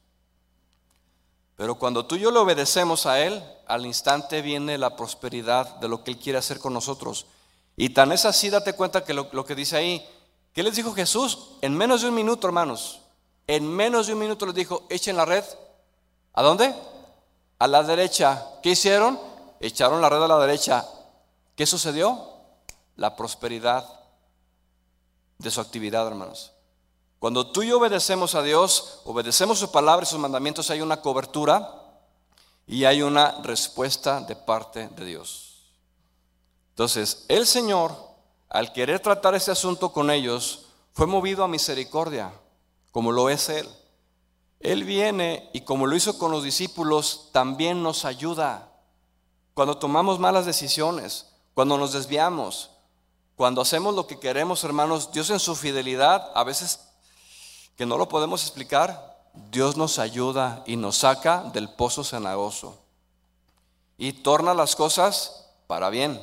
Pero 1.56 1.76
cuando 1.76 2.06
tú 2.06 2.16
y 2.16 2.20
yo 2.20 2.30
le 2.30 2.38
obedecemos 2.38 3.06
a 3.06 3.20
Él, 3.20 3.42
al 3.66 3.86
instante 3.86 4.42
viene 4.42 4.78
la 4.78 4.96
prosperidad 4.96 5.76
de 5.76 5.88
lo 5.88 6.02
que 6.02 6.12
Él 6.12 6.18
quiere 6.18 6.38
hacer 6.38 6.58
con 6.58 6.72
nosotros. 6.72 7.26
Y 7.76 7.90
tan 7.90 8.12
es 8.12 8.24
así, 8.24 8.50
date 8.50 8.74
cuenta 8.74 9.04
que 9.04 9.14
lo, 9.14 9.28
lo 9.32 9.44
que 9.44 9.54
dice 9.54 9.76
ahí, 9.76 10.06
¿qué 10.52 10.62
les 10.62 10.76
dijo 10.76 10.92
Jesús? 10.92 11.50
En 11.60 11.76
menos 11.76 12.02
de 12.02 12.08
un 12.08 12.14
minuto, 12.14 12.46
hermanos, 12.46 13.00
en 13.46 13.68
menos 13.68 14.06
de 14.06 14.14
un 14.14 14.20
minuto 14.20 14.46
les 14.46 14.54
dijo, 14.54 14.84
echen 14.88 15.16
la 15.16 15.24
red. 15.24 15.44
¿A 16.32 16.42
dónde? 16.42 16.74
A 17.58 17.66
la 17.68 17.82
derecha. 17.82 18.44
¿Qué 18.62 18.70
hicieron? 18.70 19.18
echaron 19.66 20.00
la 20.00 20.08
red 20.08 20.22
a 20.22 20.28
la 20.28 20.38
derecha. 20.38 20.86
¿Qué 21.56 21.66
sucedió? 21.66 22.28
La 22.96 23.16
prosperidad 23.16 23.84
de 25.38 25.50
su 25.50 25.60
actividad, 25.60 26.06
hermanos. 26.06 26.52
Cuando 27.18 27.46
tú 27.46 27.62
y 27.62 27.68
yo 27.68 27.78
obedecemos 27.78 28.34
a 28.34 28.42
Dios, 28.42 29.00
obedecemos 29.04 29.58
su 29.58 29.70
palabra 29.70 30.04
y 30.04 30.06
sus 30.06 30.18
mandamientos, 30.18 30.70
hay 30.70 30.80
una 30.80 31.00
cobertura 31.00 31.82
y 32.66 32.84
hay 32.84 33.02
una 33.02 33.40
respuesta 33.42 34.20
de 34.20 34.36
parte 34.36 34.88
de 34.88 35.04
Dios. 35.04 35.70
Entonces, 36.70 37.24
el 37.28 37.46
Señor, 37.46 37.96
al 38.48 38.72
querer 38.72 39.00
tratar 39.00 39.34
este 39.34 39.50
asunto 39.50 39.92
con 39.92 40.10
ellos, 40.10 40.66
fue 40.92 41.06
movido 41.06 41.44
a 41.44 41.48
misericordia, 41.48 42.32
como 42.90 43.10
lo 43.10 43.30
es 43.30 43.48
Él. 43.48 43.68
Él 44.60 44.84
viene 44.84 45.50
y 45.52 45.62
como 45.62 45.86
lo 45.86 45.96
hizo 45.96 46.18
con 46.18 46.30
los 46.30 46.42
discípulos, 46.42 47.30
también 47.32 47.82
nos 47.82 48.04
ayuda. 48.04 48.70
Cuando 49.54 49.78
tomamos 49.78 50.18
malas 50.18 50.46
decisiones, 50.46 51.26
cuando 51.54 51.78
nos 51.78 51.92
desviamos, 51.92 52.70
cuando 53.36 53.60
hacemos 53.60 53.94
lo 53.94 54.06
que 54.06 54.20
queremos, 54.20 54.62
hermanos, 54.64 55.10
Dios 55.12 55.30
en 55.30 55.40
su 55.40 55.54
fidelidad, 55.56 56.30
a 56.34 56.44
veces 56.44 56.80
que 57.76 57.86
no 57.86 57.98
lo 57.98 58.08
podemos 58.08 58.42
explicar, 58.42 59.14
Dios 59.50 59.76
nos 59.76 59.98
ayuda 59.98 60.62
y 60.66 60.76
nos 60.76 60.98
saca 60.98 61.42
del 61.52 61.68
pozo 61.68 62.04
cenagoso 62.04 62.78
y 63.98 64.12
torna 64.12 64.54
las 64.54 64.76
cosas 64.76 65.46
para 65.66 65.90
bien. 65.90 66.20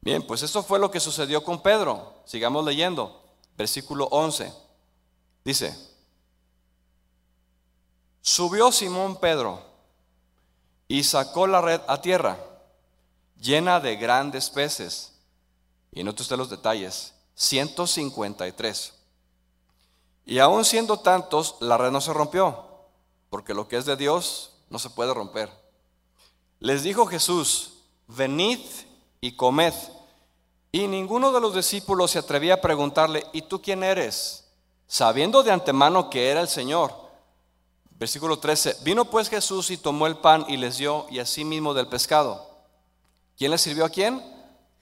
Bien, 0.00 0.22
pues 0.24 0.42
esto 0.42 0.62
fue 0.62 0.78
lo 0.78 0.90
que 0.90 1.00
sucedió 1.00 1.42
con 1.42 1.62
Pedro. 1.62 2.14
Sigamos 2.24 2.64
leyendo. 2.64 3.22
Versículo 3.56 4.06
11. 4.10 4.52
Dice, 5.44 5.76
subió 8.20 8.70
Simón 8.72 9.16
Pedro 9.16 9.60
y 10.88 11.04
sacó 11.04 11.46
la 11.46 11.60
red 11.60 11.80
a 11.86 12.00
tierra, 12.00 12.36
llena 13.40 13.80
de 13.80 13.96
grandes 13.96 14.50
peces. 14.50 15.12
Y 15.96 16.04
note 16.04 16.20
usted 16.20 16.36
los 16.36 16.50
detalles, 16.50 17.14
153. 17.36 18.92
Y 20.26 20.38
aún 20.40 20.62
siendo 20.66 20.98
tantos, 20.98 21.56
la 21.60 21.78
red 21.78 21.90
no 21.90 22.02
se 22.02 22.12
rompió, 22.12 22.66
porque 23.30 23.54
lo 23.54 23.66
que 23.66 23.78
es 23.78 23.86
de 23.86 23.96
Dios 23.96 24.50
no 24.68 24.78
se 24.78 24.90
puede 24.90 25.14
romper. 25.14 25.50
Les 26.60 26.82
dijo 26.82 27.06
Jesús, 27.06 27.78
venid 28.08 28.60
y 29.22 29.36
comed. 29.36 29.72
Y 30.70 30.86
ninguno 30.86 31.32
de 31.32 31.40
los 31.40 31.54
discípulos 31.54 32.10
se 32.10 32.18
atrevía 32.18 32.54
a 32.54 32.60
preguntarle, 32.60 33.24
¿y 33.32 33.40
tú 33.40 33.62
quién 33.62 33.82
eres? 33.82 34.44
Sabiendo 34.86 35.42
de 35.42 35.50
antemano 35.50 36.10
que 36.10 36.28
era 36.28 36.42
el 36.42 36.48
Señor. 36.48 36.92
Versículo 37.92 38.38
13, 38.38 38.80
vino 38.82 39.06
pues 39.06 39.30
Jesús 39.30 39.70
y 39.70 39.78
tomó 39.78 40.06
el 40.06 40.18
pan 40.18 40.44
y 40.46 40.58
les 40.58 40.76
dio, 40.76 41.06
y 41.08 41.20
asimismo 41.20 41.72
del 41.72 41.88
pescado. 41.88 42.50
¿Quién 43.38 43.50
le 43.50 43.56
sirvió 43.56 43.86
a 43.86 43.88
quién? 43.88 44.35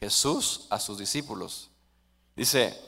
Jesús 0.04 0.66
a 0.68 0.78
sus 0.78 0.98
discípulos. 0.98 1.70
Dice, 2.36 2.78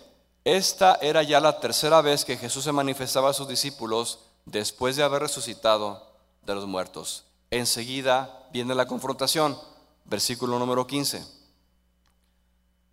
esta 0.45 0.99
era 1.01 1.23
ya 1.23 1.41
la 1.41 1.61
tercera 1.61 2.03
vez 2.03 2.27
que 2.27 2.37
Jesús 2.37 2.65
se 2.65 2.73
manifestaba 2.73 3.31
a 3.31 3.33
sus 3.33 3.49
discípulos 3.49 4.19
después 4.45 4.97
de 4.97 5.03
haber 5.03 5.23
resucitado 5.23 6.13
de 6.45 6.55
los 6.55 6.67
muertos. 6.67 7.25
Enseguida 7.51 8.47
viene 8.53 8.75
la 8.75 8.87
confrontación, 8.87 9.59
versículo 10.05 10.59
número 10.59 10.87
15. 10.87 11.25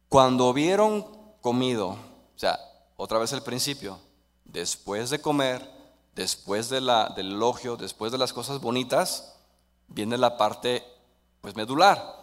Cuando 0.07 0.53
vieron 0.53 1.05
comido, 1.41 1.89
o 1.89 2.39
sea, 2.39 2.57
otra 2.95 3.19
vez 3.19 3.33
el 3.33 3.43
principio, 3.43 3.99
después 4.45 5.09
de 5.09 5.19
comer, 5.19 5.69
después 6.15 6.69
de 6.69 6.79
la, 6.79 7.09
del 7.09 7.33
elogio, 7.33 7.75
después 7.75 8.13
de 8.13 8.17
las 8.17 8.31
cosas 8.31 8.61
bonitas, 8.61 9.35
viene 9.89 10.17
la 10.17 10.37
parte 10.37 10.81
pues 11.41 11.57
medular. 11.57 12.22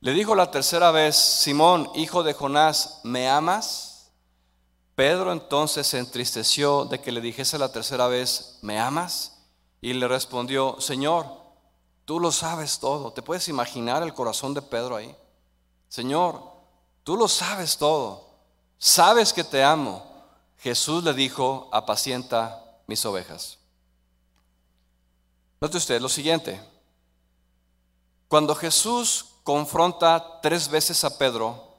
Le 0.00 0.12
dijo 0.12 0.34
la 0.34 0.50
tercera 0.50 0.90
vez, 0.90 1.16
Simón, 1.16 1.90
hijo 1.94 2.22
de 2.22 2.32
Jonás, 2.32 3.00
¿me 3.02 3.28
amas? 3.28 4.12
Pedro 4.94 5.32
entonces 5.32 5.86
se 5.86 5.98
entristeció 5.98 6.84
de 6.84 7.00
que 7.00 7.12
le 7.12 7.20
dijese 7.20 7.58
la 7.58 7.72
tercera 7.72 8.06
vez, 8.06 8.58
¿me 8.62 8.78
amas? 8.78 9.38
Y 9.80 9.92
le 9.92 10.06
respondió, 10.06 10.80
Señor, 10.80 11.26
tú 12.04 12.20
lo 12.20 12.32
sabes 12.32 12.78
todo. 12.78 13.12
¿Te 13.12 13.22
puedes 13.22 13.48
imaginar 13.48 14.02
el 14.02 14.14
corazón 14.14 14.54
de 14.54 14.62
Pedro 14.62 14.96
ahí? 14.96 15.14
Señor, 15.88 16.42
tú 17.02 17.16
lo 17.16 17.28
sabes 17.28 17.76
todo. 17.76 18.28
Sabes 18.78 19.32
que 19.32 19.44
te 19.44 19.64
amo. 19.64 20.04
Jesús 20.58 21.02
le 21.02 21.12
dijo, 21.12 21.68
apacienta 21.72 22.64
mis 22.86 23.04
ovejas. 23.04 23.58
Note 25.60 25.76
usted 25.76 26.00
lo 26.00 26.08
siguiente. 26.08 26.60
Cuando 28.28 28.54
Jesús 28.54 29.27
confronta 29.48 30.42
tres 30.42 30.68
veces 30.68 31.04
a 31.04 31.16
Pedro, 31.16 31.72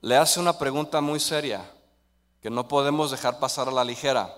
le 0.00 0.16
hace 0.16 0.40
una 0.40 0.56
pregunta 0.56 1.02
muy 1.02 1.20
seria 1.20 1.70
que 2.40 2.48
no 2.48 2.66
podemos 2.66 3.10
dejar 3.10 3.38
pasar 3.38 3.68
a 3.68 3.72
la 3.72 3.84
ligera. 3.84 4.34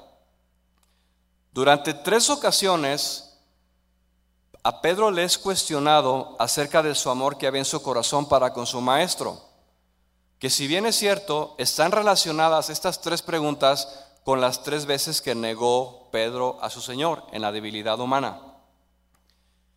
Durante 1.52 1.94
tres 1.94 2.28
ocasiones, 2.28 3.38
a 4.64 4.80
Pedro 4.80 5.12
le 5.12 5.22
es 5.22 5.38
cuestionado 5.38 6.34
acerca 6.40 6.82
de 6.82 6.96
su 6.96 7.08
amor 7.08 7.38
que 7.38 7.46
había 7.46 7.60
en 7.60 7.64
su 7.64 7.80
corazón 7.80 8.28
para 8.28 8.52
con 8.52 8.66
su 8.66 8.80
maestro, 8.80 9.40
que 10.40 10.50
si 10.50 10.66
bien 10.66 10.86
es 10.86 10.96
cierto, 10.96 11.54
están 11.58 11.92
relacionadas 11.92 12.68
estas 12.68 13.00
tres 13.00 13.22
preguntas 13.22 14.08
con 14.24 14.40
las 14.40 14.64
tres 14.64 14.86
veces 14.86 15.22
que 15.22 15.36
negó 15.36 16.08
Pedro 16.10 16.58
a 16.60 16.68
su 16.70 16.80
Señor 16.80 17.22
en 17.30 17.42
la 17.42 17.52
debilidad 17.52 18.00
humana. 18.00 18.45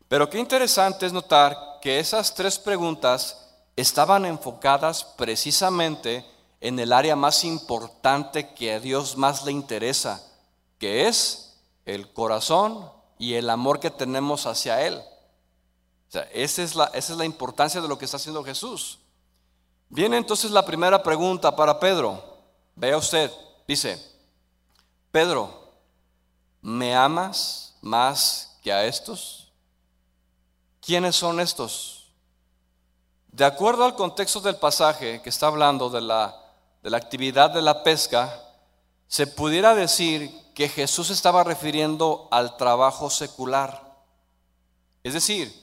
Pero 0.09 0.29
qué 0.29 0.39
interesante 0.39 1.05
es 1.05 1.13
notar 1.13 1.79
que 1.81 1.99
esas 1.99 2.33
tres 2.33 2.59
preguntas 2.59 3.47
estaban 3.75 4.25
enfocadas 4.25 5.03
precisamente 5.03 6.25
en 6.59 6.79
el 6.79 6.91
área 6.91 7.15
más 7.15 7.45
importante 7.45 8.53
que 8.53 8.73
a 8.73 8.79
Dios 8.79 9.15
más 9.15 9.45
le 9.45 9.51
interesa, 9.51 10.21
que 10.77 11.07
es 11.07 11.57
el 11.85 12.11
corazón 12.11 12.91
y 13.17 13.35
el 13.35 13.49
amor 13.49 13.79
que 13.79 13.91
tenemos 13.91 14.47
hacia 14.47 14.85
Él. 14.85 14.95
O 14.95 16.11
sea, 16.11 16.23
esa 16.33 16.63
es 16.63 16.75
la, 16.75 16.85
esa 16.85 17.13
es 17.13 17.17
la 17.19 17.25
importancia 17.25 17.79
de 17.79 17.87
lo 17.87 17.97
que 17.97 18.05
está 18.05 18.17
haciendo 18.17 18.43
Jesús. 18.43 18.99
Viene 19.89 20.17
entonces 20.17 20.49
la 20.49 20.65
primera 20.65 21.03
pregunta 21.03 21.55
para 21.55 21.79
Pedro. 21.79 22.39
Vea 22.75 22.97
usted, 22.97 23.31
dice, 23.67 24.03
Pedro, 25.11 25.71
¿me 26.61 26.95
amas 26.95 27.75
más 27.81 28.57
que 28.63 28.73
a 28.73 28.85
estos? 28.85 29.38
¿Quiénes 30.89 31.17
son 31.17 31.39
estos? 31.39 32.07
De 33.27 33.45
acuerdo 33.45 33.85
al 33.85 33.93
contexto 33.93 34.39
del 34.41 34.55
pasaje 34.55 35.21
que 35.21 35.29
está 35.29 35.45
hablando 35.45 35.91
de 35.91 36.01
la, 36.01 36.35
de 36.81 36.89
la 36.89 36.97
actividad 36.97 37.51
de 37.51 37.61
la 37.61 37.83
pesca, 37.83 38.43
se 39.07 39.27
pudiera 39.27 39.75
decir 39.75 40.33
que 40.55 40.67
Jesús 40.67 41.11
estaba 41.11 41.43
refiriendo 41.43 42.27
al 42.31 42.57
trabajo 42.57 43.11
secular. 43.11 43.99
Es 45.03 45.13
decir, 45.13 45.53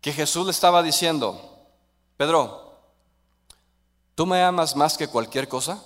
que 0.00 0.12
Jesús 0.12 0.44
le 0.44 0.50
estaba 0.50 0.82
diciendo, 0.82 1.68
Pedro, 2.16 2.80
¿tú 4.16 4.26
me 4.26 4.42
amas 4.42 4.74
más 4.74 4.98
que 4.98 5.06
cualquier 5.06 5.46
cosa? 5.46 5.84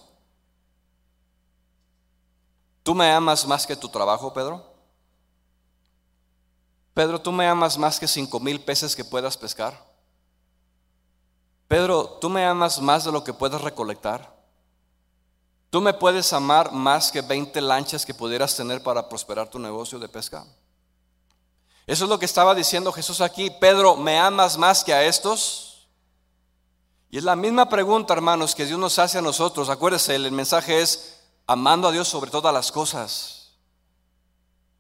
¿Tú 2.82 2.94
me 2.94 3.12
amas 3.12 3.46
más 3.46 3.66
que 3.66 3.76
tu 3.76 3.90
trabajo, 3.90 4.32
Pedro? 4.32 4.73
Pedro, 6.94 7.20
¿tú 7.20 7.32
me 7.32 7.46
amas 7.46 7.76
más 7.76 7.98
que 7.98 8.06
cinco 8.06 8.38
mil 8.38 8.60
peces 8.60 8.94
que 8.94 9.04
puedas 9.04 9.36
pescar? 9.36 9.84
Pedro, 11.66 12.18
¿tú 12.20 12.30
me 12.30 12.46
amas 12.46 12.80
más 12.80 13.04
de 13.04 13.12
lo 13.12 13.24
que 13.24 13.32
puedas 13.32 13.60
recolectar? 13.60 14.32
¿Tú 15.70 15.80
me 15.80 15.92
puedes 15.92 16.32
amar 16.32 16.70
más 16.70 17.10
que 17.10 17.20
20 17.20 17.60
lanchas 17.60 18.06
que 18.06 18.14
pudieras 18.14 18.54
tener 18.54 18.80
para 18.80 19.08
prosperar 19.08 19.48
tu 19.50 19.58
negocio 19.58 19.98
de 19.98 20.08
pesca? 20.08 20.46
Eso 21.84 22.04
es 22.04 22.08
lo 22.10 22.18
que 22.18 22.26
estaba 22.26 22.54
diciendo 22.54 22.92
Jesús 22.92 23.20
aquí. 23.20 23.50
Pedro, 23.50 23.96
¿me 23.96 24.16
amas 24.16 24.56
más 24.56 24.84
que 24.84 24.94
a 24.94 25.02
estos? 25.02 25.88
Y 27.10 27.18
es 27.18 27.24
la 27.24 27.34
misma 27.34 27.68
pregunta, 27.68 28.14
hermanos, 28.14 28.54
que 28.54 28.66
Dios 28.66 28.78
nos 28.78 29.00
hace 29.00 29.18
a 29.18 29.22
nosotros. 29.22 29.68
Acuérdense, 29.68 30.14
el 30.14 30.30
mensaje 30.30 30.80
es 30.80 31.20
amando 31.46 31.88
a 31.88 31.92
Dios 31.92 32.06
sobre 32.06 32.30
todas 32.30 32.54
las 32.54 32.70
cosas. 32.70 33.43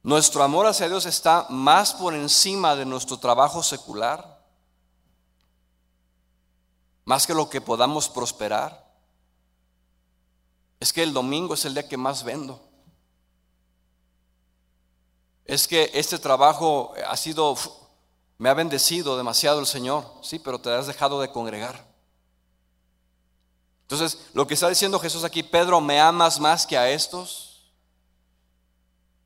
Nuestro 0.04 0.42
amor 0.42 0.66
hacia 0.66 0.86
Dios 0.86 1.06
está 1.06 1.46
más 1.48 1.94
por 1.94 2.12
encima 2.12 2.76
de 2.76 2.84
nuestro 2.84 3.16
trabajo 3.16 3.62
secular, 3.62 4.38
más 7.06 7.26
que 7.26 7.32
lo 7.32 7.48
que 7.48 7.62
podamos 7.62 8.10
prosperar. 8.10 8.84
Es 10.78 10.92
que 10.92 11.02
el 11.02 11.14
domingo 11.14 11.54
es 11.54 11.64
el 11.64 11.72
día 11.72 11.88
que 11.88 11.96
más 11.96 12.22
vendo. 12.22 12.60
Es 15.46 15.66
que 15.66 15.90
este 15.94 16.18
trabajo 16.18 16.92
ha 17.08 17.16
sido, 17.16 17.56
me 18.36 18.50
ha 18.50 18.54
bendecido 18.54 19.16
demasiado 19.16 19.58
el 19.58 19.66
Señor. 19.66 20.04
Sí, 20.20 20.38
pero 20.38 20.60
te 20.60 20.68
has 20.68 20.86
dejado 20.86 21.18
de 21.22 21.32
congregar. 21.32 21.82
Entonces, 23.84 24.20
lo 24.34 24.46
que 24.46 24.52
está 24.52 24.68
diciendo 24.68 25.00
Jesús 25.00 25.24
aquí, 25.24 25.42
Pedro, 25.42 25.80
¿me 25.80 25.98
amas 25.98 26.38
más 26.38 26.66
que 26.66 26.76
a 26.76 26.90
estos? 26.90 27.43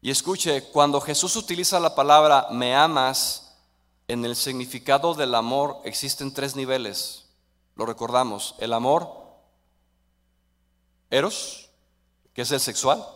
Y 0.01 0.11
escuche, 0.11 0.65
cuando 0.65 1.01
Jesús 1.01 1.35
utiliza 1.37 1.81
la 1.81 1.95
palabra 1.95 2.47
me 2.51 2.75
amas, 2.75 3.57
en 4.07 4.25
el 4.25 4.37
significado 4.37 5.15
del 5.15 5.35
amor 5.35 5.79
existen 5.85 6.33
tres 6.33 6.57
niveles. 6.57 7.27
Lo 7.75 7.85
recordamos, 7.85 8.55
el 8.59 8.73
amor 8.73 9.13
eros, 11.11 11.71
que 12.33 12.43
es 12.43 12.53
el 12.53 12.61
sexual, 12.61 13.07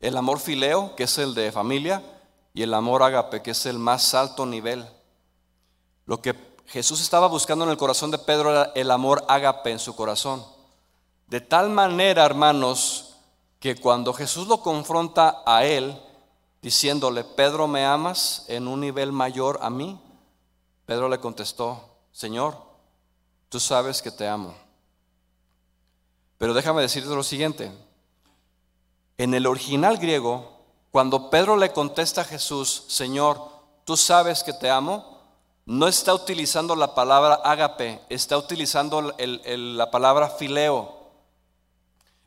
el 0.00 0.16
amor 0.16 0.40
fileo, 0.40 0.94
que 0.94 1.04
es 1.04 1.18
el 1.18 1.34
de 1.34 1.52
familia, 1.52 2.02
y 2.54 2.62
el 2.62 2.74
amor 2.74 3.02
ágape, 3.02 3.42
que 3.42 3.52
es 3.52 3.66
el 3.66 3.78
más 3.78 4.14
alto 4.14 4.46
nivel. 4.46 4.86
Lo 6.06 6.20
que 6.20 6.34
Jesús 6.66 7.00
estaba 7.00 7.28
buscando 7.28 7.64
en 7.64 7.70
el 7.70 7.76
corazón 7.76 8.10
de 8.10 8.18
Pedro 8.18 8.50
era 8.50 8.72
el 8.74 8.90
amor 8.90 9.24
ágape 9.28 9.70
en 9.70 9.78
su 9.78 9.96
corazón. 9.96 10.44
De 11.26 11.40
tal 11.40 11.70
manera, 11.70 12.24
hermanos, 12.24 13.07
que 13.60 13.76
cuando 13.76 14.12
Jesús 14.12 14.46
lo 14.46 14.62
confronta 14.62 15.42
a 15.44 15.64
él, 15.64 16.00
diciéndole, 16.62 17.24
Pedro, 17.24 17.66
¿me 17.66 17.84
amas 17.84 18.44
en 18.48 18.68
un 18.68 18.80
nivel 18.80 19.12
mayor 19.12 19.58
a 19.62 19.70
mí? 19.70 20.00
Pedro 20.86 21.08
le 21.08 21.18
contestó, 21.18 21.96
Señor, 22.12 22.56
tú 23.48 23.60
sabes 23.60 24.00
que 24.00 24.10
te 24.10 24.28
amo. 24.28 24.54
Pero 26.38 26.54
déjame 26.54 26.82
decirte 26.82 27.08
lo 27.10 27.24
siguiente, 27.24 27.72
en 29.18 29.34
el 29.34 29.46
original 29.46 29.98
griego, 29.98 30.56
cuando 30.92 31.28
Pedro 31.30 31.56
le 31.56 31.72
contesta 31.72 32.20
a 32.20 32.24
Jesús, 32.24 32.84
Señor, 32.88 33.40
tú 33.84 33.96
sabes 33.96 34.44
que 34.44 34.52
te 34.52 34.70
amo, 34.70 35.18
no 35.66 35.88
está 35.88 36.14
utilizando 36.14 36.74
la 36.76 36.94
palabra 36.94 37.40
ágape, 37.44 38.00
está 38.08 38.38
utilizando 38.38 39.12
la 39.18 39.90
palabra 39.90 40.30
fileo. 40.30 41.10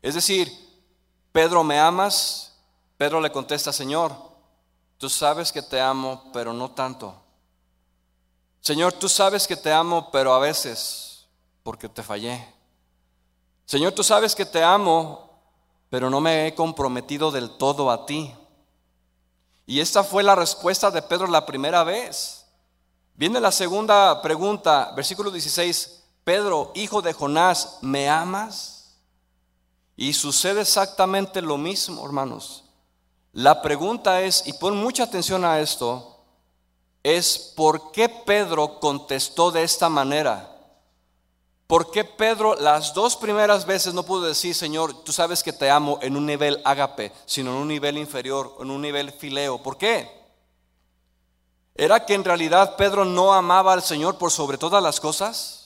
Es 0.02 0.14
decir, 0.14 0.61
Pedro, 1.32 1.64
¿me 1.64 1.80
amas? 1.80 2.52
Pedro 2.98 3.20
le 3.20 3.32
contesta, 3.32 3.72
Señor, 3.72 4.12
tú 4.98 5.08
sabes 5.08 5.50
que 5.50 5.62
te 5.62 5.80
amo, 5.80 6.30
pero 6.32 6.52
no 6.52 6.70
tanto. 6.70 7.14
Señor, 8.60 8.92
tú 8.92 9.08
sabes 9.08 9.48
que 9.48 9.56
te 9.56 9.72
amo, 9.72 10.10
pero 10.12 10.32
a 10.34 10.38
veces, 10.38 11.26
porque 11.62 11.88
te 11.88 12.02
fallé. 12.02 12.46
Señor, 13.64 13.92
tú 13.92 14.04
sabes 14.04 14.34
que 14.34 14.44
te 14.46 14.62
amo, 14.62 15.30
pero 15.90 16.10
no 16.10 16.20
me 16.20 16.46
he 16.46 16.54
comprometido 16.54 17.30
del 17.30 17.50
todo 17.56 17.90
a 17.90 18.06
ti. 18.06 18.34
Y 19.66 19.80
esta 19.80 20.04
fue 20.04 20.22
la 20.22 20.34
respuesta 20.34 20.90
de 20.90 21.02
Pedro 21.02 21.26
la 21.26 21.46
primera 21.46 21.82
vez. 21.82 22.46
Viene 23.14 23.40
la 23.40 23.52
segunda 23.52 24.20
pregunta, 24.22 24.92
versículo 24.94 25.30
16, 25.30 26.04
Pedro, 26.24 26.72
hijo 26.74 27.02
de 27.02 27.12
Jonás, 27.12 27.78
¿me 27.80 28.08
amas? 28.08 28.81
Y 30.02 30.14
sucede 30.14 30.62
exactamente 30.62 31.40
lo 31.40 31.56
mismo, 31.56 32.04
hermanos. 32.04 32.64
La 33.32 33.62
pregunta 33.62 34.20
es, 34.22 34.42
y 34.48 34.52
pon 34.54 34.76
mucha 34.76 35.04
atención 35.04 35.44
a 35.44 35.60
esto, 35.60 36.18
es 37.04 37.52
¿por 37.54 37.92
qué 37.92 38.08
Pedro 38.08 38.80
contestó 38.80 39.52
de 39.52 39.62
esta 39.62 39.88
manera? 39.88 40.58
¿Por 41.68 41.92
qué 41.92 42.02
Pedro 42.02 42.56
las 42.56 42.94
dos 42.94 43.14
primeras 43.14 43.64
veces 43.64 43.94
no 43.94 44.02
pudo 44.02 44.22
decir, 44.22 44.56
Señor, 44.56 45.04
tú 45.04 45.12
sabes 45.12 45.44
que 45.44 45.52
te 45.52 45.70
amo 45.70 46.00
en 46.02 46.16
un 46.16 46.26
nivel 46.26 46.60
ágape, 46.64 47.12
sino 47.24 47.52
en 47.52 47.58
un 47.58 47.68
nivel 47.68 47.96
inferior, 47.96 48.56
en 48.58 48.72
un 48.72 48.82
nivel 48.82 49.12
fileo? 49.12 49.62
¿Por 49.62 49.78
qué? 49.78 50.10
¿Era 51.76 52.04
que 52.04 52.14
en 52.14 52.24
realidad 52.24 52.74
Pedro 52.74 53.04
no 53.04 53.32
amaba 53.32 53.72
al 53.72 53.84
Señor 53.84 54.18
por 54.18 54.32
sobre 54.32 54.58
todas 54.58 54.82
las 54.82 54.98
cosas? 54.98 55.61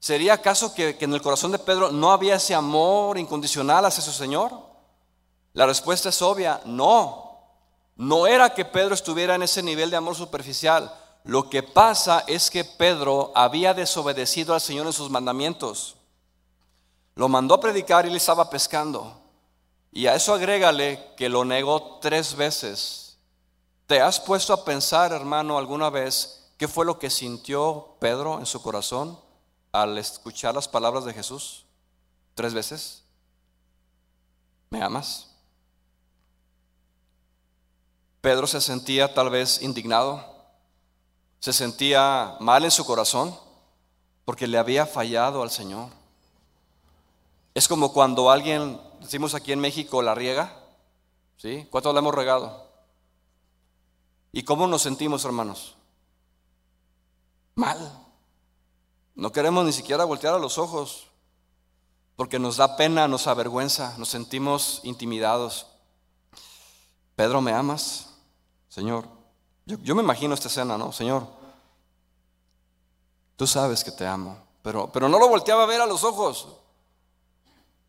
¿Sería 0.00 0.32
acaso 0.34 0.74
que, 0.74 0.96
en 0.98 1.14
el 1.14 1.22
corazón 1.22 1.52
de 1.52 1.58
Pedro 1.58 1.92
no 1.92 2.10
había 2.10 2.36
ese 2.36 2.54
amor 2.54 3.18
incondicional 3.18 3.84
hacia 3.84 4.02
su 4.02 4.12
Señor? 4.12 4.50
La 5.52 5.66
respuesta 5.66 6.08
es 6.08 6.20
obvia, 6.22 6.60
no. 6.64 7.38
No 7.96 8.26
era 8.26 8.54
que 8.54 8.64
Pedro 8.64 8.94
estuviera 8.94 9.34
en 9.34 9.42
ese 9.42 9.62
nivel 9.62 9.90
de 9.90 9.96
amor 9.96 10.16
superficial. 10.16 10.92
Lo 11.22 11.48
que 11.50 11.62
pasa 11.62 12.24
es 12.26 12.50
que 12.50 12.64
Pedro 12.64 13.30
había 13.34 13.74
desobedecido 13.74 14.54
al 14.54 14.60
Señor 14.60 14.86
en 14.86 14.92
sus 14.92 15.10
mandamientos. 15.10 15.96
Lo 17.14 17.28
mandó 17.28 17.54
a 17.54 17.60
predicar 17.60 18.06
y 18.06 18.10
le 18.10 18.16
estaba 18.16 18.50
pescando. 18.50 19.20
Y 19.92 20.06
a 20.06 20.14
eso 20.14 20.32
agrégale 20.32 21.12
que 21.16 21.28
lo 21.28 21.44
negó 21.44 21.98
tres 22.00 22.34
veces 22.34 23.10
¿Te 23.90 24.00
has 24.00 24.20
puesto 24.20 24.52
a 24.52 24.64
pensar, 24.64 25.10
hermano, 25.10 25.58
alguna 25.58 25.90
vez 25.90 26.52
qué 26.56 26.68
fue 26.68 26.86
lo 26.86 27.00
que 27.00 27.10
sintió 27.10 27.96
Pedro 27.98 28.38
en 28.38 28.46
su 28.46 28.62
corazón 28.62 29.18
al 29.72 29.98
escuchar 29.98 30.54
las 30.54 30.68
palabras 30.68 31.04
de 31.04 31.12
Jesús? 31.12 31.64
Tres 32.34 32.54
veces. 32.54 33.04
¿Me 34.70 34.82
amas? 34.82 35.28
Pedro 38.20 38.46
se 38.46 38.60
sentía 38.60 39.14
tal 39.14 39.30
vez 39.30 39.62
indignado, 39.62 40.24
se 41.38 41.52
sentía 41.52 42.36
mal 42.40 42.64
en 42.64 42.70
su 42.70 42.84
corazón 42.84 43.34
porque 44.24 44.46
le 44.46 44.58
había 44.58 44.84
fallado 44.86 45.42
al 45.42 45.50
Señor. 45.50 45.88
Es 47.54 47.66
como 47.66 47.92
cuando 47.92 48.30
alguien, 48.30 48.80
decimos 49.00 49.34
aquí 49.34 49.52
en 49.52 49.60
México, 49.60 50.02
la 50.02 50.14
riega, 50.14 50.54
¿sí? 51.36 51.66
¿Cuánto 51.70 51.92
le 51.92 51.98
hemos 51.98 52.14
regado? 52.14 52.70
¿Y 54.32 54.44
cómo 54.44 54.66
nos 54.66 54.82
sentimos, 54.82 55.24
hermanos? 55.24 55.76
Mal. 57.54 58.06
No 59.20 59.30
queremos 59.32 59.66
ni 59.66 59.72
siquiera 59.74 60.06
voltear 60.06 60.32
a 60.32 60.38
los 60.38 60.56
ojos, 60.56 61.06
porque 62.16 62.38
nos 62.38 62.56
da 62.56 62.78
pena, 62.78 63.06
nos 63.06 63.26
avergüenza, 63.26 63.94
nos 63.98 64.08
sentimos 64.08 64.80
intimidados. 64.82 65.66
Pedro, 67.16 67.42
¿me 67.42 67.52
amas? 67.52 68.14
Señor, 68.70 69.04
yo, 69.66 69.94
me 69.94 70.02
imagino 70.02 70.32
esta 70.32 70.48
escena, 70.48 70.78
¿no? 70.78 70.90
Señor, 70.90 71.26
tú 73.36 73.46
sabes 73.46 73.84
que 73.84 73.90
te 73.90 74.06
amo, 74.06 74.38
pero, 74.62 74.90
pero 74.90 75.06
no 75.06 75.18
lo 75.18 75.28
volteaba 75.28 75.64
a 75.64 75.66
ver 75.66 75.82
a 75.82 75.86
los 75.86 76.02
ojos. 76.02 76.48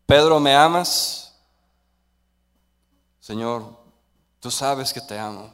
Pedro, 0.04 0.38
¿me 0.38 0.54
amas? 0.54 1.34
Señor, 3.20 3.74
tú 4.38 4.50
sabes 4.50 4.92
que 4.92 5.00
te 5.00 5.18
amo. 5.18 5.50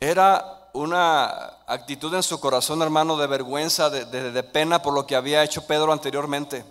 Era 0.00 0.68
una 0.74 1.57
actitud 1.68 2.12
en 2.14 2.22
su 2.22 2.40
corazón, 2.40 2.80
hermano, 2.80 3.16
de 3.18 3.26
vergüenza, 3.26 3.90
de, 3.90 4.42
pena 4.42 4.80
por 4.80 4.94
lo 4.94 5.06
que 5.06 5.14
había 5.14 5.44
hecho 5.44 5.66
Pedro 5.66 5.92
anteriormente. 5.92 6.64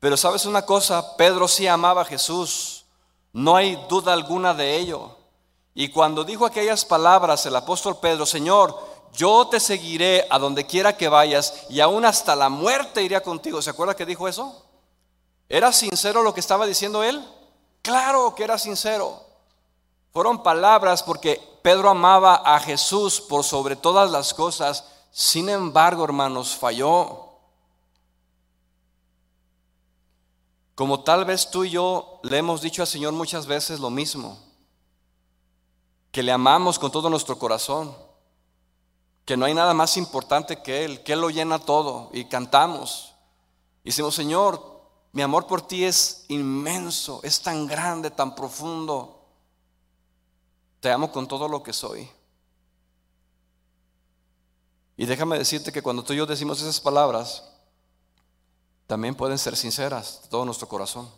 Pero 0.00 0.16
sabes 0.16 0.44
una 0.46 0.62
cosa, 0.62 1.16
Pedro 1.16 1.46
sí 1.46 1.66
amaba 1.66 2.02
a 2.02 2.04
Jesús, 2.04 2.84
no 3.32 3.56
hay 3.56 3.76
duda 3.88 4.12
alguna 4.12 4.52
de 4.52 4.76
ello. 4.76 5.16
Y 5.74 5.88
cuando 5.90 6.24
dijo 6.24 6.44
aquellas 6.44 6.84
palabras 6.84 7.46
el 7.46 7.54
apóstol 7.54 7.98
Pedro, 8.00 8.26
Señor, 8.26 8.76
yo 9.12 9.46
te 9.46 9.60
seguiré 9.60 10.26
a 10.28 10.38
donde 10.38 10.66
quiera 10.66 10.96
que 10.96 11.08
vayas 11.08 11.66
y 11.70 11.80
aún 11.80 12.04
hasta 12.04 12.34
la 12.34 12.48
muerte 12.48 13.02
iré 13.02 13.20
contigo. 13.22 13.62
¿Se 13.62 13.70
acuerda 13.70 13.94
que 13.94 14.06
dijo 14.06 14.26
eso? 14.26 14.64
¿Era 15.48 15.72
sincero 15.72 16.22
lo 16.22 16.34
que 16.34 16.40
estaba 16.40 16.66
diciendo 16.66 17.04
él? 17.04 17.24
Claro 17.82 18.34
que 18.34 18.42
era 18.42 18.58
sincero. 18.58 19.27
Fueron 20.12 20.42
palabras 20.42 21.02
porque 21.02 21.40
Pedro 21.62 21.90
amaba 21.90 22.36
a 22.36 22.58
Jesús 22.60 23.20
por 23.20 23.44
sobre 23.44 23.76
todas 23.76 24.10
las 24.10 24.34
cosas. 24.34 24.84
Sin 25.10 25.48
embargo, 25.48 26.04
hermanos, 26.04 26.56
falló. 26.56 27.28
Como 30.74 31.00
tal 31.00 31.24
vez 31.24 31.50
tú 31.50 31.64
y 31.64 31.70
yo 31.70 32.20
le 32.22 32.38
hemos 32.38 32.60
dicho 32.62 32.82
al 32.82 32.88
Señor 32.88 33.12
muchas 33.12 33.46
veces 33.46 33.80
lo 33.80 33.90
mismo, 33.90 34.38
que 36.12 36.22
le 36.22 36.30
amamos 36.30 36.78
con 36.78 36.92
todo 36.92 37.10
nuestro 37.10 37.36
corazón, 37.36 37.96
que 39.24 39.36
no 39.36 39.44
hay 39.44 39.54
nada 39.54 39.74
más 39.74 39.96
importante 39.96 40.62
que 40.62 40.84
Él, 40.84 41.02
que 41.02 41.14
Él 41.14 41.20
lo 41.20 41.30
llena 41.30 41.58
todo 41.58 42.10
y 42.12 42.26
cantamos. 42.26 43.12
Y 43.82 43.88
decimos, 43.88 44.14
Señor, 44.14 44.80
mi 45.10 45.22
amor 45.22 45.48
por 45.48 45.62
ti 45.62 45.84
es 45.84 46.24
inmenso, 46.28 47.20
es 47.24 47.40
tan 47.42 47.66
grande, 47.66 48.12
tan 48.12 48.36
profundo. 48.36 49.17
Te 50.80 50.90
amo 50.90 51.10
con 51.10 51.26
todo 51.26 51.48
lo 51.48 51.62
que 51.62 51.72
soy. 51.72 52.08
Y 54.96 55.06
déjame 55.06 55.38
decirte 55.38 55.72
que 55.72 55.82
cuando 55.82 56.02
tú 56.02 56.12
y 56.12 56.16
yo 56.16 56.26
decimos 56.26 56.60
esas 56.60 56.80
palabras, 56.80 57.44
también 58.86 59.14
pueden 59.14 59.38
ser 59.38 59.56
sinceras 59.56 60.22
de 60.22 60.28
todo 60.28 60.44
nuestro 60.44 60.66
corazón. 60.66 61.08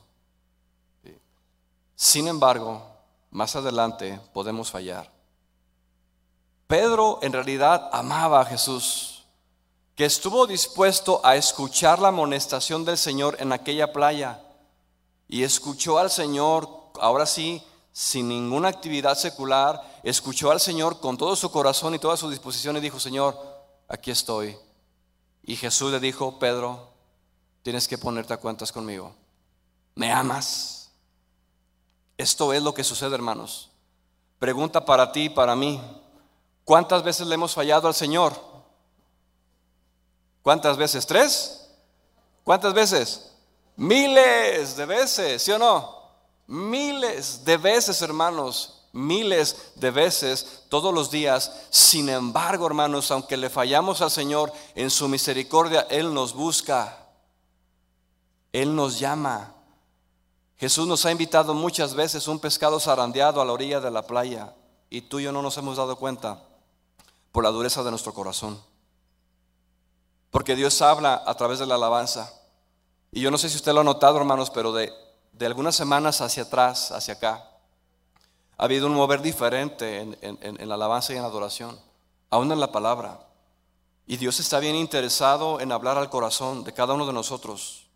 Sin 1.95 2.29
embargo, 2.29 2.83
más 3.31 3.57
adelante 3.57 4.21
podemos 4.33 4.71
fallar. 4.71 5.11
Pedro 6.67 7.19
en 7.23 7.33
realidad 7.33 7.91
amaba 7.93 8.41
a 8.41 8.45
Jesús, 8.45 9.25
que 9.95 10.05
estuvo 10.05 10.47
dispuesto 10.47 11.21
a 11.25 11.37
escuchar 11.37 11.99
la 11.99 12.09
amonestación 12.09 12.85
del 12.85 12.97
Señor 12.97 13.37
en 13.41 13.53
aquella 13.53 13.93
playa. 13.93 14.43
y 15.33 15.45
escuchó 15.45 15.99
al 15.99 16.11
Señor, 16.11 16.69
ahora 17.01 17.25
sí, 17.25 17.63
sin 17.93 18.29
ninguna 18.29 18.69
actividad 18.69 19.17
secular, 19.17 19.81
escuchó 20.03 20.51
al 20.51 20.61
Señor 20.61 21.01
con 21.01 21.17
todo 21.17 21.35
su 21.37 21.51
corazón 21.51 21.95
y 21.95 21.99
toda 21.99 22.17
su 22.17 22.31
disposición 22.31 22.77
y 22.77 22.81
dijo, 22.81 23.01
Señor, 23.01 23.37
aquí 23.89 24.11
estoy. 24.11 24.57
Y 25.43 25.57
Jesús 25.57 25.91
le 25.91 26.01
dijo, 26.01 26.39
Pedro, 26.39 26.91
tienes 27.63 27.89
que 27.89 27.99
ponerte 27.99 28.33
a 28.35 28.39
cuentas 28.39 28.73
conmigo. 28.73 29.15
¿Me 29.95 30.13
amas? 30.13 30.91
Esto 32.17 32.53
es 32.53 32.63
lo 32.63 32.73
que 32.75 32.85
sucede, 32.85 33.15
hermanos. 33.15 33.71
Pregunta 34.39 34.85
para 34.85 35.11
ti 35.11 35.25
y 35.25 35.29
para 35.31 35.57
mí. 35.57 35.81
¿Cuántas 36.65 37.03
veces 37.03 37.27
le 37.27 37.35
hemos 37.35 37.55
fallado 37.55 37.89
al 37.89 37.95
Señor? 37.95 38.33
¿Cuántas 40.43 40.77
veces? 40.77 41.07
¿Tres? 41.07 41.71
¿Cuántas 42.45 42.73
veces? 42.73 43.33
Miles 43.77 44.77
de 44.77 44.87
veces, 44.87 45.43
¿sí 45.43 45.51
o 45.53 45.59
no? 45.59 46.00
Miles 46.51 47.45
de 47.45 47.57
veces, 47.59 48.03
hermanos, 48.03 48.83
miles 48.93 49.71
de 49.77 49.93
veces 49.93 50.65
todos 50.69 50.93
los 50.93 51.09
días. 51.09 51.53
Sin 51.71 52.09
embargo, 52.09 52.67
hermanos, 52.67 53.13
aunque 53.13 53.37
le 53.37 53.49
fallamos 53.49 54.03
al 54.03 54.11
Señor, 54.11 54.53
en 54.75 54.91
su 54.91 55.07
misericordia 55.07 55.87
Él 55.89 56.13
nos 56.13 56.35
busca. 56.35 57.07
Él 58.53 58.75
nos 58.75 58.99
llama. 58.99 59.55
Jesús 60.57 60.89
nos 60.89 61.07
ha 61.07 61.13
invitado 61.13 61.55
muchas 61.55 61.95
veces 61.95 62.27
un 62.27 62.41
pescado 62.41 62.81
zarandeado 62.81 63.41
a 63.41 63.45
la 63.45 63.53
orilla 63.53 63.79
de 63.79 63.93
la 63.93 64.03
playa 64.03 64.53
y 64.91 65.03
tú 65.03 65.21
y 65.21 65.23
yo 65.23 65.31
no 65.31 65.43
nos 65.43 65.57
hemos 65.57 65.77
dado 65.77 65.95
cuenta 65.95 66.43
por 67.31 67.45
la 67.45 67.51
dureza 67.51 67.85
de 67.85 67.91
nuestro 67.91 68.13
corazón. 68.13 68.61
Porque 70.33 70.57
Dios 70.57 70.83
habla 70.83 71.23
a 71.25 71.35
través 71.37 71.61
de 71.61 71.67
la 71.67 71.77
alabanza. 71.77 72.35
Y 73.13 73.21
yo 73.21 73.31
no 73.31 73.39
sé 73.39 73.49
si 73.49 73.55
usted 73.55 73.73
lo 73.73 73.83
ha 73.83 73.85
notado, 73.85 74.19
hermanos, 74.19 74.51
pero 74.51 74.73
de, 74.73 74.93
algunas 75.47 75.75
semanas 75.75 76.21
hacia 76.21 76.45
atrás, 76.45 76.93
hacia 76.93 77.15
acá, 77.15 77.51
ha 78.57 78.65
habido 78.65 78.87
un 78.87 78.95
mover 78.95 79.23
diferente 79.23 80.01
en, 80.01 80.19
en 80.21 80.69
la 80.69 80.75
alabanza 80.75 81.13
y 81.13 81.17
en 81.17 81.23
la 81.23 81.29
adoración, 81.29 81.79
aún 82.29 82.53
en 82.53 82.61
la 82.61 82.73
palabra. 82.73 83.21
Y 84.07 84.17
Dios 84.17 84.41
está 84.41 84.59
bien 84.59 84.77
interesado 84.77 85.61
en 85.61 85.73
hablar 85.73 85.97
al 85.97 86.11
corazón 86.11 86.65
de 86.65 86.75
cada 86.75 86.95
uno 86.95 87.07
de 87.07 87.13
nosotros. 87.13 87.87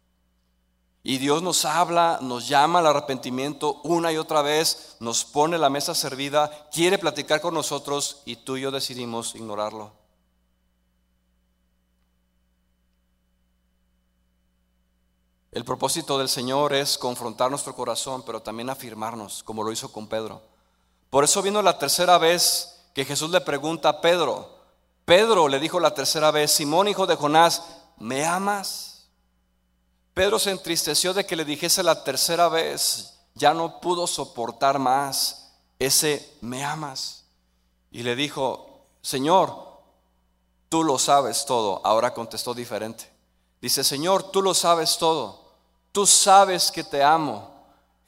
Y 1.06 1.18
Dios 1.18 1.42
nos 1.42 1.66
habla, 1.66 2.18
nos 2.22 2.48
llama 2.48 2.78
al 2.78 2.86
arrepentimiento 2.86 3.80
una 3.84 4.10
y 4.10 4.16
otra 4.16 4.40
vez, 4.40 4.96
nos 5.00 5.26
pone 5.26 5.58
la 5.58 5.68
mesa 5.68 5.94
servida, 5.94 6.68
quiere 6.72 6.96
platicar 6.96 7.42
con 7.42 7.52
nosotros 7.52 8.22
y 8.24 8.36
tú 8.36 8.56
y 8.56 8.62
yo 8.62 8.70
decidimos 8.70 9.34
ignorarlo. 9.34 10.03
El 15.54 15.64
propósito 15.64 16.18
del 16.18 16.28
Señor 16.28 16.72
es 16.72 16.98
confrontar 16.98 17.48
nuestro 17.48 17.76
corazón, 17.76 18.24
pero 18.26 18.42
también 18.42 18.70
afirmarnos, 18.70 19.44
como 19.44 19.62
lo 19.62 19.70
hizo 19.70 19.92
con 19.92 20.08
Pedro. 20.08 20.42
Por 21.10 21.22
eso 21.22 21.42
vino 21.42 21.62
la 21.62 21.78
tercera 21.78 22.18
vez 22.18 22.80
que 22.92 23.04
Jesús 23.04 23.30
le 23.30 23.40
pregunta 23.40 23.88
a 23.88 24.00
Pedro. 24.00 24.58
Pedro 25.04 25.46
le 25.46 25.60
dijo 25.60 25.78
la 25.78 25.94
tercera 25.94 26.32
vez, 26.32 26.50
Simón 26.50 26.88
hijo 26.88 27.06
de 27.06 27.14
Jonás, 27.14 27.62
¿me 27.98 28.24
amas? 28.24 29.06
Pedro 30.12 30.40
se 30.40 30.50
entristeció 30.50 31.14
de 31.14 31.24
que 31.24 31.36
le 31.36 31.44
dijese 31.44 31.84
la 31.84 32.02
tercera 32.02 32.48
vez, 32.48 33.20
ya 33.34 33.54
no 33.54 33.78
pudo 33.78 34.08
soportar 34.08 34.80
más 34.80 35.52
ese 35.78 36.36
¿me 36.40 36.64
amas? 36.64 37.26
Y 37.92 38.02
le 38.02 38.16
dijo, 38.16 38.86
Señor, 39.02 39.54
tú 40.68 40.82
lo 40.82 40.98
sabes 40.98 41.46
todo. 41.46 41.80
Ahora 41.84 42.12
contestó 42.12 42.54
diferente. 42.54 43.08
Dice, 43.60 43.84
Señor, 43.84 44.32
tú 44.32 44.42
lo 44.42 44.52
sabes 44.52 44.98
todo 44.98 45.43
tú 45.94 46.06
sabes 46.06 46.72
que 46.72 46.82
te 46.82 47.04
amo. 47.04 47.48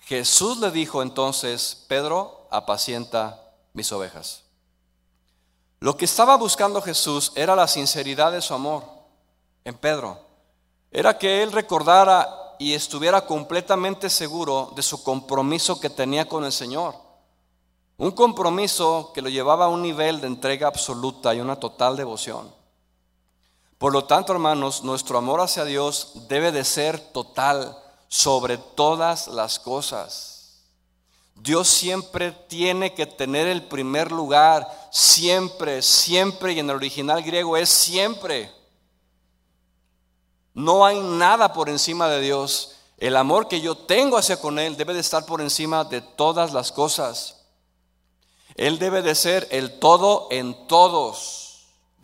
Jesús 0.01 0.59
le 0.59 0.72
dijo 0.72 1.03
entonces, 1.03 1.84
Pedro, 1.87 2.49
apacienta 2.51 3.41
mis 3.74 3.93
ovejas. 3.93 4.43
Lo 5.78 5.97
que 5.97 6.05
estaba 6.05 6.37
buscando 6.37 6.82
Jesús 6.82 7.30
era 7.37 7.55
la 7.55 7.68
sinceridad 7.68 8.32
de 8.32 8.43
su 8.43 8.55
amor 8.55 8.82
en 9.64 9.76
Pedro. 9.76 10.18
Era 10.91 11.16
que 11.16 11.45
él 11.45 11.53
recordara 11.53 12.57
y 12.59 12.72
estuviera 12.72 13.20
completamente 13.20 14.11
seguro 14.11 14.72
de 14.74 14.82
su 14.82 15.05
compromiso 15.05 15.78
que 15.78 15.89
tenía 15.89 16.28
con 16.28 16.45
el 16.45 16.53
Señor. 16.53 16.97
Un 17.99 18.11
compromiso 18.11 19.12
que 19.14 19.22
lo 19.22 19.28
llevaba 19.28 19.66
a 19.66 19.68
un 19.68 19.82
nivel 19.82 20.20
de 20.20 20.26
entrega 20.26 20.66
absoluta 20.66 21.32
y 21.34 21.41
una 21.41 21.55
total 21.55 21.97
devoción. 21.97 22.53
Por 23.79 23.93
lo 23.93 24.05
tanto, 24.05 24.33
hermanos, 24.33 24.83
nuestro 24.83 25.18
amor 25.18 25.41
hacia 25.41 25.64
Dios 25.64 26.12
debe 26.29 26.51
de 26.53 26.64
ser 26.64 26.99
total 26.99 27.77
sobre 28.09 28.57
todas 28.57 29.29
las 29.29 29.59
cosas. 29.59 30.37
Dios 31.35 31.68
siempre 31.68 32.33
tiene 32.33 32.95
que 32.95 33.07
tener 33.07 33.47
el 33.47 33.62
primer 33.62 34.11
lugar, 34.11 34.66
siempre, 34.91 35.83
siempre, 35.83 36.55
y 36.55 36.61
en 36.61 36.70
el 36.70 36.77
original 36.77 37.22
griego 37.22 37.57
es 37.59 37.68
siempre. 37.68 38.51
No 40.55 40.87
hay 40.87 40.99
nada 40.99 41.53
por 41.53 41.68
encima 41.68 42.09
de 42.09 42.22
Dios. 42.22 42.77
El 42.97 43.14
amor 43.14 43.47
que 43.47 43.61
yo 43.61 43.77
tengo 43.77 44.16
hacia 44.16 44.41
con 44.41 44.59
Él 44.59 44.79
debe 44.79 44.95
de 44.95 45.01
estar 45.01 45.27
por 45.27 45.43
encima 45.43 45.85
de 45.85 46.01
todas 46.01 46.55
las 46.55 46.72
cosas. 46.72 47.45
Él 48.55 48.79
debe 48.79 49.03
de 49.03 49.14
ser 49.14 49.47
el 49.51 49.79
todo 49.79 50.29
en 50.31 50.66
todos. 50.66 51.45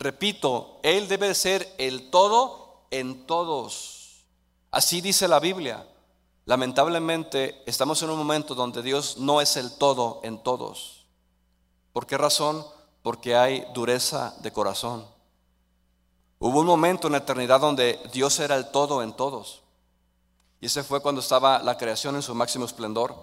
Repito, 0.03 0.81
Él 0.83 1.07
debe 1.07 1.33
ser 1.33 1.73
el 1.77 2.09
todo 2.09 2.87
en 2.91 3.25
todos. 3.25 4.25
Así 4.69 4.99
dice 4.99 5.29
la 5.29 5.39
Biblia. 5.39 5.87
Lamentablemente 6.43 7.63
estamos 7.65 8.03
en 8.03 8.09
un 8.09 8.17
momento 8.17 8.53
donde 8.53 8.81
Dios 8.81 9.17
no 9.17 9.39
es 9.39 9.55
el 9.55 9.77
todo 9.77 10.19
en 10.23 10.43
todos. 10.43 11.05
¿Por 11.93 12.05
qué 12.05 12.17
razón? 12.17 12.65
Porque 13.01 13.37
hay 13.37 13.65
dureza 13.73 14.35
de 14.41 14.51
corazón. 14.51 15.07
Hubo 16.37 16.59
un 16.59 16.65
momento 16.65 17.07
en 17.07 17.13
la 17.13 17.19
eternidad 17.19 17.61
donde 17.61 17.97
Dios 18.11 18.37
era 18.41 18.57
el 18.57 18.71
todo 18.71 19.03
en 19.03 19.13
todos. 19.13 19.61
Y 20.59 20.65
ese 20.65 20.83
fue 20.83 21.01
cuando 21.01 21.21
estaba 21.21 21.63
la 21.63 21.77
creación 21.77 22.17
en 22.17 22.21
su 22.21 22.35
máximo 22.35 22.65
esplendor. 22.65 23.15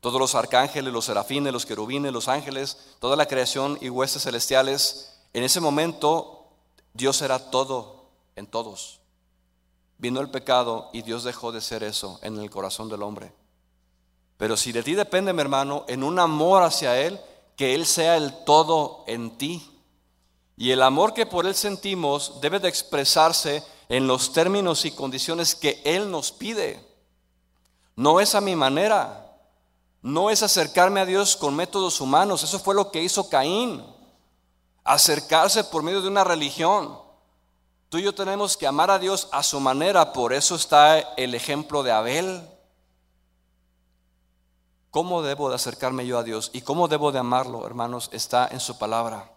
Todos 0.00 0.18
los 0.18 0.34
arcángeles, 0.34 0.90
los 0.90 1.04
serafines, 1.04 1.52
los 1.52 1.66
querubines, 1.66 2.12
los 2.14 2.28
ángeles, 2.28 2.78
toda 2.98 3.14
la 3.14 3.26
creación 3.26 3.76
y 3.82 3.90
huestes 3.90 4.22
celestiales 4.22 5.13
en 5.34 5.42
ese 5.44 5.60
momento 5.60 6.48
Dios 6.94 7.20
era 7.20 7.50
todo 7.50 8.06
en 8.36 8.46
todos. 8.46 9.00
Vino 9.98 10.20
el 10.20 10.30
pecado 10.30 10.90
y 10.92 11.02
Dios 11.02 11.24
dejó 11.24 11.52
de 11.52 11.60
ser 11.60 11.82
eso 11.82 12.18
en 12.22 12.38
el 12.38 12.50
corazón 12.50 12.88
del 12.88 13.02
hombre. 13.02 13.32
Pero 14.36 14.56
si 14.56 14.72
de 14.72 14.82
ti 14.82 14.94
depende, 14.94 15.32
mi 15.32 15.40
hermano, 15.40 15.84
en 15.88 16.02
un 16.02 16.18
amor 16.18 16.62
hacia 16.62 17.00
Él, 17.00 17.20
que 17.56 17.74
Él 17.74 17.84
sea 17.84 18.16
el 18.16 18.44
todo 18.44 19.04
en 19.06 19.36
ti. 19.36 19.70
Y 20.56 20.70
el 20.70 20.82
amor 20.82 21.14
que 21.14 21.26
por 21.26 21.46
Él 21.46 21.54
sentimos 21.54 22.40
debe 22.40 22.60
de 22.60 22.68
expresarse 22.68 23.64
en 23.88 24.06
los 24.06 24.32
términos 24.32 24.84
y 24.84 24.92
condiciones 24.92 25.54
que 25.56 25.82
Él 25.84 26.10
nos 26.10 26.30
pide. 26.30 26.80
No 27.96 28.20
es 28.20 28.34
a 28.34 28.40
mi 28.40 28.54
manera, 28.54 29.36
no 30.02 30.30
es 30.30 30.42
acercarme 30.42 31.00
a 31.00 31.06
Dios 31.06 31.36
con 31.36 31.56
métodos 31.56 32.00
humanos. 32.00 32.42
Eso 32.44 32.58
fue 32.58 32.74
lo 32.74 32.90
que 32.90 33.02
hizo 33.02 33.28
Caín 33.28 33.82
acercarse 34.84 35.64
por 35.64 35.82
medio 35.82 36.02
de 36.02 36.08
una 36.08 36.22
religión. 36.24 36.98
Tú 37.88 37.98
y 37.98 38.02
yo 38.02 38.14
tenemos 38.14 38.56
que 38.56 38.66
amar 38.66 38.90
a 38.90 38.98
Dios 38.98 39.28
a 39.32 39.42
su 39.42 39.58
manera, 39.60 40.12
por 40.12 40.32
eso 40.32 40.54
está 40.54 40.98
el 40.98 41.34
ejemplo 41.34 41.82
de 41.82 41.92
Abel. 41.92 42.48
¿Cómo 44.90 45.22
debo 45.22 45.48
de 45.48 45.56
acercarme 45.56 46.06
yo 46.06 46.18
a 46.18 46.22
Dios 46.22 46.50
y 46.52 46.60
cómo 46.60 46.86
debo 46.86 47.10
de 47.10 47.18
amarlo, 47.18 47.66
hermanos? 47.66 48.08
Está 48.12 48.46
en 48.46 48.60
su 48.60 48.78
palabra. 48.78 49.32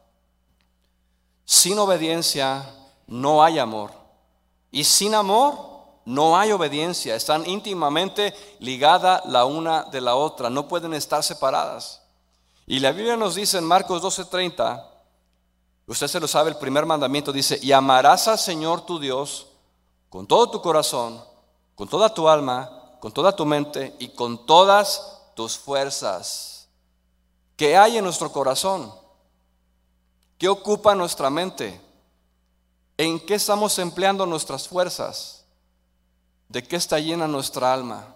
Sin 1.46 1.80
obediencia 1.80 2.64
no 3.08 3.44
hay 3.44 3.58
amor. 3.58 3.92
Y 4.70 4.84
sin 4.84 5.16
amor 5.16 5.78
no 6.06 6.38
hay 6.38 6.52
obediencia. 6.52 7.16
Están 7.16 7.48
íntimamente 7.50 8.34
ligadas 8.60 9.26
la 9.26 9.46
una 9.46 9.84
de 9.86 10.02
la 10.02 10.16
otra. 10.16 10.50
No 10.50 10.68
pueden 10.68 10.94
estar 10.94 11.24
separadas. 11.24 12.04
Y 12.68 12.80
la 12.80 12.92
Biblia 12.92 13.18
nos 13.18 13.36
dice 13.36 13.58
en 13.58 13.64
Marcos 13.64 14.02
12:30, 14.04 14.97
Usted 15.88 16.08
se 16.08 16.20
lo 16.20 16.28
sabe, 16.28 16.50
el 16.50 16.58
primer 16.58 16.86
mandamiento 16.86 17.32
dice, 17.32 17.58
y 17.62 17.72
amarás 17.72 18.28
al 18.28 18.38
Señor 18.38 18.86
tu 18.86 19.00
Dios 19.00 19.48
con 20.10 20.28
todo 20.28 20.50
tu 20.52 20.62
corazón, 20.62 21.24
con 21.76 21.88
toda 21.88 22.14
tu 22.14 22.28
alma, 22.28 22.98
con 23.00 23.14
toda 23.14 23.34
tu 23.34 23.46
mente 23.46 23.96
y 23.98 24.10
con 24.10 24.46
todas 24.46 25.22
tus 25.34 25.58
fuerzas. 25.58 26.68
¿Qué 27.56 27.78
hay 27.78 27.98
en 27.98 28.04
nuestro 28.04 28.32
corazón? 28.32 28.94
¿Qué 30.38 30.50
ocupa 30.50 30.94
nuestra 30.94 31.30
mente? 31.30 31.80
¿En 32.98 33.20
qué 33.20 33.36
estamos 33.36 33.80
empleando 33.80 34.26
nuestras 34.26 34.68
fuerzas? 34.68 35.46
¿De 36.50 36.64
qué 36.64 36.76
está 36.76 37.00
llena 37.00 37.28
nuestra 37.28 37.74
alma? 37.74 38.14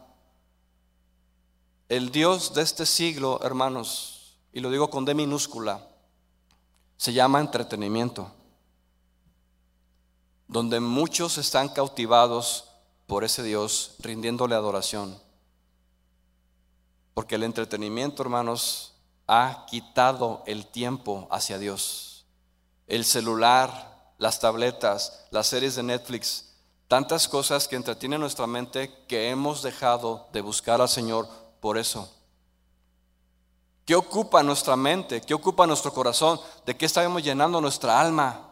El 1.87 2.11
Dios 2.11 2.53
de 2.53 2.63
este 2.63 2.85
siglo, 2.85 3.39
hermanos, 3.43 4.37
y 4.51 4.59
lo 4.59 4.69
digo 4.69 4.89
con 4.89 5.05
D 5.05 5.13
minúscula, 5.13 5.87
se 7.01 7.13
llama 7.13 7.39
entretenimiento, 7.39 8.29
donde 10.47 10.79
muchos 10.79 11.39
están 11.39 11.69
cautivados 11.69 12.65
por 13.07 13.23
ese 13.23 13.41
Dios, 13.41 13.95
rindiéndole 14.01 14.53
adoración. 14.53 15.17
Porque 17.15 17.33
el 17.33 17.43
entretenimiento, 17.43 18.21
hermanos, 18.21 18.93
ha 19.25 19.65
quitado 19.67 20.43
el 20.45 20.67
tiempo 20.67 21.27
hacia 21.31 21.57
Dios. 21.57 22.27
El 22.85 23.03
celular, 23.03 24.13
las 24.19 24.39
tabletas, 24.39 25.25
las 25.31 25.47
series 25.47 25.73
de 25.77 25.81
Netflix, 25.81 26.53
tantas 26.87 27.27
cosas 27.27 27.67
que 27.67 27.77
entretienen 27.77 28.19
nuestra 28.19 28.45
mente 28.45 28.93
que 29.07 29.31
hemos 29.31 29.63
dejado 29.63 30.29
de 30.33 30.41
buscar 30.41 30.79
al 30.79 30.89
Señor 30.89 31.27
por 31.61 31.79
eso. 31.79 32.13
¿Qué 33.85 33.95
ocupa 33.95 34.43
nuestra 34.43 34.75
mente? 34.75 35.21
¿Qué 35.21 35.33
ocupa 35.33 35.67
nuestro 35.67 35.93
corazón? 35.93 36.39
¿De 36.65 36.77
qué 36.77 36.85
estamos 36.85 37.23
llenando 37.23 37.59
nuestra 37.59 37.99
alma? 37.99 38.51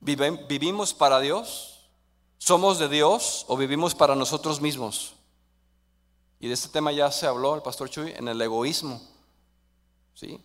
¿Vivimos 0.00 0.94
para 0.94 1.20
Dios? 1.20 1.88
¿Somos 2.38 2.78
de 2.78 2.88
Dios 2.88 3.44
o 3.48 3.56
vivimos 3.56 3.94
para 3.94 4.14
nosotros 4.14 4.60
mismos? 4.60 5.14
Y 6.40 6.48
de 6.48 6.54
este 6.54 6.68
tema 6.68 6.92
ya 6.92 7.10
se 7.10 7.26
habló 7.26 7.54
el 7.54 7.62
pastor 7.62 7.90
Chuy 7.90 8.12
en 8.16 8.28
el 8.28 8.40
egoísmo. 8.40 9.00
¿Sí? 10.14 10.40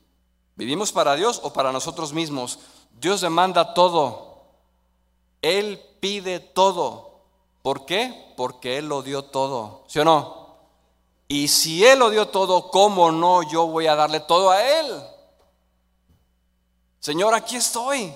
¿Vivimos 0.55 0.91
para 0.91 1.15
Dios 1.15 1.39
o 1.43 1.53
para 1.53 1.71
nosotros 1.71 2.13
mismos? 2.13 2.59
Dios 2.99 3.21
demanda 3.21 3.73
todo. 3.73 4.43
Él 5.41 5.79
pide 5.99 6.39
todo. 6.39 7.21
¿Por 7.61 7.85
qué? 7.85 8.33
Porque 8.35 8.77
Él 8.77 8.87
lo 8.87 9.03
dio 9.03 9.25
todo. 9.25 9.83
¿Sí 9.87 9.99
o 9.99 10.05
no? 10.05 10.42
Y 11.33 11.47
si 11.47 11.83
Él 11.83 11.97
lo 11.97 12.11
dio 12.11 12.27
todo, 12.27 12.69
¿cómo 12.69 13.11
no 13.11 13.41
yo 13.41 13.65
voy 13.65 13.87
a 13.87 13.95
darle 13.95 14.19
todo 14.19 14.51
a 14.51 14.61
Él? 14.61 15.03
Señor, 16.99 17.33
aquí 17.33 17.55
estoy. 17.55 18.13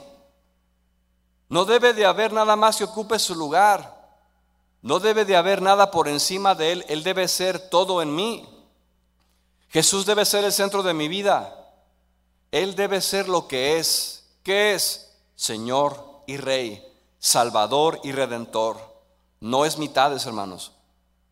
No 1.50 1.66
debe 1.66 1.96
de 1.96 2.06
haber 2.06 2.32
nada 2.32 2.56
más 2.56 2.78
que 2.78 2.84
ocupe 2.84 3.18
su 3.18 3.34
lugar. 3.34 4.22
No 4.84 5.00
debe 5.00 5.26
de 5.26 5.36
haber 5.36 5.64
nada 5.64 5.90
por 5.90 6.08
encima 6.08 6.54
de 6.54 6.74
Él. 6.74 6.86
Él 6.90 7.02
debe 7.02 7.28
ser 7.28 7.72
todo 7.72 8.04
en 8.04 8.14
mí. 8.14 8.48
Jesús 9.70 10.06
debe 10.06 10.24
ser 10.24 10.44
el 10.44 10.54
centro 10.54 10.84
de 10.84 10.94
mi 10.94 11.08
vida. 11.08 11.74
Él 12.52 12.76
debe 12.76 13.02
ser 13.02 13.28
lo 13.30 13.48
que 13.48 13.80
es. 13.80 14.30
¿Qué 14.44 14.76
es? 14.76 15.18
Señor 15.36 16.22
y 16.28 16.38
Rey, 16.38 16.88
Salvador 17.18 18.00
y 18.04 18.12
Redentor. 18.12 18.78
No 19.40 19.66
es 19.66 19.80
mitades, 19.80 20.24
hermanos. 20.28 20.77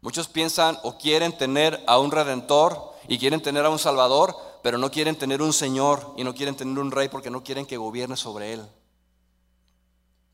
Muchos 0.05 0.27
piensan 0.27 0.77
o 0.83 0.99
quieren 0.99 1.35
tener 1.35 1.83
a 1.87 1.97
un 1.97 2.11
redentor 2.11 2.93
y 3.07 3.17
quieren 3.17 3.41
tener 3.41 3.65
a 3.65 3.71
un 3.71 3.79
salvador, 3.79 4.37
pero 4.61 4.77
no 4.77 4.91
quieren 4.91 5.15
tener 5.15 5.41
un 5.41 5.51
señor 5.51 6.13
y 6.15 6.23
no 6.23 6.35
quieren 6.35 6.55
tener 6.55 6.77
un 6.77 6.91
rey 6.91 7.09
porque 7.09 7.31
no 7.31 7.43
quieren 7.43 7.65
que 7.65 7.75
gobierne 7.75 8.15
sobre 8.15 8.53
él. 8.53 8.69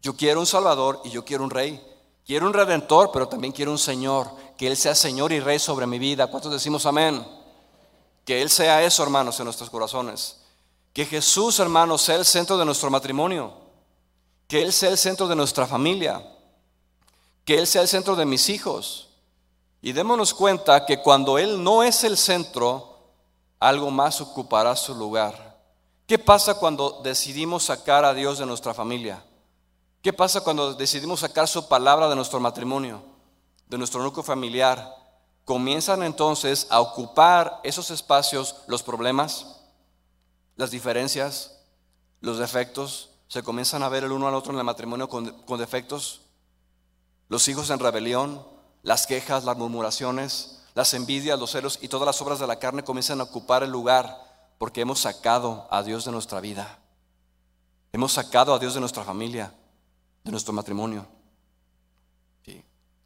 Yo 0.01 0.17
quiero 0.17 0.41
un 0.41 0.45
salvador 0.45 0.99
y 1.05 1.09
yo 1.09 1.23
quiero 1.23 1.45
un 1.45 1.49
rey. 1.49 1.81
Quiero 2.25 2.47
un 2.47 2.53
redentor, 2.53 3.11
pero 3.13 3.29
también 3.29 3.53
quiero 3.53 3.71
un 3.71 3.77
señor, 3.77 4.29
que 4.57 4.67
él 4.67 4.75
sea 4.75 4.93
señor 4.93 5.31
y 5.31 5.39
rey 5.39 5.57
sobre 5.57 5.87
mi 5.87 5.99
vida. 5.99 6.27
¿Cuántos 6.27 6.51
decimos 6.51 6.85
amén? 6.85 7.25
Que 8.25 8.41
él 8.41 8.49
sea 8.49 8.83
eso, 8.83 9.03
hermanos, 9.03 9.39
en 9.39 9.45
nuestros 9.45 9.69
corazones. 9.69 10.41
Que 10.91 11.05
Jesús, 11.05 11.61
hermanos, 11.61 12.01
sea 12.01 12.15
el 12.17 12.25
centro 12.25 12.57
de 12.57 12.65
nuestro 12.65 12.89
matrimonio. 12.89 13.53
Que 14.49 14.63
él 14.63 14.73
sea 14.73 14.89
el 14.89 14.97
centro 14.97 15.29
de 15.29 15.35
nuestra 15.37 15.65
familia. 15.65 16.21
Que 17.45 17.57
él 17.57 17.65
sea 17.65 17.83
el 17.83 17.87
centro 17.87 18.17
de 18.17 18.25
mis 18.25 18.49
hijos 18.49 19.07
y 19.81 19.93
démonos 19.93 20.33
cuenta 20.33 20.85
que 20.85 21.01
cuando 21.01 21.39
Él 21.39 21.63
no 21.63 21.81
es 21.81 22.03
el 22.03 22.17
centro, 22.17 22.99
algo 23.59 23.89
más 23.89 24.21
ocupará 24.21 24.75
su 24.75 24.93
lugar. 24.93 25.59
¿Qué 26.05 26.19
pasa 26.19 26.55
cuando 26.55 27.01
decidimos 27.03 27.63
sacar 27.65 28.05
a 28.05 28.13
Dios 28.13 28.37
de 28.37 28.45
nuestra 28.45 28.73
familia? 28.73 29.23
¿Qué 30.01 30.13
pasa 30.13 30.41
cuando 30.41 30.73
decidimos 30.73 31.21
sacar 31.21 31.47
su 31.47 31.67
palabra 31.67 32.09
de 32.09 32.15
nuestro 32.15 32.39
matrimonio, 32.39 33.01
de 33.67 33.77
nuestro 33.77 34.03
núcleo 34.03 34.23
familiar? 34.23 34.95
Comienzan 35.45 36.03
entonces 36.03 36.67
a 36.69 36.79
ocupar 36.79 37.59
esos 37.63 37.89
espacios 37.91 38.57
los 38.67 38.83
problemas, 38.83 39.61
las 40.57 40.69
diferencias, 40.69 41.59
los 42.19 42.37
defectos. 42.37 43.09
Se 43.27 43.41
comienzan 43.41 43.81
a 43.81 43.89
ver 43.89 44.03
el 44.03 44.11
uno 44.11 44.27
al 44.27 44.35
otro 44.35 44.53
en 44.53 44.59
el 44.59 44.65
matrimonio 44.65 45.09
con, 45.09 45.31
con 45.43 45.59
defectos. 45.59 46.21
Los 47.29 47.47
hijos 47.47 47.69
en 47.69 47.79
rebelión, 47.79 48.45
las 48.83 49.07
quejas, 49.07 49.43
las 49.43 49.57
murmuraciones, 49.57 50.59
las 50.73 50.93
envidias, 50.93 51.39
los 51.39 51.51
celos 51.51 51.79
y 51.81 51.87
todas 51.87 52.05
las 52.05 52.21
obras 52.21 52.39
de 52.39 52.47
la 52.47 52.59
carne 52.59 52.83
comienzan 52.83 53.19
a 53.19 53.23
ocupar 53.23 53.63
el 53.63 53.71
lugar 53.71 54.17
porque 54.57 54.81
hemos 54.81 54.99
sacado 54.99 55.67
a 55.69 55.83
Dios 55.83 56.05
de 56.05 56.11
nuestra 56.11 56.39
vida. 56.39 56.79
Hemos 57.91 58.13
sacado 58.13 58.53
a 58.53 58.59
Dios 58.59 58.73
de 58.73 58.79
nuestra 58.79 59.03
familia, 59.03 59.53
de 60.23 60.31
nuestro 60.31 60.53
matrimonio. 60.53 61.07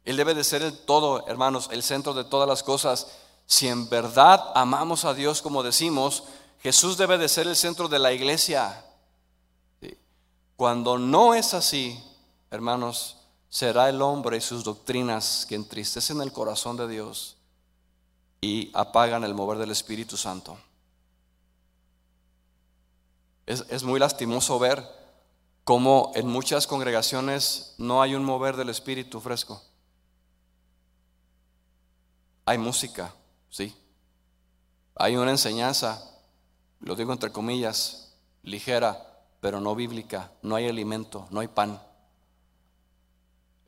Él 0.04 0.16
debe 0.16 0.34
de 0.34 0.44
ser 0.44 0.62
el 0.62 0.78
todo, 0.78 1.26
hermanos, 1.26 1.68
el 1.72 1.82
centro 1.82 2.14
de 2.14 2.22
todas 2.22 2.48
las 2.48 2.62
cosas. 2.62 3.08
Si 3.44 3.66
en 3.66 3.88
verdad 3.88 4.52
amamos 4.54 5.04
a 5.04 5.14
Dios 5.14 5.42
como 5.42 5.64
decimos, 5.64 6.22
Jesús 6.60 6.96
debe 6.96 7.18
de 7.18 7.28
ser 7.28 7.48
el 7.48 7.56
centro 7.56 7.88
de 7.88 7.98
la 7.98 8.12
iglesia. 8.12 8.84
Cuando 10.54 10.96
no 10.96 11.34
es 11.34 11.54
así, 11.54 12.00
hermanos, 12.50 13.15
será 13.48 13.88
el 13.88 14.02
hombre 14.02 14.36
y 14.36 14.40
sus 14.40 14.64
doctrinas 14.64 15.46
que 15.48 15.54
entristecen 15.54 16.20
el 16.20 16.32
corazón 16.32 16.76
de 16.76 16.88
Dios 16.88 17.36
y 18.40 18.70
apagan 18.74 19.24
el 19.24 19.34
mover 19.34 19.58
del 19.58 19.70
Espíritu 19.70 20.16
Santo. 20.16 20.58
Es, 23.46 23.84
muy 23.84 24.00
lastimoso 24.00 24.58
ver 24.58 24.84
cómo 25.62 26.10
en 26.16 26.26
muchas 26.26 26.66
congregaciones 26.66 27.74
no 27.78 28.02
hay 28.02 28.14
un 28.16 28.24
mover 28.24 28.56
del 28.56 28.70
Espíritu 28.70 29.20
fresco. 29.20 29.62
Hay 32.44 32.58
música, 32.58 33.14
sí. 33.50 33.74
Hay 34.96 35.16
una 35.16 35.30
enseñanza, 35.30 36.02
lo 36.80 36.96
digo 36.96 37.12
entre 37.12 37.30
comillas, 37.30 38.14
ligera, 38.42 39.24
pero 39.40 39.60
no 39.60 39.76
bíblica. 39.76 40.32
No 40.42 40.56
hay 40.56 40.68
alimento, 40.68 41.28
no 41.30 41.40
hay 41.40 41.48
pan. 41.48 41.80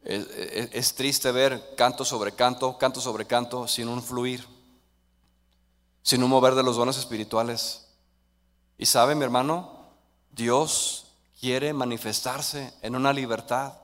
Es, 0.05 0.94
triste 0.94 1.32
ver 1.32 1.74
canto 1.76 2.05
sobre 2.05 2.32
canto, 2.32 2.78
canto 2.78 3.01
sobre 3.01 3.26
canto, 3.26 3.66
sin 3.66 3.88
un 3.88 4.03
fluir, 4.03 4.46
sin 6.03 6.22
un 6.22 6.30
mover 6.30 6.55
de 6.55 6.62
los 6.62 6.76
dones 6.76 6.96
espirituales. 6.96 7.86
Y 8.78 8.86
sabe, 8.86 9.14
mi 9.14 9.24
hermano, 9.24 9.90
Dios 10.30 11.07
quiere 11.40 11.72
manifestarse 11.72 12.72
en 12.80 12.94
una 12.94 13.12
libertad, 13.12 13.74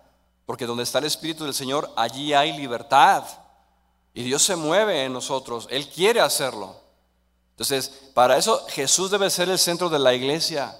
porque 0.47 0.67
donde 0.67 0.85
está 0.85 0.99
el 0.99 1.05
Espíritu 1.05 1.45
del 1.45 1.55
Señor, 1.55 1.93
allí 1.97 2.33
hay 2.33 2.57
libertad. 2.57 3.25
Y 4.15 4.23
Dios 4.23 4.43
se 4.43 4.57
mueve 4.57 5.05
en 5.05 5.13
nosotros, 5.13 5.67
Él 5.71 5.89
quiere 5.89 6.21
hacerlo. 6.21 6.77
Entonces, 7.51 7.89
para 8.15 8.37
eso 8.37 8.65
Jesús 8.69 9.11
debe 9.11 9.31
ser 9.31 9.49
el 9.49 9.59
centro 9.59 9.89
de 9.89 9.99
la 9.99 10.15
iglesia. 10.15 10.77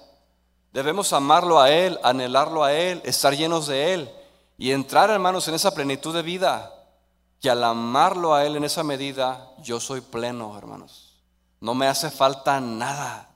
Debemos 0.73 1.13
amarlo 1.13 1.59
a 1.59 1.69
Él, 1.69 1.99
anhelarlo 2.03 2.63
a 2.63 2.73
Él, 2.73 3.01
estar 3.05 3.35
llenos 3.35 3.67
de 3.67 3.93
Él 3.93 4.11
y 4.57 4.71
entrar, 4.71 5.09
hermanos, 5.09 5.47
en 5.47 5.55
esa 5.55 5.73
plenitud 5.73 6.13
de 6.13 6.21
vida. 6.21 6.71
Y 7.41 7.47
al 7.47 7.63
amarlo 7.63 8.33
a 8.33 8.45
Él 8.45 8.55
en 8.55 8.63
esa 8.63 8.83
medida, 8.83 9.51
yo 9.61 9.79
soy 9.79 10.01
pleno, 10.01 10.57
hermanos. 10.57 11.15
No 11.59 11.73
me 11.75 11.87
hace 11.87 12.09
falta 12.09 12.59
nada. 12.59 13.29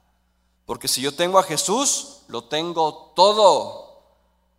Porque 0.66 0.88
si 0.88 1.02
yo 1.02 1.14
tengo 1.14 1.38
a 1.40 1.44
Jesús, 1.44 2.22
lo 2.28 2.44
tengo 2.44 3.12
todo. 3.16 4.02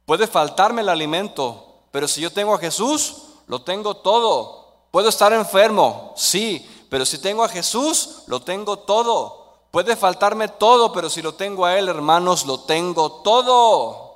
Puede 0.06 0.26
faltarme 0.26 0.82
el 0.82 0.88
alimento, 0.88 1.84
pero 1.90 2.08
si 2.08 2.20
yo 2.20 2.32
tengo 2.32 2.54
a 2.54 2.58
Jesús, 2.58 3.16
lo 3.46 3.62
tengo 3.62 3.96
todo. 3.96 4.86
Puedo 4.90 5.08
estar 5.08 5.32
enfermo, 5.32 6.12
sí, 6.16 6.68
pero 6.90 7.06
si 7.06 7.18
tengo 7.18 7.44
a 7.44 7.48
Jesús, 7.48 8.24
lo 8.26 8.40
tengo 8.42 8.80
todo. 8.80 9.40
Puede 9.70 9.94
faltarme 9.94 10.48
todo, 10.48 10.92
pero 10.92 11.08
si 11.08 11.22
lo 11.22 11.34
tengo 11.34 11.64
a 11.64 11.78
Él, 11.78 11.88
hermanos, 11.88 12.44
lo 12.44 12.60
tengo 12.60 13.22
todo. 13.22 14.09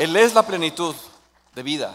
Él 0.00 0.16
es 0.16 0.32
la 0.32 0.42
plenitud 0.42 0.94
de 1.54 1.62
vida. 1.62 1.92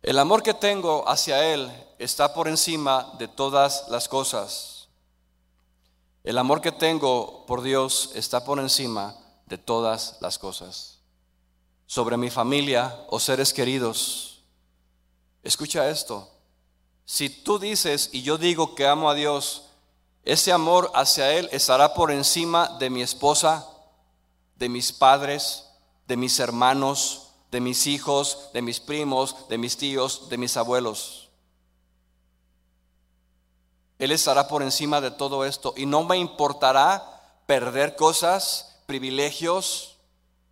El 0.00 0.16
amor 0.20 0.40
que 0.40 0.54
tengo 0.54 1.08
hacia 1.08 1.52
Él 1.52 1.72
está 1.98 2.34
por 2.34 2.46
encima 2.46 3.12
de 3.18 3.26
todas 3.26 3.88
las 3.88 4.06
cosas. 4.06 4.86
El 6.22 6.38
amor 6.38 6.60
que 6.60 6.70
tengo 6.70 7.44
por 7.46 7.62
Dios 7.62 8.12
está 8.14 8.44
por 8.44 8.60
encima 8.60 9.16
de 9.46 9.58
todas 9.58 10.18
las 10.20 10.38
cosas. 10.38 11.00
Sobre 11.86 12.16
mi 12.16 12.30
familia 12.30 13.04
o 13.08 13.18
seres 13.18 13.52
queridos. 13.52 14.44
Escucha 15.42 15.90
esto. 15.90 16.30
Si 17.04 17.28
tú 17.28 17.58
dices 17.58 18.08
y 18.12 18.22
yo 18.22 18.38
digo 18.38 18.76
que 18.76 18.86
amo 18.86 19.10
a 19.10 19.14
Dios, 19.14 19.64
ese 20.22 20.52
amor 20.52 20.92
hacia 20.94 21.32
Él 21.32 21.48
estará 21.50 21.92
por 21.92 22.12
encima 22.12 22.68
de 22.78 22.88
mi 22.88 23.02
esposa, 23.02 23.66
de 24.54 24.68
mis 24.68 24.92
padres, 24.92 25.70
de 26.12 26.18
mis 26.18 26.40
hermanos, 26.40 27.28
de 27.50 27.58
mis 27.62 27.86
hijos, 27.86 28.50
de 28.52 28.60
mis 28.60 28.80
primos, 28.80 29.48
de 29.48 29.56
mis 29.56 29.78
tíos, 29.78 30.28
de 30.28 30.36
mis 30.36 30.58
abuelos. 30.58 31.30
Él 33.98 34.12
estará 34.12 34.46
por 34.46 34.62
encima 34.62 35.00
de 35.00 35.10
todo 35.10 35.46
esto 35.46 35.72
y 35.74 35.86
no 35.86 36.04
me 36.04 36.18
importará 36.18 37.40
perder 37.46 37.96
cosas, 37.96 38.78
privilegios, 38.84 39.96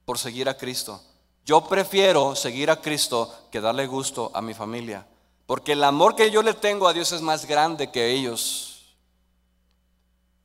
por 0.07 0.17
seguir 0.17 0.49
a 0.49 0.57
Cristo. 0.57 1.03
Yo 1.45 1.69
prefiero 1.69 2.35
seguir 2.35 2.71
a 2.71 2.81
Cristo 2.81 3.31
que 3.51 3.61
darle 3.61 3.87
gusto 3.87 4.31
a 4.33 4.41
mi 4.41 4.55
familia. 4.55 5.07
Porque 5.45 5.73
el 5.73 5.85
amor 5.85 6.17
que 6.17 6.31
yo 6.31 6.43
le 6.43 6.55
tengo 6.55 6.89
a 6.89 6.95
Dios 6.95 7.13
es 7.13 7.21
más 7.21 7.45
grande 7.45 7.91
que 7.91 8.13
ellos. 8.13 8.97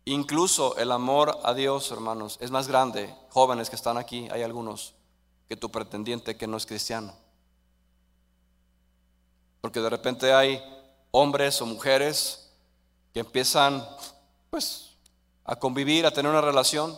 Incluso 0.04 0.76
el 0.76 0.92
amor 0.92 1.40
a 1.42 1.54
Dios, 1.54 1.90
hermanos, 1.90 2.38
es 2.42 2.52
más 2.52 2.68
grande. 2.68 3.16
Jóvenes 3.30 3.70
que 3.70 3.78
están 3.78 3.98
aquí, 3.98 4.28
hay 4.30 4.44
algunos, 4.44 4.95
que 5.48 5.58
tu 5.58 5.70
pretendiente 5.70 6.38
que 6.38 6.48
no 6.48 6.58
es 6.58 6.66
cristiano. 6.66 7.14
Porque 9.62 9.82
de 9.82 9.90
repente 9.90 10.34
hay 10.34 10.64
hombres 11.12 11.62
o 11.62 11.66
mujeres 11.66 12.52
que 13.14 13.22
empiezan, 13.22 13.88
pues, 14.50 14.92
a 15.44 15.56
convivir, 15.56 16.06
a 16.06 16.12
tener 16.12 16.32
una 16.32 16.42
relación, 16.42 16.98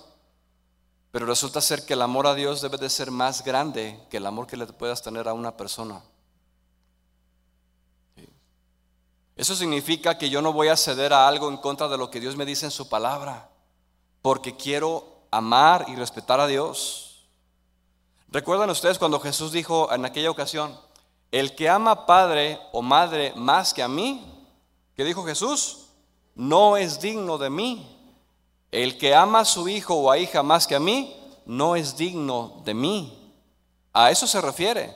pero 1.12 1.26
resulta 1.26 1.62
ser 1.62 1.86
que 1.86 1.93
el 1.93 2.02
amor 2.02 2.28
a 2.28 2.36
Dios 2.36 2.62
debe 2.62 2.78
de 2.78 2.89
ser 2.89 3.12
más 3.12 3.43
grande 3.43 4.00
que 4.10 4.18
el 4.18 4.26
amor 4.26 4.48
que 4.48 4.58
le 4.58 4.66
puedas 4.68 5.02
tener 5.02 5.28
a 5.28 5.34
una 5.34 5.56
persona. 5.56 6.02
Eso 9.36 9.56
significa 9.56 10.18
que 10.18 10.32
yo 10.32 10.41
no 10.41 10.52
voy 10.52 10.68
a 10.68 10.76
ceder 10.76 11.14
a 11.14 11.28
algo 11.28 11.48
en 11.50 11.58
contra 11.58 11.88
de 11.88 11.98
lo 11.98 12.10
que 12.10 12.20
Dios 12.20 12.36
me 12.36 12.45
dice 12.45 12.66
en 12.66 12.72
su 12.72 12.89
palabra, 12.89 13.50
porque 14.24 14.58
quiero 14.58 15.28
amar 15.30 15.86
y 15.88 15.95
respetar 15.95 16.39
a 16.39 16.48
Dios. 16.48 17.07
¿Recuerdan 18.30 18.70
ustedes 18.70 19.00
cuando 19.00 19.20
Jesús 19.20 19.52
dijo 19.52 19.92
en 19.92 20.06
aquella 20.06 20.30
ocasión, 20.30 20.78
el 21.32 21.56
que 21.56 21.70
ama 21.70 22.06
padre 22.06 22.60
o 22.72 22.82
madre 22.82 23.34
más 23.36 23.74
que 23.74 23.84
a 23.84 23.88
mí, 23.88 24.26
¿qué 24.96 25.04
dijo 25.04 25.26
Jesús? 25.26 25.88
No 26.36 26.78
es 26.78 27.00
digno 27.00 27.38
de 27.38 27.50
mí. 27.50 27.94
El 28.72 28.98
que 28.98 29.16
ama 29.16 29.40
a 29.40 29.46
su 29.46 29.70
hijo 29.70 29.96
o 29.96 30.12
a 30.12 30.18
hija 30.18 30.44
más 30.44 30.68
que 30.68 30.76
a 30.76 30.80
mí, 30.80 31.16
no 31.46 31.76
es 31.76 31.96
digno 31.96 32.62
de 32.66 32.74
mí. 32.74 33.34
A 33.94 34.12
eso 34.12 34.28
se 34.28 34.42
refiere. 34.42 34.94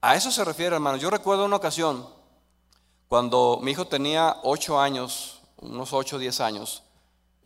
A 0.00 0.16
eso 0.16 0.30
se 0.30 0.44
refiere, 0.44 0.74
hermano. 0.74 0.96
Yo 0.96 1.10
recuerdo 1.10 1.44
una 1.44 1.56
ocasión 1.56 2.06
cuando 3.08 3.60
mi 3.62 3.72
hijo 3.72 3.86
tenía 3.86 4.38
ocho 4.42 4.80
años, 4.80 5.40
unos 5.58 5.92
ocho 5.92 6.16
o 6.16 6.18
diez 6.18 6.40
años, 6.40 6.82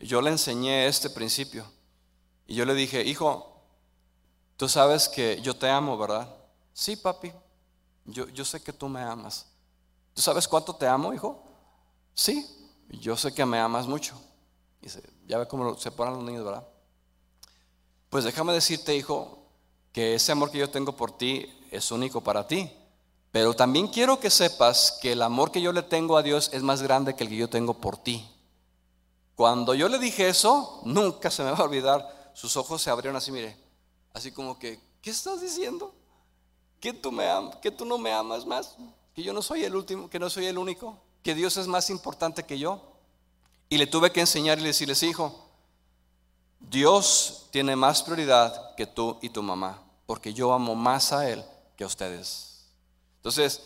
yo 0.00 0.22
le 0.22 0.30
enseñé 0.30 0.86
este 0.86 1.10
principio. 1.10 1.66
Y 2.46 2.54
yo 2.54 2.64
le 2.64 2.74
dije, 2.74 3.02
hijo, 3.04 3.57
tú 4.58 4.68
sabes 4.68 5.08
que 5.08 5.40
yo 5.40 5.56
te 5.56 5.70
amo, 5.70 5.96
¿verdad? 5.96 6.28
Sí, 6.74 6.96
papi, 6.96 7.32
yo, 8.04 8.28
yo 8.28 8.44
sé 8.44 8.60
que 8.60 8.72
tú 8.72 8.88
me 8.88 9.00
amas. 9.00 9.46
¿Tú 10.12 10.20
sabes 10.20 10.46
cuánto 10.46 10.74
te 10.74 10.86
amo, 10.86 11.14
hijo? 11.14 11.42
Sí, 12.12 12.44
yo 12.90 13.16
sé 13.16 13.32
que 13.32 13.46
me 13.46 13.58
amas 13.60 13.86
mucho. 13.86 14.20
Y 14.82 14.88
ya 15.26 15.38
ve 15.38 15.46
cómo 15.46 15.78
se 15.78 15.92
ponen 15.92 16.14
los 16.14 16.24
niños, 16.24 16.44
¿verdad? 16.44 16.66
Pues 18.10 18.24
déjame 18.24 18.52
decirte, 18.52 18.96
hijo, 18.96 19.46
que 19.92 20.16
ese 20.16 20.32
amor 20.32 20.50
que 20.50 20.58
yo 20.58 20.68
tengo 20.68 20.96
por 20.96 21.16
ti 21.16 21.46
es 21.70 21.92
único 21.92 22.20
para 22.20 22.46
ti. 22.48 22.70
Pero 23.30 23.54
también 23.54 23.86
quiero 23.86 24.18
que 24.18 24.30
sepas 24.30 24.98
que 25.00 25.12
el 25.12 25.22
amor 25.22 25.52
que 25.52 25.60
yo 25.60 25.72
le 25.72 25.82
tengo 25.82 26.16
a 26.16 26.22
Dios 26.22 26.50
es 26.52 26.64
más 26.64 26.82
grande 26.82 27.14
que 27.14 27.22
el 27.22 27.30
que 27.30 27.36
yo 27.36 27.48
tengo 27.48 27.74
por 27.74 27.96
ti. 27.96 28.28
Cuando 29.36 29.72
yo 29.74 29.88
le 29.88 30.00
dije 30.00 30.28
eso, 30.28 30.80
nunca 30.84 31.30
se 31.30 31.44
me 31.44 31.52
va 31.52 31.58
a 31.58 31.62
olvidar, 31.62 32.32
sus 32.34 32.56
ojos 32.56 32.82
se 32.82 32.90
abrieron 32.90 33.16
así, 33.16 33.30
mire, 33.30 33.67
así 34.18 34.32
como 34.32 34.58
que, 34.58 34.80
¿qué 35.00 35.10
estás 35.10 35.40
diciendo? 35.40 35.94
¿Que 36.80 36.92
tú, 36.92 37.10
me 37.10 37.24
¿Que 37.62 37.70
tú 37.70 37.84
no 37.84 37.98
me 37.98 38.12
amas 38.12 38.44
más? 38.44 38.76
¿Que 39.14 39.22
yo 39.22 39.32
no 39.32 39.42
soy 39.42 39.64
el 39.64 39.74
último, 39.74 40.10
que 40.10 40.18
no 40.18 40.28
soy 40.28 40.46
el 40.46 40.58
único? 40.58 40.98
¿Que 41.22 41.34
Dios 41.34 41.56
es 41.56 41.66
más 41.66 41.90
importante 41.90 42.44
que 42.44 42.58
yo? 42.58 42.80
Y 43.68 43.78
le 43.78 43.86
tuve 43.86 44.12
que 44.12 44.20
enseñar 44.20 44.58
y 44.58 44.64
decirles, 44.64 45.02
hijo, 45.02 45.48
Dios 46.60 47.46
tiene 47.50 47.76
más 47.76 48.02
prioridad 48.02 48.74
que 48.76 48.86
tú 48.86 49.18
y 49.22 49.30
tu 49.30 49.42
mamá, 49.42 49.82
porque 50.06 50.34
yo 50.34 50.52
amo 50.52 50.74
más 50.74 51.12
a 51.12 51.28
Él 51.28 51.44
que 51.76 51.84
a 51.84 51.86
ustedes. 51.86 52.66
Entonces, 53.16 53.62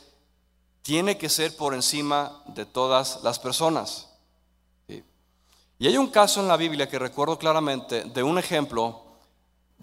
tiene 0.82 1.16
que 1.16 1.28
ser 1.28 1.56
por 1.56 1.74
encima 1.74 2.42
de 2.48 2.66
todas 2.66 3.22
las 3.22 3.38
personas. 3.38 4.08
Y 5.78 5.86
hay 5.86 5.96
un 5.96 6.10
caso 6.10 6.40
en 6.40 6.48
la 6.48 6.56
Biblia 6.56 6.88
que 6.88 6.98
recuerdo 6.98 7.38
claramente 7.38 8.04
de 8.04 8.22
un 8.22 8.38
ejemplo 8.38 9.11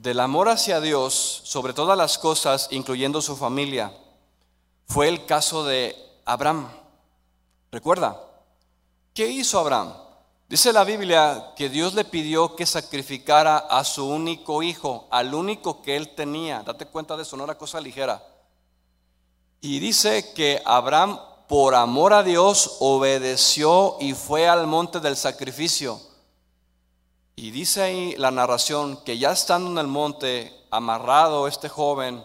del 0.01 0.21
amor 0.21 0.47
hacia 0.47 0.79
Dios 0.79 1.41
sobre 1.43 1.73
todas 1.73 1.97
las 1.97 2.17
cosas, 2.17 2.69
incluyendo 2.71 3.21
su 3.21 3.35
familia. 3.35 3.93
Fue 4.87 5.09
el 5.09 5.25
caso 5.25 5.65
de 5.65 5.95
Abraham. 6.23 6.69
¿Recuerda? 7.69 8.17
¿Qué 9.13 9.27
hizo 9.27 9.59
Abraham? 9.59 9.93
Dice 10.47 10.71
la 10.71 10.85
Biblia 10.85 11.51
que 11.55 11.67
Dios 11.67 11.93
le 11.95 12.05
pidió 12.05 12.55
que 12.55 12.65
sacrificara 12.65 13.57
a 13.57 13.83
su 13.83 14.07
único 14.07 14.63
hijo, 14.63 15.07
al 15.11 15.33
único 15.33 15.81
que 15.81 15.97
él 15.97 16.15
tenía. 16.15 16.63
Date 16.63 16.85
cuenta 16.85 17.17
de 17.17 17.23
eso, 17.23 17.35
no 17.35 17.43
era 17.43 17.57
cosa 17.57 17.81
ligera. 17.81 18.23
Y 19.59 19.79
dice 19.79 20.33
que 20.33 20.61
Abraham, 20.65 21.19
por 21.49 21.75
amor 21.75 22.13
a 22.13 22.23
Dios, 22.23 22.77
obedeció 22.79 23.97
y 23.99 24.13
fue 24.13 24.47
al 24.47 24.65
monte 24.65 25.01
del 25.01 25.17
sacrificio. 25.17 25.99
Y 27.41 27.51
dice 27.51 27.81
ahí 27.81 28.15
la 28.17 28.31
narración 28.31 28.97
que 29.05 29.17
ya 29.17 29.31
estando 29.31 29.71
en 29.71 29.77
el 29.77 29.87
monte, 29.87 30.53
amarrado 30.71 31.47
este 31.47 31.69
joven, 31.69 32.21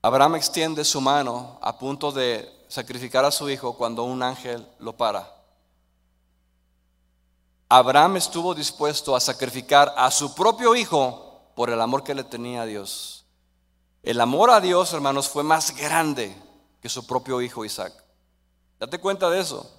Abraham 0.00 0.36
extiende 0.36 0.84
su 0.84 1.00
mano 1.00 1.58
a 1.60 1.76
punto 1.76 2.12
de 2.12 2.48
sacrificar 2.68 3.24
a 3.24 3.32
su 3.32 3.50
hijo 3.50 3.72
cuando 3.76 4.04
un 4.04 4.22
ángel 4.22 4.64
lo 4.78 4.96
para. 4.96 5.28
Abraham 7.68 8.18
estuvo 8.18 8.54
dispuesto 8.54 9.16
a 9.16 9.20
sacrificar 9.20 9.92
a 9.96 10.08
su 10.12 10.36
propio 10.36 10.76
hijo 10.76 11.50
por 11.56 11.68
el 11.70 11.80
amor 11.80 12.04
que 12.04 12.14
le 12.14 12.22
tenía 12.22 12.62
a 12.62 12.66
Dios. 12.66 13.26
El 14.04 14.20
amor 14.20 14.50
a 14.50 14.60
Dios, 14.60 14.92
hermanos, 14.92 15.28
fue 15.28 15.42
más 15.42 15.74
grande 15.76 16.32
que 16.80 16.88
su 16.88 17.04
propio 17.08 17.42
hijo 17.42 17.64
Isaac. 17.64 17.92
Date 18.78 19.00
cuenta 19.00 19.28
de 19.28 19.40
eso. 19.40 19.77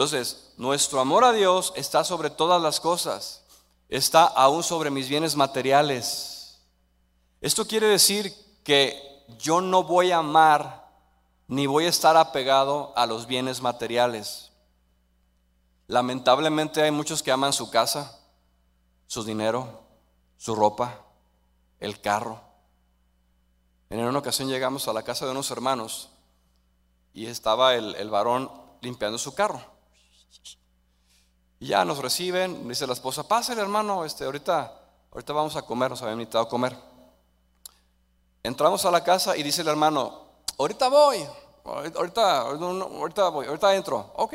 Entonces, 0.00 0.54
nuestro 0.56 0.98
amor 0.98 1.24
a 1.24 1.32
Dios 1.32 1.74
está 1.76 2.04
sobre 2.04 2.30
todas 2.30 2.62
las 2.62 2.80
cosas. 2.80 3.44
Está 3.90 4.24
aún 4.24 4.62
sobre 4.62 4.88
mis 4.88 5.10
bienes 5.10 5.36
materiales. 5.36 6.58
Esto 7.42 7.66
quiere 7.66 7.86
decir 7.86 8.34
que 8.64 8.98
yo 9.38 9.60
no 9.60 9.84
voy 9.84 10.10
a 10.10 10.16
amar 10.16 10.88
ni 11.48 11.66
voy 11.66 11.84
a 11.84 11.90
estar 11.90 12.16
apegado 12.16 12.94
a 12.96 13.04
los 13.04 13.26
bienes 13.26 13.60
materiales. 13.60 14.52
Lamentablemente 15.86 16.80
hay 16.80 16.92
muchos 16.92 17.22
que 17.22 17.30
aman 17.30 17.52
su 17.52 17.68
casa, 17.68 18.18
su 19.06 19.22
dinero, 19.22 19.82
su 20.38 20.54
ropa, 20.54 21.04
el 21.78 22.00
carro. 22.00 22.40
En 23.90 24.00
una 24.00 24.18
ocasión 24.18 24.48
llegamos 24.48 24.88
a 24.88 24.94
la 24.94 25.02
casa 25.02 25.26
de 25.26 25.32
unos 25.32 25.50
hermanos 25.50 26.08
y 27.12 27.26
estaba 27.26 27.74
el, 27.74 28.08
varón 28.08 28.50
limpiando 28.80 29.18
su 29.18 29.34
carro. 29.34 29.78
Ya 31.62 31.84
nos 31.84 31.98
reciben, 31.98 32.66
dice 32.66 32.86
la 32.86 32.94
esposa, 32.94 33.22
pásale 33.22 33.60
hermano, 33.60 34.06
este, 34.06 34.24
ahorita, 34.24 34.72
ahorita 35.12 35.32
vamos 35.34 35.56
a 35.56 35.62
comer, 35.62 35.90
nos 35.90 36.00
habían 36.00 36.18
invitado 36.18 36.42
a 36.42 36.48
comer. 36.48 36.74
Entramos 38.42 38.82
a 38.86 38.90
la 38.90 39.04
casa 39.04 39.36
y 39.36 39.42
dice 39.42 39.60
el 39.60 39.68
hermano, 39.68 40.22
ahorita 40.58 40.88
voy, 40.88 41.18
ahorita, 41.64 42.40
ahorita 42.40 43.28
voy, 43.28 43.46
ahorita 43.46 43.74
entro, 43.74 44.10
ok. 44.16 44.34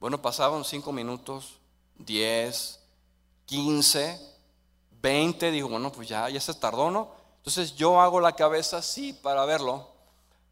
Bueno, 0.00 0.22
pasaban 0.22 0.64
cinco 0.64 0.92
minutos, 0.92 1.58
diez, 1.96 2.80
quince, 3.44 4.18
veinte. 5.02 5.50
Digo, 5.50 5.68
bueno, 5.68 5.92
pues 5.92 6.08
ya, 6.08 6.26
ya 6.30 6.40
se 6.40 6.54
tardó, 6.54 6.90
¿no? 6.90 7.10
Entonces 7.36 7.76
yo 7.76 8.00
hago 8.00 8.18
la 8.18 8.32
cabeza 8.32 8.78
así 8.78 9.12
para 9.12 9.44
verlo. 9.44 9.88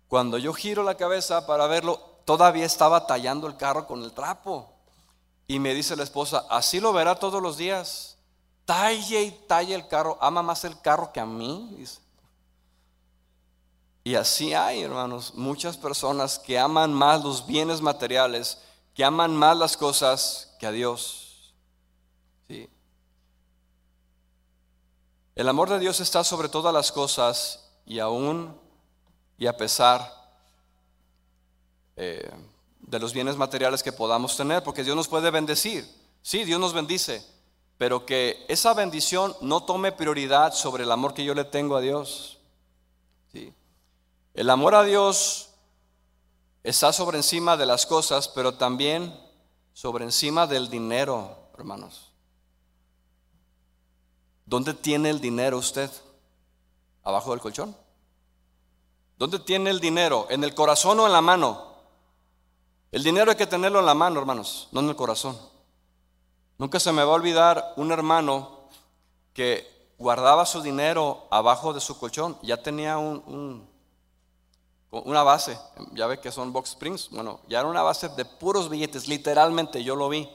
Cuando 0.06 0.36
yo 0.36 0.52
giro 0.52 0.82
la 0.82 0.96
cabeza 0.96 1.46
para 1.46 1.66
verlo, 1.66 1.98
todavía 2.26 2.66
estaba 2.66 3.06
tallando 3.06 3.46
el 3.46 3.56
carro 3.56 3.86
con 3.86 4.02
el 4.02 4.12
trapo. 4.12 4.74
Y 5.48 5.58
me 5.58 5.74
dice 5.74 5.96
la 5.96 6.04
esposa, 6.04 6.46
así 6.48 6.78
lo 6.78 6.92
verá 6.92 7.16
todos 7.16 7.42
los 7.42 7.56
días. 7.56 8.16
Talle 8.64 9.22
y 9.22 9.30
talle 9.32 9.74
el 9.74 9.88
carro. 9.88 10.16
Ama 10.20 10.42
más 10.42 10.62
el 10.64 10.80
carro 10.80 11.12
que 11.12 11.18
a 11.18 11.26
mí. 11.26 11.84
Y 14.04 14.14
así 14.14 14.54
hay, 14.54 14.82
hermanos, 14.82 15.34
muchas 15.34 15.76
personas 15.76 16.38
que 16.38 16.58
aman 16.58 16.94
más 16.94 17.24
los 17.24 17.46
bienes 17.46 17.80
materiales 17.80 18.58
que 18.98 19.04
aman 19.04 19.36
más 19.36 19.56
las 19.56 19.76
cosas 19.76 20.56
que 20.58 20.66
a 20.66 20.72
Dios. 20.72 21.54
¿Sí? 22.48 22.68
El 25.36 25.48
amor 25.48 25.70
de 25.70 25.78
Dios 25.78 26.00
está 26.00 26.24
sobre 26.24 26.48
todas 26.48 26.74
las 26.74 26.90
cosas 26.90 27.70
y 27.86 28.00
aún 28.00 28.60
y 29.38 29.46
a 29.46 29.56
pesar 29.56 30.12
eh, 31.94 32.28
de 32.88 32.98
los 32.98 33.12
bienes 33.12 33.36
materiales 33.36 33.82
que 33.82 33.92
podamos 33.92 34.36
tener, 34.36 34.62
porque 34.62 34.82
Dios 34.82 34.96
nos 34.96 35.08
puede 35.08 35.30
bendecir. 35.30 35.86
Sí, 36.22 36.44
Dios 36.44 36.58
nos 36.58 36.72
bendice, 36.72 37.24
pero 37.76 38.06
que 38.06 38.44
esa 38.48 38.72
bendición 38.72 39.36
no 39.42 39.62
tome 39.64 39.92
prioridad 39.92 40.54
sobre 40.54 40.84
el 40.84 40.90
amor 40.90 41.12
que 41.12 41.24
yo 41.24 41.34
le 41.34 41.44
tengo 41.44 41.76
a 41.76 41.80
Dios. 41.80 42.38
¿Sí? 43.30 43.52
El 44.32 44.48
amor 44.48 44.74
a 44.74 44.84
Dios 44.84 45.50
está 46.62 46.92
sobre 46.92 47.18
encima 47.18 47.58
de 47.58 47.66
las 47.66 47.84
cosas, 47.84 48.28
pero 48.28 48.54
también 48.54 49.14
sobre 49.74 50.04
encima 50.04 50.46
del 50.46 50.70
dinero, 50.70 51.36
hermanos. 51.58 52.10
¿Dónde 54.46 54.72
tiene 54.72 55.10
el 55.10 55.20
dinero 55.20 55.58
usted? 55.58 55.90
¿Abajo 57.04 57.32
del 57.32 57.40
colchón? 57.40 57.76
¿Dónde 59.18 59.40
tiene 59.40 59.68
el 59.68 59.78
dinero? 59.78 60.26
¿En 60.30 60.42
el 60.42 60.54
corazón 60.54 60.98
o 61.00 61.06
en 61.06 61.12
la 61.12 61.20
mano? 61.20 61.67
El 62.90 63.02
dinero 63.04 63.30
hay 63.30 63.36
que 63.36 63.46
tenerlo 63.46 63.80
en 63.80 63.86
la 63.86 63.94
mano, 63.94 64.18
hermanos, 64.18 64.68
no 64.72 64.80
en 64.80 64.88
el 64.88 64.96
corazón. 64.96 65.38
Nunca 66.56 66.80
se 66.80 66.90
me 66.92 67.04
va 67.04 67.12
a 67.12 67.16
olvidar 67.16 67.74
un 67.76 67.92
hermano 67.92 68.68
que 69.34 69.92
guardaba 69.98 70.46
su 70.46 70.62
dinero 70.62 71.26
abajo 71.30 71.72
de 71.72 71.80
su 71.80 71.98
colchón. 71.98 72.38
Ya 72.42 72.56
tenía 72.62 72.96
un, 72.96 73.68
una 74.90 75.22
base, 75.22 75.58
ya 75.92 76.06
ve 76.06 76.18
que 76.18 76.32
son 76.32 76.52
box 76.52 76.70
springs. 76.70 77.10
Bueno, 77.10 77.40
ya 77.46 77.60
era 77.60 77.68
una 77.68 77.82
base 77.82 78.08
de 78.08 78.24
puros 78.24 78.70
billetes, 78.70 79.06
literalmente 79.06 79.84
yo 79.84 79.94
lo 79.94 80.08
vi. 80.08 80.28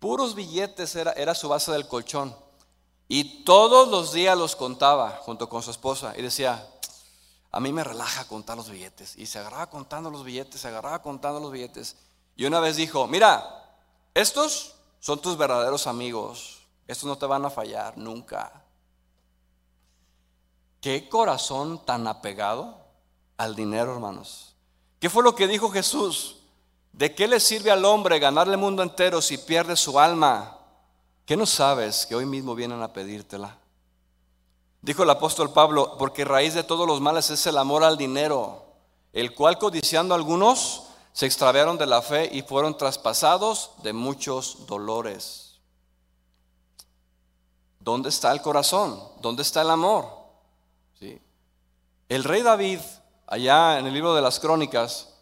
Puros 0.00 0.34
billetes 0.34 0.96
era, 0.96 1.12
era 1.12 1.34
su 1.34 1.48
base 1.48 1.70
del 1.70 1.86
colchón. 1.86 2.36
Y 3.06 3.44
todos 3.44 3.88
los 3.88 4.12
días 4.12 4.36
los 4.36 4.56
contaba 4.56 5.20
junto 5.22 5.48
con 5.48 5.62
su 5.62 5.70
esposa 5.70 6.14
y 6.16 6.22
decía, 6.22 6.66
a 7.54 7.60
mí 7.60 7.72
me 7.72 7.84
relaja 7.84 8.26
contar 8.26 8.56
los 8.56 8.68
billetes. 8.68 9.16
Y 9.16 9.26
se 9.26 9.38
agarraba 9.38 9.70
contando 9.70 10.10
los 10.10 10.24
billetes, 10.24 10.60
se 10.60 10.66
agarraba 10.66 11.00
contando 11.02 11.38
los 11.38 11.52
billetes. 11.52 11.96
Y 12.34 12.46
una 12.46 12.58
vez 12.58 12.74
dijo, 12.74 13.06
mira, 13.06 13.78
estos 14.12 14.74
son 14.98 15.20
tus 15.20 15.38
verdaderos 15.38 15.86
amigos. 15.86 16.62
Estos 16.88 17.06
no 17.06 17.16
te 17.16 17.26
van 17.26 17.44
a 17.44 17.50
fallar 17.50 17.96
nunca. 17.96 18.64
¿Qué 20.80 21.08
corazón 21.08 21.86
tan 21.86 22.08
apegado 22.08 22.76
al 23.36 23.54
dinero, 23.54 23.92
hermanos? 23.92 24.56
¿Qué 24.98 25.08
fue 25.08 25.22
lo 25.22 25.36
que 25.36 25.46
dijo 25.46 25.70
Jesús? 25.70 26.40
¿De 26.92 27.14
qué 27.14 27.28
le 27.28 27.38
sirve 27.38 27.70
al 27.70 27.84
hombre 27.84 28.18
ganar 28.18 28.48
el 28.48 28.58
mundo 28.58 28.82
entero 28.82 29.22
si 29.22 29.38
pierde 29.38 29.76
su 29.76 30.00
alma? 30.00 30.58
¿Qué 31.24 31.36
no 31.36 31.46
sabes 31.46 32.04
que 32.04 32.16
hoy 32.16 32.26
mismo 32.26 32.56
vienen 32.56 32.82
a 32.82 32.92
pedírtela? 32.92 33.58
Dijo 34.84 35.02
el 35.02 35.08
apóstol 35.08 35.50
Pablo, 35.50 35.96
porque 35.98 36.26
raíz 36.26 36.52
de 36.52 36.62
todos 36.62 36.86
los 36.86 37.00
males 37.00 37.30
es 37.30 37.46
el 37.46 37.56
amor 37.56 37.82
al 37.82 37.96
dinero, 37.96 38.66
el 39.14 39.34
cual 39.34 39.56
codiciando 39.56 40.14
algunos 40.14 40.82
se 41.14 41.24
extraviaron 41.24 41.78
de 41.78 41.86
la 41.86 42.02
fe 42.02 42.28
y 42.30 42.42
fueron 42.42 42.76
traspasados 42.76 43.70
de 43.82 43.94
muchos 43.94 44.66
dolores. 44.66 45.58
¿Dónde 47.80 48.10
está 48.10 48.30
el 48.30 48.42
corazón? 48.42 49.02
¿Dónde 49.22 49.40
está 49.40 49.62
el 49.62 49.70
amor? 49.70 50.04
El 52.10 52.22
rey 52.22 52.42
David, 52.42 52.80
allá 53.26 53.78
en 53.78 53.86
el 53.86 53.94
libro 53.94 54.14
de 54.14 54.20
las 54.20 54.38
crónicas, 54.38 55.14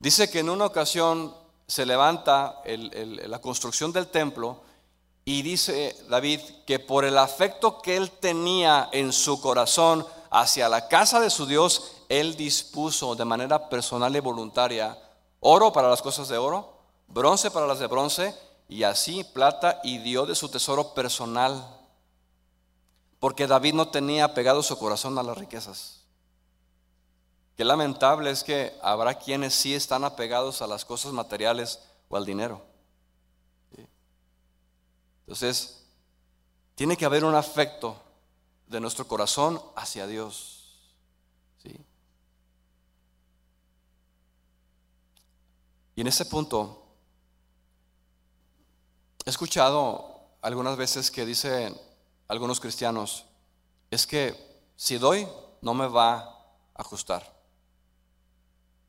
dice 0.00 0.28
que 0.28 0.40
en 0.40 0.50
una 0.50 0.66
ocasión 0.66 1.32
se 1.68 1.86
levanta 1.86 2.60
la 2.66 3.40
construcción 3.40 3.92
del 3.92 4.08
templo 4.08 4.62
y 5.24 5.42
dice 5.42 5.96
David 6.08 6.40
que 6.66 6.78
por 6.78 7.04
el 7.04 7.16
afecto 7.16 7.80
que 7.80 7.96
él 7.96 8.10
tenía 8.10 8.88
en 8.92 9.12
su 9.12 9.40
corazón 9.40 10.06
hacia 10.30 10.68
la 10.68 10.88
casa 10.88 11.20
de 11.20 11.30
su 11.30 11.46
Dios, 11.46 11.92
él 12.08 12.36
dispuso 12.36 13.14
de 13.14 13.24
manera 13.24 13.68
personal 13.68 14.14
y 14.14 14.20
voluntaria 14.20 14.98
oro 15.40 15.72
para 15.72 15.88
las 15.88 16.02
cosas 16.02 16.28
de 16.28 16.38
oro, 16.38 16.78
bronce 17.08 17.50
para 17.50 17.66
las 17.66 17.78
de 17.78 17.86
bronce, 17.86 18.34
y 18.68 18.82
así 18.82 19.24
plata 19.24 19.80
y 19.84 19.98
dio 19.98 20.26
de 20.26 20.34
su 20.34 20.48
tesoro 20.48 20.94
personal. 20.94 21.64
Porque 23.18 23.46
David 23.46 23.74
no 23.74 23.88
tenía 23.88 24.34
pegado 24.34 24.62
su 24.62 24.78
corazón 24.78 25.18
a 25.18 25.22
las 25.22 25.36
riquezas. 25.36 26.00
Qué 27.56 27.64
lamentable 27.64 28.30
es 28.30 28.42
que 28.42 28.76
habrá 28.82 29.14
quienes 29.14 29.54
sí 29.54 29.74
están 29.74 30.04
apegados 30.04 30.60
a 30.60 30.66
las 30.66 30.84
cosas 30.84 31.12
materiales 31.12 31.78
o 32.08 32.16
al 32.16 32.24
dinero. 32.24 32.73
Entonces, 35.26 35.86
tiene 36.74 36.96
que 36.96 37.04
haber 37.04 37.24
un 37.24 37.34
afecto 37.34 38.00
de 38.66 38.80
nuestro 38.80 39.06
corazón 39.08 39.60
hacia 39.74 40.06
Dios. 40.06 40.94
¿sí? 41.62 41.74
Y 45.96 46.00
en 46.02 46.06
ese 46.06 46.26
punto, 46.26 46.86
he 49.24 49.30
escuchado 49.30 50.20
algunas 50.42 50.76
veces 50.76 51.10
que 51.10 51.24
dicen 51.24 51.74
algunos 52.28 52.60
cristianos, 52.60 53.24
es 53.90 54.06
que 54.06 54.60
si 54.76 54.98
doy, 54.98 55.26
no 55.62 55.72
me 55.72 55.86
va 55.86 56.16
a 56.16 56.46
ajustar. 56.74 57.32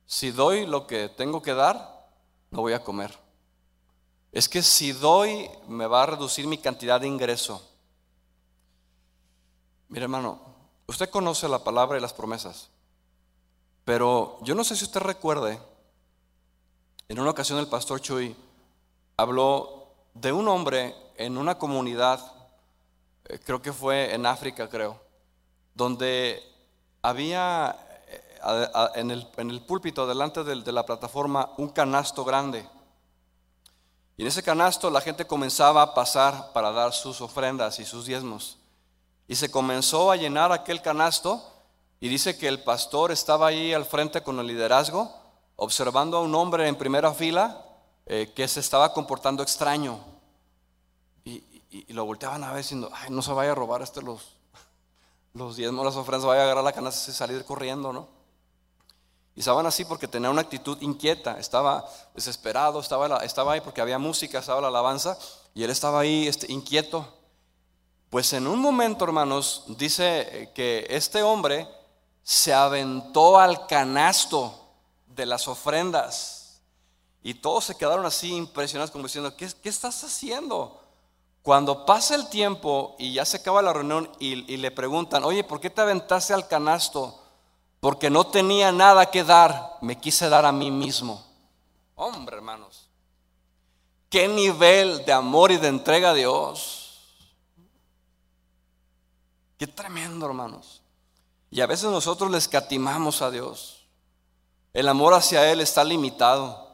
Si 0.06 0.32
doy 0.32 0.66
lo 0.66 0.86
que 0.86 1.08
tengo 1.08 1.42
que 1.42 1.54
dar, 1.54 2.10
no 2.52 2.62
voy 2.62 2.74
a 2.74 2.84
comer 2.84 3.25
es 4.36 4.50
que 4.50 4.62
si 4.62 4.92
doy 4.92 5.50
me 5.66 5.88
va 5.88 6.04
a 6.04 6.08
reducir 6.08 6.46
mi 6.46 6.58
cantidad 6.58 7.00
de 7.00 7.08
ingreso. 7.08 7.66
Mire 9.88 10.04
hermano, 10.04 10.42
usted 10.88 11.10
conoce 11.10 11.48
la 11.48 11.64
palabra 11.64 11.98
y 11.98 12.02
las 12.02 12.12
promesas, 12.12 12.68
pero 13.86 14.38
yo 14.42 14.54
no 14.54 14.66
sé 14.66 14.76
si 14.76 14.84
usted 14.84 15.00
recuerde, 15.00 15.58
en 17.08 17.18
una 17.18 17.30
ocasión 17.30 17.60
el 17.60 17.68
pastor 17.68 18.02
Chuy 18.02 18.36
habló 19.16 19.94
de 20.14 20.34
un 20.34 20.50
hombre 20.50 20.94
en 21.16 21.38
una 21.38 21.58
comunidad, 21.58 22.20
eh, 23.30 23.40
creo 23.40 23.62
que 23.62 23.72
fue 23.72 24.14
en 24.14 24.26
África, 24.26 24.68
creo, 24.68 25.00
donde 25.74 26.44
había 27.02 27.74
eh, 28.10 28.70
en 28.96 29.12
el, 29.12 29.62
púlpito 29.62 30.06
delante 30.06 30.44
de 30.44 30.72
la 30.74 30.86
plataforma 30.86 31.54
un 31.56 31.70
canasto 31.70 32.26
grande 32.26 32.68
y 34.18 34.22
en 34.22 34.28
ese 34.28 34.44
canasto 34.44 34.90
la 34.90 35.02
gente 35.02 35.28
comenzaba 35.28 35.82
a 35.82 35.94
pasar 35.94 36.54
para 36.54 36.72
dar 36.72 36.94
sus 36.94 37.20
ofrendas 37.20 37.80
y 37.80 37.86
sus 37.86 38.06
diezmos. 38.06 38.58
Y 39.28 39.36
se 39.36 39.52
comenzó 39.52 40.12
a 40.12 40.16
llenar 40.16 40.52
aquel 40.52 40.82
canasto 40.82 41.44
y 42.00 42.08
dice 42.08 42.38
que 42.38 42.48
el 42.48 42.64
pastor 42.64 43.12
estaba 43.12 43.48
ahí 43.48 43.74
al 43.74 43.86
frente 43.86 44.22
con 44.22 44.40
el 44.40 44.48
liderazgo, 44.48 45.12
observando 45.58 46.18
a 46.18 46.22
un 46.22 46.34
hombre 46.36 46.68
en 46.68 46.76
primera 46.76 47.14
fila 47.14 47.66
eh, 48.06 48.32
que 48.36 48.48
se 48.48 48.60
estaba 48.62 48.94
comportando 48.94 49.44
extraño. 49.44 50.00
Y, 51.24 51.44
lo 51.90 52.06
volteaban 52.06 52.42
a 52.46 52.54
ver 52.54 52.60
diciendo, 52.60 52.90
ay, 52.94 53.10
no 53.10 53.22
se 53.22 53.34
vaya 53.34 53.52
a 53.52 53.56
robar 53.56 53.82
este 53.82 54.02
los, 54.02 54.38
los 55.34 55.58
diezmos, 55.58 55.84
las 55.84 55.98
ofrendas, 55.98 56.26
vaya 56.26 56.42
a 56.42 56.44
agarrar 56.46 56.64
la 56.64 56.72
canasta 56.72 57.12
y 57.12 57.14
salir 57.14 57.44
corriendo, 57.44 57.92
¿no? 57.92 58.08
Y 59.36 59.42
estaban 59.42 59.66
así 59.66 59.84
porque 59.84 60.08
tenía 60.08 60.30
una 60.30 60.42
actitud 60.42 60.78
inquieta, 60.82 61.38
estaba 61.38 61.86
desesperado, 62.14 62.80
estaba, 62.80 63.52
ahí 63.52 63.60
porque 63.60 63.82
había 63.82 64.00
música, 64.00 64.40
estaba 64.40 64.62
la 64.62 64.70
alabanza, 64.70 65.18
y 65.54 65.64
él 65.64 65.70
estaba 65.70 66.00
ahí 66.00 66.26
este, 66.26 66.50
inquieto. 66.52 67.06
Pues 68.10 68.32
en 68.32 68.48
un 68.48 68.60
momento, 68.60 69.04
hermanos, 69.04 69.66
dice 69.68 70.52
que 70.56 70.88
este 70.90 71.22
hombre 71.22 71.68
se 72.24 72.54
aventó 72.54 73.38
al 73.38 73.68
canasto 73.68 74.58
de 75.06 75.26
las 75.26 75.50
ofrendas. 75.50 76.62
Y 77.22 77.34
todos 77.34 77.66
se 77.66 77.76
quedaron 77.76 78.06
así 78.06 78.34
impresionados 78.34 78.92
como 78.92 79.04
diciendo, 79.04 79.36
¿qué, 79.36 79.52
qué 79.62 79.68
estás 79.68 80.02
haciendo? 80.06 80.82
Cuando 81.42 81.86
pasa 81.86 82.16
el 82.16 82.30
tiempo 82.30 82.96
y 82.98 83.14
ya 83.14 83.26
se 83.26 83.38
acaba 83.38 83.62
la 83.62 83.74
reunión 83.74 84.10
y 84.18 84.36
le 84.36 84.72
preguntan, 84.72 85.26
oye, 85.26 85.44
¿por 85.44 85.60
qué 85.60 85.70
te 85.70 85.82
aventaste 85.82 86.34
al 86.34 86.48
canasto? 86.48 87.25
Porque 87.86 88.10
no 88.10 88.26
tenía 88.26 88.72
nada 88.72 89.12
que 89.12 89.24
dar, 89.24 89.78
me 89.80 90.00
quise 90.00 90.28
dar 90.28 90.44
a 90.44 90.52
mí 90.52 90.72
mismo. 90.72 91.24
Hombre, 91.94 92.36
hermanos, 92.36 92.90
qué 94.10 94.28
nivel 94.28 95.06
de 95.06 95.14
amor 95.14 95.52
y 95.52 95.58
de 95.58 95.68
entrega 95.68 96.10
a 96.10 96.14
Dios. 96.16 97.14
Qué 99.60 99.68
tremendo, 99.68 100.26
hermanos. 100.26 100.82
Y 101.52 101.62
a 101.62 101.68
veces 101.68 101.92
nosotros 101.92 102.32
le 102.32 102.40
escatimamos 102.40 103.22
a 103.22 103.30
Dios. 103.30 103.86
El 104.74 104.88
amor 104.88 105.14
hacia 105.14 105.52
Él 105.52 105.62
está 105.62 105.84
limitado. 105.84 106.68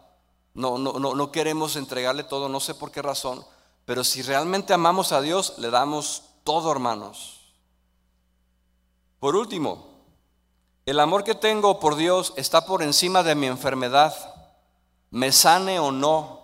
No, 0.54 0.78
no, 0.78 0.94
no, 0.94 1.14
no 1.14 1.30
queremos 1.30 1.76
entregarle 1.76 2.24
todo, 2.24 2.48
no 2.48 2.62
sé 2.62 2.74
por 2.74 2.90
qué 2.90 3.02
razón. 3.02 3.46
Pero 3.84 4.06
si 4.06 4.22
realmente 4.22 4.72
amamos 4.72 5.12
a 5.12 5.20
Dios, 5.20 5.56
le 5.58 5.72
damos 5.72 6.24
todo, 6.46 6.72
hermanos. 6.72 7.52
Por 9.20 9.36
último, 9.36 9.91
el 10.86 11.00
amor 11.00 11.24
que 11.24 11.36
tengo 11.36 11.80
por 11.80 11.96
Dios 11.96 12.34
está 12.38 12.66
por 12.66 12.82
encima 12.82 13.24
de 13.24 13.36
mi 13.36 13.48
enfermedad, 13.48 14.16
me 15.12 15.32
sane 15.32 15.80
o 15.80 15.92
no. 15.92 16.40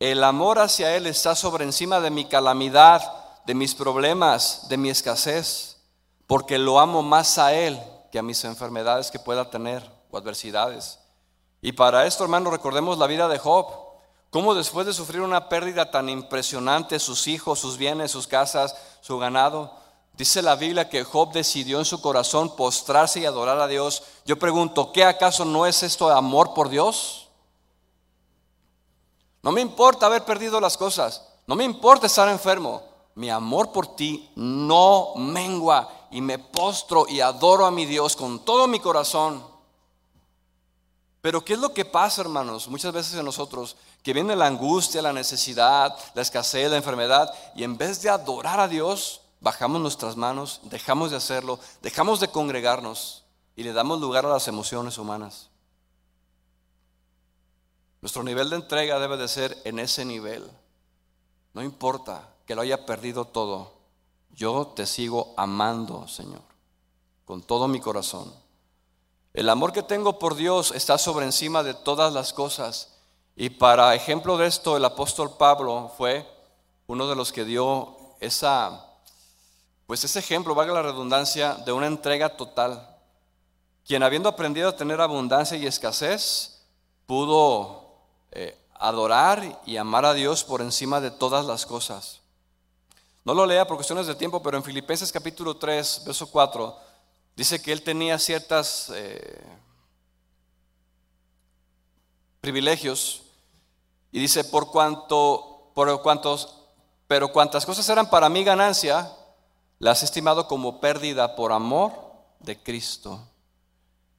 El 0.00 0.24
amor 0.24 0.58
hacia 0.58 0.96
Él 0.96 1.06
está 1.06 1.34
sobre 1.34 1.64
encima 1.64 2.00
de 2.00 2.10
mi 2.10 2.24
calamidad, 2.24 3.02
de 3.46 3.54
mis 3.54 3.74
problemas, 3.74 4.68
de 4.68 4.76
mi 4.76 4.90
escasez, 4.90 5.76
porque 6.26 6.58
lo 6.58 6.80
amo 6.80 7.02
más 7.02 7.38
a 7.38 7.54
Él 7.54 7.80
que 8.10 8.18
a 8.18 8.22
mis 8.22 8.44
enfermedades 8.44 9.10
que 9.10 9.18
pueda 9.18 9.48
tener 9.48 9.88
o 10.10 10.18
adversidades. 10.18 10.98
Y 11.62 11.72
para 11.72 12.06
esto, 12.06 12.24
hermano, 12.24 12.50
recordemos 12.50 12.98
la 12.98 13.06
vida 13.06 13.28
de 13.28 13.38
Job. 13.38 13.66
Cómo 14.30 14.54
después 14.54 14.86
de 14.86 14.92
sufrir 14.92 15.20
una 15.20 15.48
pérdida 15.48 15.90
tan 15.90 16.08
impresionante, 16.08 16.98
sus 16.98 17.26
hijos, 17.26 17.58
sus 17.58 17.76
bienes, 17.78 18.10
sus 18.10 18.26
casas, 18.26 18.76
su 19.00 19.18
ganado, 19.18 19.72
Dice 20.16 20.40
la 20.40 20.56
Biblia 20.56 20.88
que 20.88 21.04
Job 21.04 21.32
decidió 21.32 21.78
en 21.78 21.84
su 21.84 22.00
corazón 22.00 22.56
postrarse 22.56 23.20
y 23.20 23.26
adorar 23.26 23.60
a 23.60 23.66
Dios. 23.66 24.02
Yo 24.24 24.38
pregunto, 24.38 24.90
¿qué 24.90 25.04
acaso 25.04 25.44
no 25.44 25.66
es 25.66 25.82
esto 25.82 26.10
amor 26.10 26.54
por 26.54 26.70
Dios? 26.70 27.28
No 29.42 29.52
me 29.52 29.60
importa 29.60 30.06
haber 30.06 30.24
perdido 30.24 30.60
las 30.60 30.76
cosas, 30.76 31.22
no 31.46 31.54
me 31.54 31.64
importa 31.64 32.06
estar 32.06 32.28
enfermo, 32.28 32.82
mi 33.14 33.30
amor 33.30 33.70
por 33.70 33.94
ti 33.94 34.30
no 34.34 35.14
mengua 35.16 35.88
y 36.10 36.20
me 36.20 36.38
postro 36.38 37.06
y 37.08 37.20
adoro 37.20 37.66
a 37.66 37.70
mi 37.70 37.84
Dios 37.84 38.16
con 38.16 38.44
todo 38.44 38.66
mi 38.66 38.80
corazón. 38.80 39.44
Pero 41.20 41.44
¿qué 41.44 41.52
es 41.52 41.58
lo 41.58 41.74
que 41.74 41.84
pasa, 41.84 42.22
hermanos? 42.22 42.68
Muchas 42.68 42.92
veces 42.92 43.14
en 43.14 43.24
nosotros, 43.24 43.76
que 44.02 44.12
viene 44.12 44.34
la 44.34 44.46
angustia, 44.46 45.02
la 45.02 45.12
necesidad, 45.12 45.96
la 46.14 46.22
escasez, 46.22 46.70
la 46.70 46.76
enfermedad, 46.76 47.32
y 47.54 47.64
en 47.64 47.76
vez 47.76 48.00
de 48.00 48.10
adorar 48.10 48.60
a 48.60 48.68
Dios, 48.68 49.20
bajamos 49.40 49.80
nuestras 49.80 50.16
manos, 50.16 50.60
dejamos 50.64 51.10
de 51.10 51.16
hacerlo, 51.16 51.58
dejamos 51.82 52.20
de 52.20 52.28
congregarnos 52.28 53.24
y 53.54 53.62
le 53.62 53.72
damos 53.72 54.00
lugar 54.00 54.26
a 54.26 54.30
las 54.30 54.48
emociones 54.48 54.98
humanas. 54.98 55.50
Nuestro 58.00 58.22
nivel 58.22 58.50
de 58.50 58.56
entrega 58.56 58.98
debe 58.98 59.16
de 59.16 59.28
ser 59.28 59.56
en 59.64 59.78
ese 59.78 60.04
nivel. 60.04 60.48
No 61.54 61.62
importa 61.62 62.28
que 62.46 62.54
lo 62.54 62.62
haya 62.62 62.86
perdido 62.86 63.24
todo, 63.24 63.72
yo 64.30 64.66
te 64.76 64.86
sigo 64.86 65.34
amando, 65.36 66.06
Señor, 66.06 66.42
con 67.24 67.42
todo 67.42 67.66
mi 67.66 67.80
corazón. 67.80 68.32
El 69.32 69.48
amor 69.48 69.72
que 69.72 69.82
tengo 69.82 70.18
por 70.18 70.34
Dios 70.34 70.72
está 70.72 70.98
sobre 70.98 71.26
encima 71.26 71.62
de 71.62 71.74
todas 71.74 72.12
las 72.12 72.32
cosas. 72.32 72.92
Y 73.34 73.50
para 73.50 73.94
ejemplo 73.94 74.36
de 74.36 74.46
esto, 74.46 74.76
el 74.76 74.84
apóstol 74.84 75.36
Pablo 75.36 75.92
fue 75.96 76.26
uno 76.86 77.06
de 77.08 77.16
los 77.16 77.32
que 77.32 77.44
dio 77.44 77.96
esa, 78.20 78.86
pues 79.86 80.02
ese 80.02 80.18
ejemplo, 80.18 80.54
valga 80.54 80.74
la 80.74 80.82
redundancia, 80.82 81.54
de 81.54 81.72
una 81.72 81.86
entrega 81.86 82.36
total. 82.36 82.96
Quien 83.86 84.02
habiendo 84.02 84.28
aprendido 84.28 84.68
a 84.68 84.76
tener 84.76 85.00
abundancia 85.00 85.56
y 85.56 85.66
escasez, 85.66 86.64
pudo 87.06 87.94
eh, 88.32 88.58
adorar 88.74 89.60
y 89.64 89.76
amar 89.76 90.04
a 90.04 90.14
Dios 90.14 90.42
por 90.42 90.60
encima 90.60 91.00
de 91.00 91.12
todas 91.12 91.46
las 91.46 91.66
cosas. 91.66 92.20
No 93.24 93.32
lo 93.32 93.46
lea 93.46 93.66
por 93.66 93.76
cuestiones 93.76 94.06
de 94.06 94.14
tiempo, 94.14 94.42
pero 94.42 94.56
en 94.56 94.64
Filipenses 94.64 95.12
capítulo 95.12 95.56
3, 95.56 96.02
verso 96.04 96.30
4, 96.30 96.76
dice 97.36 97.62
que 97.62 97.72
él 97.72 97.82
tenía 97.82 98.18
ciertas 98.18 98.90
eh, 98.94 99.40
privilegios 102.40 103.22
y 104.10 104.18
dice, 104.18 104.44
por 104.44 104.70
cuanto, 104.70 105.70
por 105.74 106.02
cuantos, 106.02 106.56
pero 107.06 107.32
cuantas 107.32 107.66
cosas 107.66 107.88
eran 107.88 108.08
para 108.08 108.28
mí 108.28 108.44
ganancia, 108.44 109.12
las 109.78 110.02
he 110.02 110.04
estimado 110.06 110.48
como 110.48 110.80
pérdida 110.80 111.36
por 111.36 111.52
amor 111.52 111.92
de 112.40 112.62
Cristo. 112.62 113.20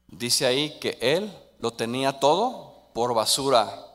Dice 0.07 0.45
ahí 0.45 0.79
que 0.79 0.97
él 1.01 1.35
lo 1.59 1.71
tenía 1.71 2.19
todo 2.19 2.89
por 2.93 3.13
basura 3.13 3.87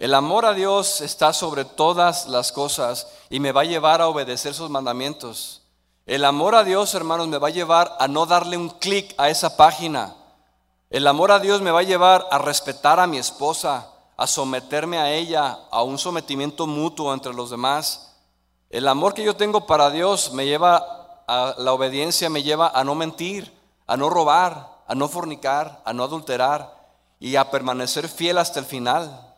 el 0.00 0.14
amor 0.14 0.46
a 0.46 0.54
Dios 0.54 1.02
está 1.02 1.34
sobre 1.34 1.66
todas 1.66 2.26
las 2.26 2.52
cosas 2.52 3.06
y 3.28 3.38
me 3.38 3.52
va 3.52 3.60
a 3.60 3.64
llevar 3.64 4.00
a 4.00 4.08
obedecer 4.08 4.54
sus 4.54 4.70
mandamientos. 4.70 5.60
El 6.06 6.24
amor 6.24 6.54
a 6.54 6.64
Dios, 6.64 6.94
hermanos, 6.94 7.28
me 7.28 7.36
va 7.36 7.48
a 7.48 7.52
llevar 7.52 7.98
a 8.00 8.08
no 8.08 8.24
darle 8.24 8.56
un 8.56 8.70
clic 8.70 9.14
a 9.18 9.28
esa 9.28 9.58
página. 9.58 10.16
El 10.88 11.06
amor 11.06 11.30
a 11.30 11.38
Dios 11.38 11.60
me 11.60 11.70
va 11.70 11.80
a 11.80 11.82
llevar 11.82 12.26
a 12.30 12.38
respetar 12.38 12.98
a 12.98 13.06
mi 13.06 13.18
esposa, 13.18 13.90
a 14.16 14.26
someterme 14.26 14.96
a 14.96 15.12
ella, 15.12 15.58
a 15.70 15.82
un 15.82 15.98
sometimiento 15.98 16.66
mutuo 16.66 17.12
entre 17.12 17.34
los 17.34 17.50
demás. 17.50 18.09
El 18.70 18.88
amor 18.88 19.14
que 19.14 19.24
yo 19.24 19.36
tengo 19.36 19.66
para 19.66 19.90
Dios 19.90 20.32
me 20.32 20.46
lleva 20.46 21.24
a 21.26 21.54
la 21.58 21.72
obediencia, 21.72 22.30
me 22.30 22.42
lleva 22.42 22.68
a 22.68 22.84
no 22.84 22.94
mentir, 22.94 23.52
a 23.86 23.96
no 23.96 24.08
robar, 24.08 24.82
a 24.86 24.94
no 24.94 25.08
fornicar, 25.08 25.82
a 25.84 25.92
no 25.92 26.04
adulterar 26.04 26.78
y 27.18 27.36
a 27.36 27.50
permanecer 27.50 28.08
fiel 28.08 28.38
hasta 28.38 28.60
el 28.60 28.66
final. 28.66 29.34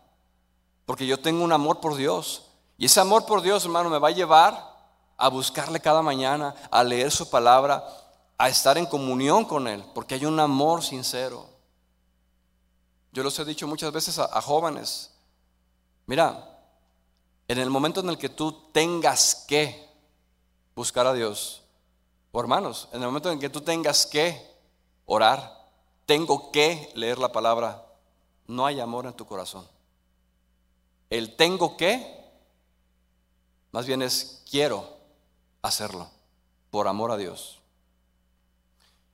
Porque 0.85 1.07
yo 1.07 1.19
tengo 1.19 1.43
un 1.43 1.53
amor 1.53 1.81
por 1.81 1.97
Dios. 1.97 2.51
Y 2.77 2.87
ese 2.87 3.01
amor 3.01 3.27
por 3.27 3.43
Dios, 3.43 3.65
hermano, 3.65 3.91
me 3.91 3.99
va 3.99 4.09
a 4.09 4.13
llevar 4.13 4.73
a 5.17 5.29
buscarle 5.29 5.81
cada 5.81 6.03
mañana, 6.03 6.55
a 6.71 6.83
leer 6.83 7.11
su 7.11 7.31
palabra, 7.31 7.85
a 8.37 8.49
estar 8.49 8.77
en 8.77 8.87
comunión 8.87 9.45
con 9.45 9.69
Él, 9.69 9.85
porque 9.95 10.17
hay 10.17 10.27
un 10.27 10.41
amor 10.41 10.83
sincero. 10.83 11.47
Yo 13.13 13.23
los 13.23 13.39
he 13.39 13.45
dicho 13.45 13.69
muchas 13.69 13.93
veces 13.93 14.19
a, 14.19 14.41
jóvenes, 14.41 15.13
mira, 16.07 16.52
en 17.49 17.59
el 17.59 17.71
momento 17.71 18.01
en 18.01 18.09
el 18.09 18.19
que 18.19 18.29
tú 18.29 18.71
tengas 18.73 19.45
que 19.47 19.89
buscar 20.75 21.07
a 21.07 21.13
Dios, 21.13 21.63
o 22.31 22.41
hermanos, 22.41 22.89
en 22.93 23.03
el 23.03 23.09
momento 23.09 23.31
en 23.31 23.39
que 23.39 23.51
tú 23.51 23.61
tengas 23.61 24.07
que 24.07 24.51
orar, 25.05 25.69
tengo 26.07 26.51
que 26.51 26.91
leer 26.95 27.19
la 27.19 27.33
palabra, 27.33 27.87
no 28.47 28.67
hay 28.67 28.81
amor 28.81 29.07
en 29.07 29.13
tu 29.13 29.27
corazón. 29.27 29.67
El 31.11 31.37
tengo 31.37 31.77
que, 31.77 32.23
más 33.71 33.87
bien 33.87 34.03
es 34.03 34.43
quiero 34.51 34.97
hacerlo 35.61 36.11
por 36.71 36.89
amor 36.89 37.13
a 37.13 37.17
Dios. 37.17 37.59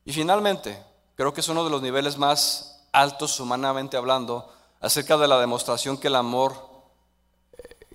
Y 0.05 0.13
finalmente, 0.13 0.83
creo 1.17 1.35
que 1.35 1.41
es 1.41 1.49
uno 1.49 1.65
de 1.65 1.71
los 1.71 1.83
niveles 1.83 2.17
más 2.17 2.87
altos 2.93 3.39
humanamente 3.41 3.97
hablando 3.97 4.53
acerca 4.81 5.17
de 5.17 5.29
la 5.29 5.41
demostración 5.41 5.99
que 5.99 6.07
el 6.07 6.17
amor 6.17 6.68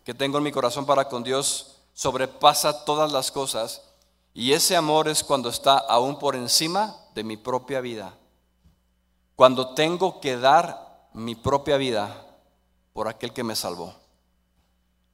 que 0.03 0.13
tengo 0.13 0.37
en 0.37 0.43
mi 0.43 0.51
corazón 0.51 0.85
para 0.85 1.07
con 1.07 1.23
Dios 1.23 1.77
sobrepasa 1.93 2.85
todas 2.85 3.11
las 3.11 3.31
cosas. 3.31 3.81
Y 4.33 4.53
ese 4.53 4.75
amor 4.75 5.07
es 5.07 5.23
cuando 5.23 5.49
está 5.49 5.77
aún 5.77 6.19
por 6.19 6.35
encima 6.35 6.97
de 7.13 7.23
mi 7.23 7.37
propia 7.37 7.81
vida. 7.81 8.17
Cuando 9.35 9.73
tengo 9.73 10.19
que 10.19 10.37
dar 10.37 11.07
mi 11.13 11.35
propia 11.35 11.77
vida 11.77 12.25
por 12.93 13.07
aquel 13.07 13.33
que 13.33 13.43
me 13.43 13.55
salvó. 13.55 13.93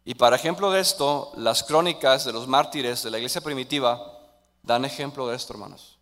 Y 0.06 0.16
para 0.16 0.38
ejemplo 0.38 0.72
de 0.72 0.80
esto, 0.80 1.32
las 1.36 1.64
crónicas 1.64 2.26
de 2.26 2.34
los 2.34 2.48
mártires 2.48 3.04
de 3.04 3.12
la 3.12 3.18
iglesia 3.18 3.42
primitiva 3.42 4.02
dan 4.64 4.86
ejemplo 4.86 5.28
de 5.28 5.36
esto, 5.36 5.54
hermanos. 5.54 6.00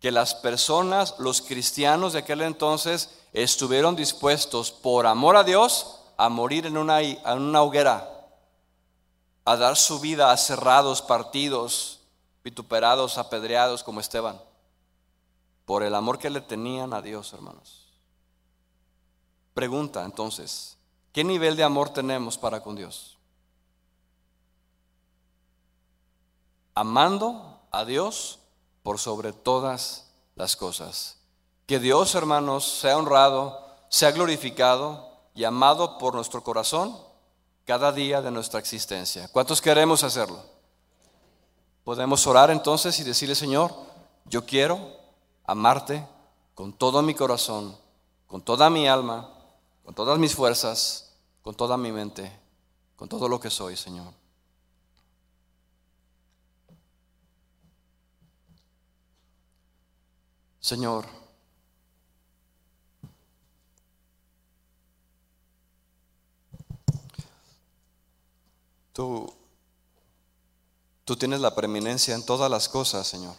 Que 0.00 0.12
las 0.12 0.34
personas, 0.34 1.16
los 1.18 1.42
cristianos 1.42 2.12
de 2.12 2.20
aquel 2.20 2.40
entonces, 2.42 3.10
estuvieron 3.32 3.96
dispuestos 3.96 4.70
por 4.70 5.06
amor 5.06 5.36
a 5.36 5.44
Dios 5.44 5.97
a 6.18 6.28
morir 6.28 6.66
en 6.66 6.76
una, 6.76 7.00
en 7.00 7.38
una 7.40 7.62
hoguera, 7.62 8.06
a 9.46 9.56
dar 9.56 9.76
su 9.76 9.98
vida 10.00 10.30
a 10.30 10.36
cerrados, 10.36 11.00
partidos, 11.00 12.00
vituperados, 12.44 13.16
apedreados 13.16 13.82
como 13.82 14.00
Esteban, 14.00 14.38
por 15.64 15.82
el 15.82 15.94
amor 15.94 16.18
que 16.18 16.28
le 16.28 16.42
tenían 16.42 16.92
a 16.92 17.00
Dios, 17.00 17.32
hermanos. 17.32 17.86
Pregunta 19.54 20.04
entonces, 20.04 20.78
¿Qué 21.18 21.24
nivel 21.24 21.56
de 21.56 21.64
amor 21.64 21.90
tenemos 21.90 22.38
para 22.38 22.62
con 22.62 22.76
Dios? 22.76 23.18
Amando 26.76 27.58
a 27.72 27.84
Dios 27.84 28.38
por 28.84 29.00
sobre 29.00 29.32
todas 29.32 30.12
las 30.36 30.54
cosas. 30.54 31.18
Que 31.66 31.80
Dios, 31.80 32.14
hermanos, 32.14 32.64
sea 32.64 32.96
honrado, 32.96 33.66
sea 33.88 34.12
glorificado 34.12 35.07
y 35.38 35.44
amado 35.44 35.98
por 35.98 36.16
nuestro 36.16 36.42
corazón 36.42 36.98
cada 37.64 37.92
día 37.92 38.20
de 38.20 38.32
nuestra 38.32 38.58
existencia. 38.58 39.28
¿Cuántos 39.28 39.62
queremos 39.62 40.02
hacerlo? 40.02 40.42
Podemos 41.84 42.26
orar 42.26 42.50
entonces 42.50 42.98
y 42.98 43.04
decirle, 43.04 43.36
Señor, 43.36 43.72
yo 44.24 44.44
quiero 44.44 44.96
amarte 45.44 46.04
con 46.56 46.72
todo 46.72 47.02
mi 47.02 47.14
corazón, 47.14 47.76
con 48.26 48.42
toda 48.42 48.68
mi 48.68 48.88
alma, 48.88 49.30
con 49.84 49.94
todas 49.94 50.18
mis 50.18 50.34
fuerzas 50.34 51.04
con 51.40 51.54
toda 51.54 51.76
mi 51.76 51.92
mente, 51.92 52.36
con 52.96 53.08
todo 53.08 53.28
lo 53.28 53.38
que 53.38 53.48
soy, 53.48 53.76
Señor. 53.76 54.12
Señor, 60.58 61.06
tú, 68.98 69.32
tú 71.04 71.14
tienes 71.14 71.40
la 71.40 71.54
preeminencia 71.54 72.16
en 72.16 72.26
todas 72.26 72.50
las 72.50 72.68
cosas, 72.68 73.06
Señor. 73.06 73.36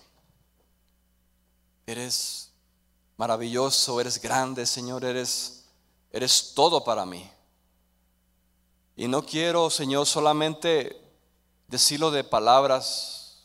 Eres 1.85 2.53
maravilloso, 3.17 3.99
eres 3.99 4.21
grande, 4.21 4.65
Señor, 4.65 5.03
eres, 5.03 5.65
eres 6.13 6.53
todo 6.55 6.81
para 6.85 7.05
mí. 7.05 7.29
Y 8.95 9.09
no 9.09 9.25
quiero, 9.25 9.69
Señor, 9.69 10.05
solamente 10.05 10.97
decirlo 11.67 12.09
de 12.09 12.23
palabras 12.23 13.43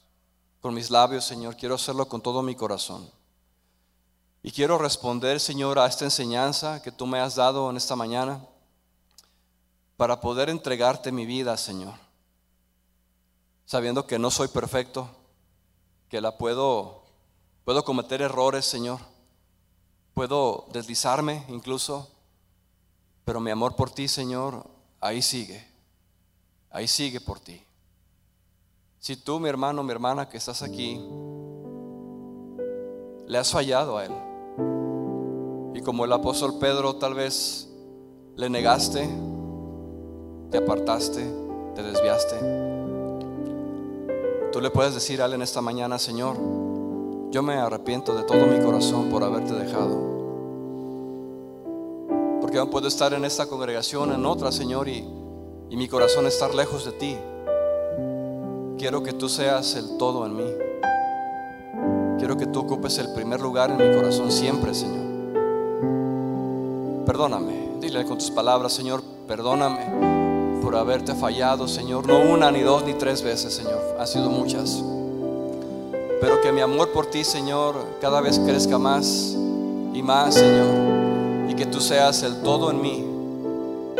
con 0.60 0.72
mis 0.72 0.90
labios, 0.90 1.24
Señor. 1.24 1.56
Quiero 1.56 1.74
hacerlo 1.74 2.06
con 2.06 2.22
todo 2.22 2.42
mi 2.42 2.54
corazón. 2.54 3.10
Y 4.40 4.52
quiero 4.52 4.78
responder, 4.78 5.40
Señor, 5.40 5.80
a 5.80 5.86
esta 5.86 6.04
enseñanza 6.04 6.80
que 6.80 6.92
tú 6.92 7.08
me 7.08 7.18
has 7.18 7.34
dado 7.34 7.68
en 7.70 7.76
esta 7.76 7.96
mañana 7.96 8.40
para 9.96 10.20
poder 10.20 10.48
entregarte 10.48 11.10
mi 11.10 11.26
vida, 11.26 11.56
Señor. 11.56 12.03
Sabiendo 13.66 14.06
que 14.06 14.18
no 14.18 14.30
soy 14.30 14.48
perfecto, 14.48 15.08
que 16.08 16.20
la 16.20 16.36
puedo, 16.36 17.02
puedo 17.64 17.84
cometer 17.84 18.22
errores, 18.22 18.64
Señor. 18.64 19.00
Puedo 20.12 20.66
deslizarme 20.72 21.44
incluso, 21.48 22.08
pero 23.24 23.40
mi 23.40 23.50
amor 23.50 23.74
por 23.74 23.90
ti, 23.90 24.06
Señor, 24.06 24.64
ahí 25.00 25.22
sigue. 25.22 25.66
ahí 26.70 26.88
sigue 26.88 27.20
por 27.20 27.40
ti. 27.40 27.60
Si 28.98 29.16
tú, 29.16 29.38
mi 29.38 29.48
hermano, 29.48 29.82
mi 29.82 29.92
hermana 29.92 30.28
que 30.28 30.36
estás 30.36 30.62
aquí, 30.62 31.00
le 33.26 33.38
has 33.38 33.50
fallado 33.50 33.98
a 33.98 34.04
Él, 34.04 34.12
y 35.74 35.82
como 35.82 36.04
el 36.04 36.12
apóstol 36.12 36.58
Pedro 36.58 36.96
tal 36.96 37.14
vez 37.14 37.68
le 38.36 38.48
negaste, 38.50 39.08
te 40.50 40.58
apartaste, 40.58 41.24
te 41.74 41.82
desviaste, 41.82 42.73
tú 44.54 44.60
le 44.60 44.70
puedes 44.70 44.94
decir 44.94 45.20
a 45.20 45.24
Él 45.24 45.32
en 45.32 45.42
esta 45.42 45.60
mañana, 45.60 45.98
Señor, 45.98 46.36
yo 47.32 47.42
me 47.42 47.54
arrepiento 47.54 48.14
de 48.14 48.22
todo 48.22 48.46
mi 48.46 48.64
corazón 48.64 49.10
por 49.10 49.24
haberte 49.24 49.52
dejado. 49.52 49.98
Porque 52.40 52.58
aún 52.58 52.70
puedo 52.70 52.86
estar 52.86 53.12
en 53.14 53.24
esta 53.24 53.48
congregación, 53.48 54.12
en 54.12 54.24
otra, 54.24 54.52
Señor, 54.52 54.86
y, 54.86 55.04
y 55.70 55.76
mi 55.76 55.88
corazón 55.88 56.28
estar 56.28 56.54
lejos 56.54 56.84
de 56.84 56.92
ti. 56.92 57.16
Quiero 58.78 59.02
que 59.02 59.12
tú 59.12 59.28
seas 59.28 59.74
el 59.74 59.98
todo 59.98 60.24
en 60.24 60.36
mí. 60.36 60.46
Quiero 62.20 62.36
que 62.36 62.46
tú 62.46 62.60
ocupes 62.60 62.96
el 62.98 63.12
primer 63.12 63.40
lugar 63.40 63.72
en 63.72 63.78
mi 63.78 63.96
corazón 63.96 64.30
siempre, 64.30 64.72
Señor. 64.72 65.04
Perdóname, 67.06 67.70
dile 67.80 68.04
con 68.04 68.18
tus 68.18 68.30
palabras, 68.30 68.72
Señor, 68.72 69.02
perdóname 69.26 70.13
por 70.74 70.80
haberte 70.80 71.14
fallado, 71.14 71.68
Señor. 71.68 72.04
No 72.04 72.18
una, 72.18 72.50
ni 72.50 72.60
dos, 72.60 72.84
ni 72.84 72.94
tres 72.94 73.22
veces, 73.22 73.54
Señor. 73.54 73.80
Han 73.96 74.06
sido 74.08 74.28
muchas. 74.28 74.82
Pero 76.20 76.40
que 76.40 76.50
mi 76.50 76.62
amor 76.62 76.90
por 76.90 77.06
ti, 77.06 77.22
Señor, 77.22 77.76
cada 78.00 78.20
vez 78.20 78.40
crezca 78.40 78.76
más 78.76 79.36
y 79.94 80.02
más, 80.02 80.34
Señor. 80.34 81.48
Y 81.48 81.54
que 81.54 81.66
tú 81.66 81.80
seas 81.80 82.24
el 82.24 82.42
todo 82.42 82.72
en 82.72 82.82
mí. 82.82 83.06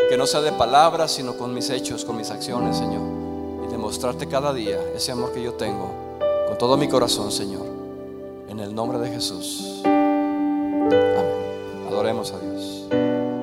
Que 0.09 0.17
no 0.17 0.27
sea 0.27 0.41
de 0.41 0.51
palabras, 0.51 1.11
sino 1.11 1.37
con 1.37 1.53
mis 1.53 1.69
hechos, 1.69 2.03
con 2.03 2.17
mis 2.17 2.29
acciones, 2.29 2.75
Señor. 2.75 3.03
Y 3.65 3.71
demostrarte 3.71 4.27
cada 4.27 4.53
día 4.53 4.77
ese 4.93 5.13
amor 5.13 5.31
que 5.31 5.41
yo 5.41 5.53
tengo 5.53 5.89
con 6.49 6.57
todo 6.57 6.75
mi 6.75 6.89
corazón, 6.89 7.31
Señor. 7.31 7.65
En 8.49 8.59
el 8.59 8.75
nombre 8.75 8.99
de 8.99 9.11
Jesús. 9.11 9.79
Amén. 9.85 11.23
Adoremos 11.87 12.33
a 12.33 12.39
Dios. 12.39 13.34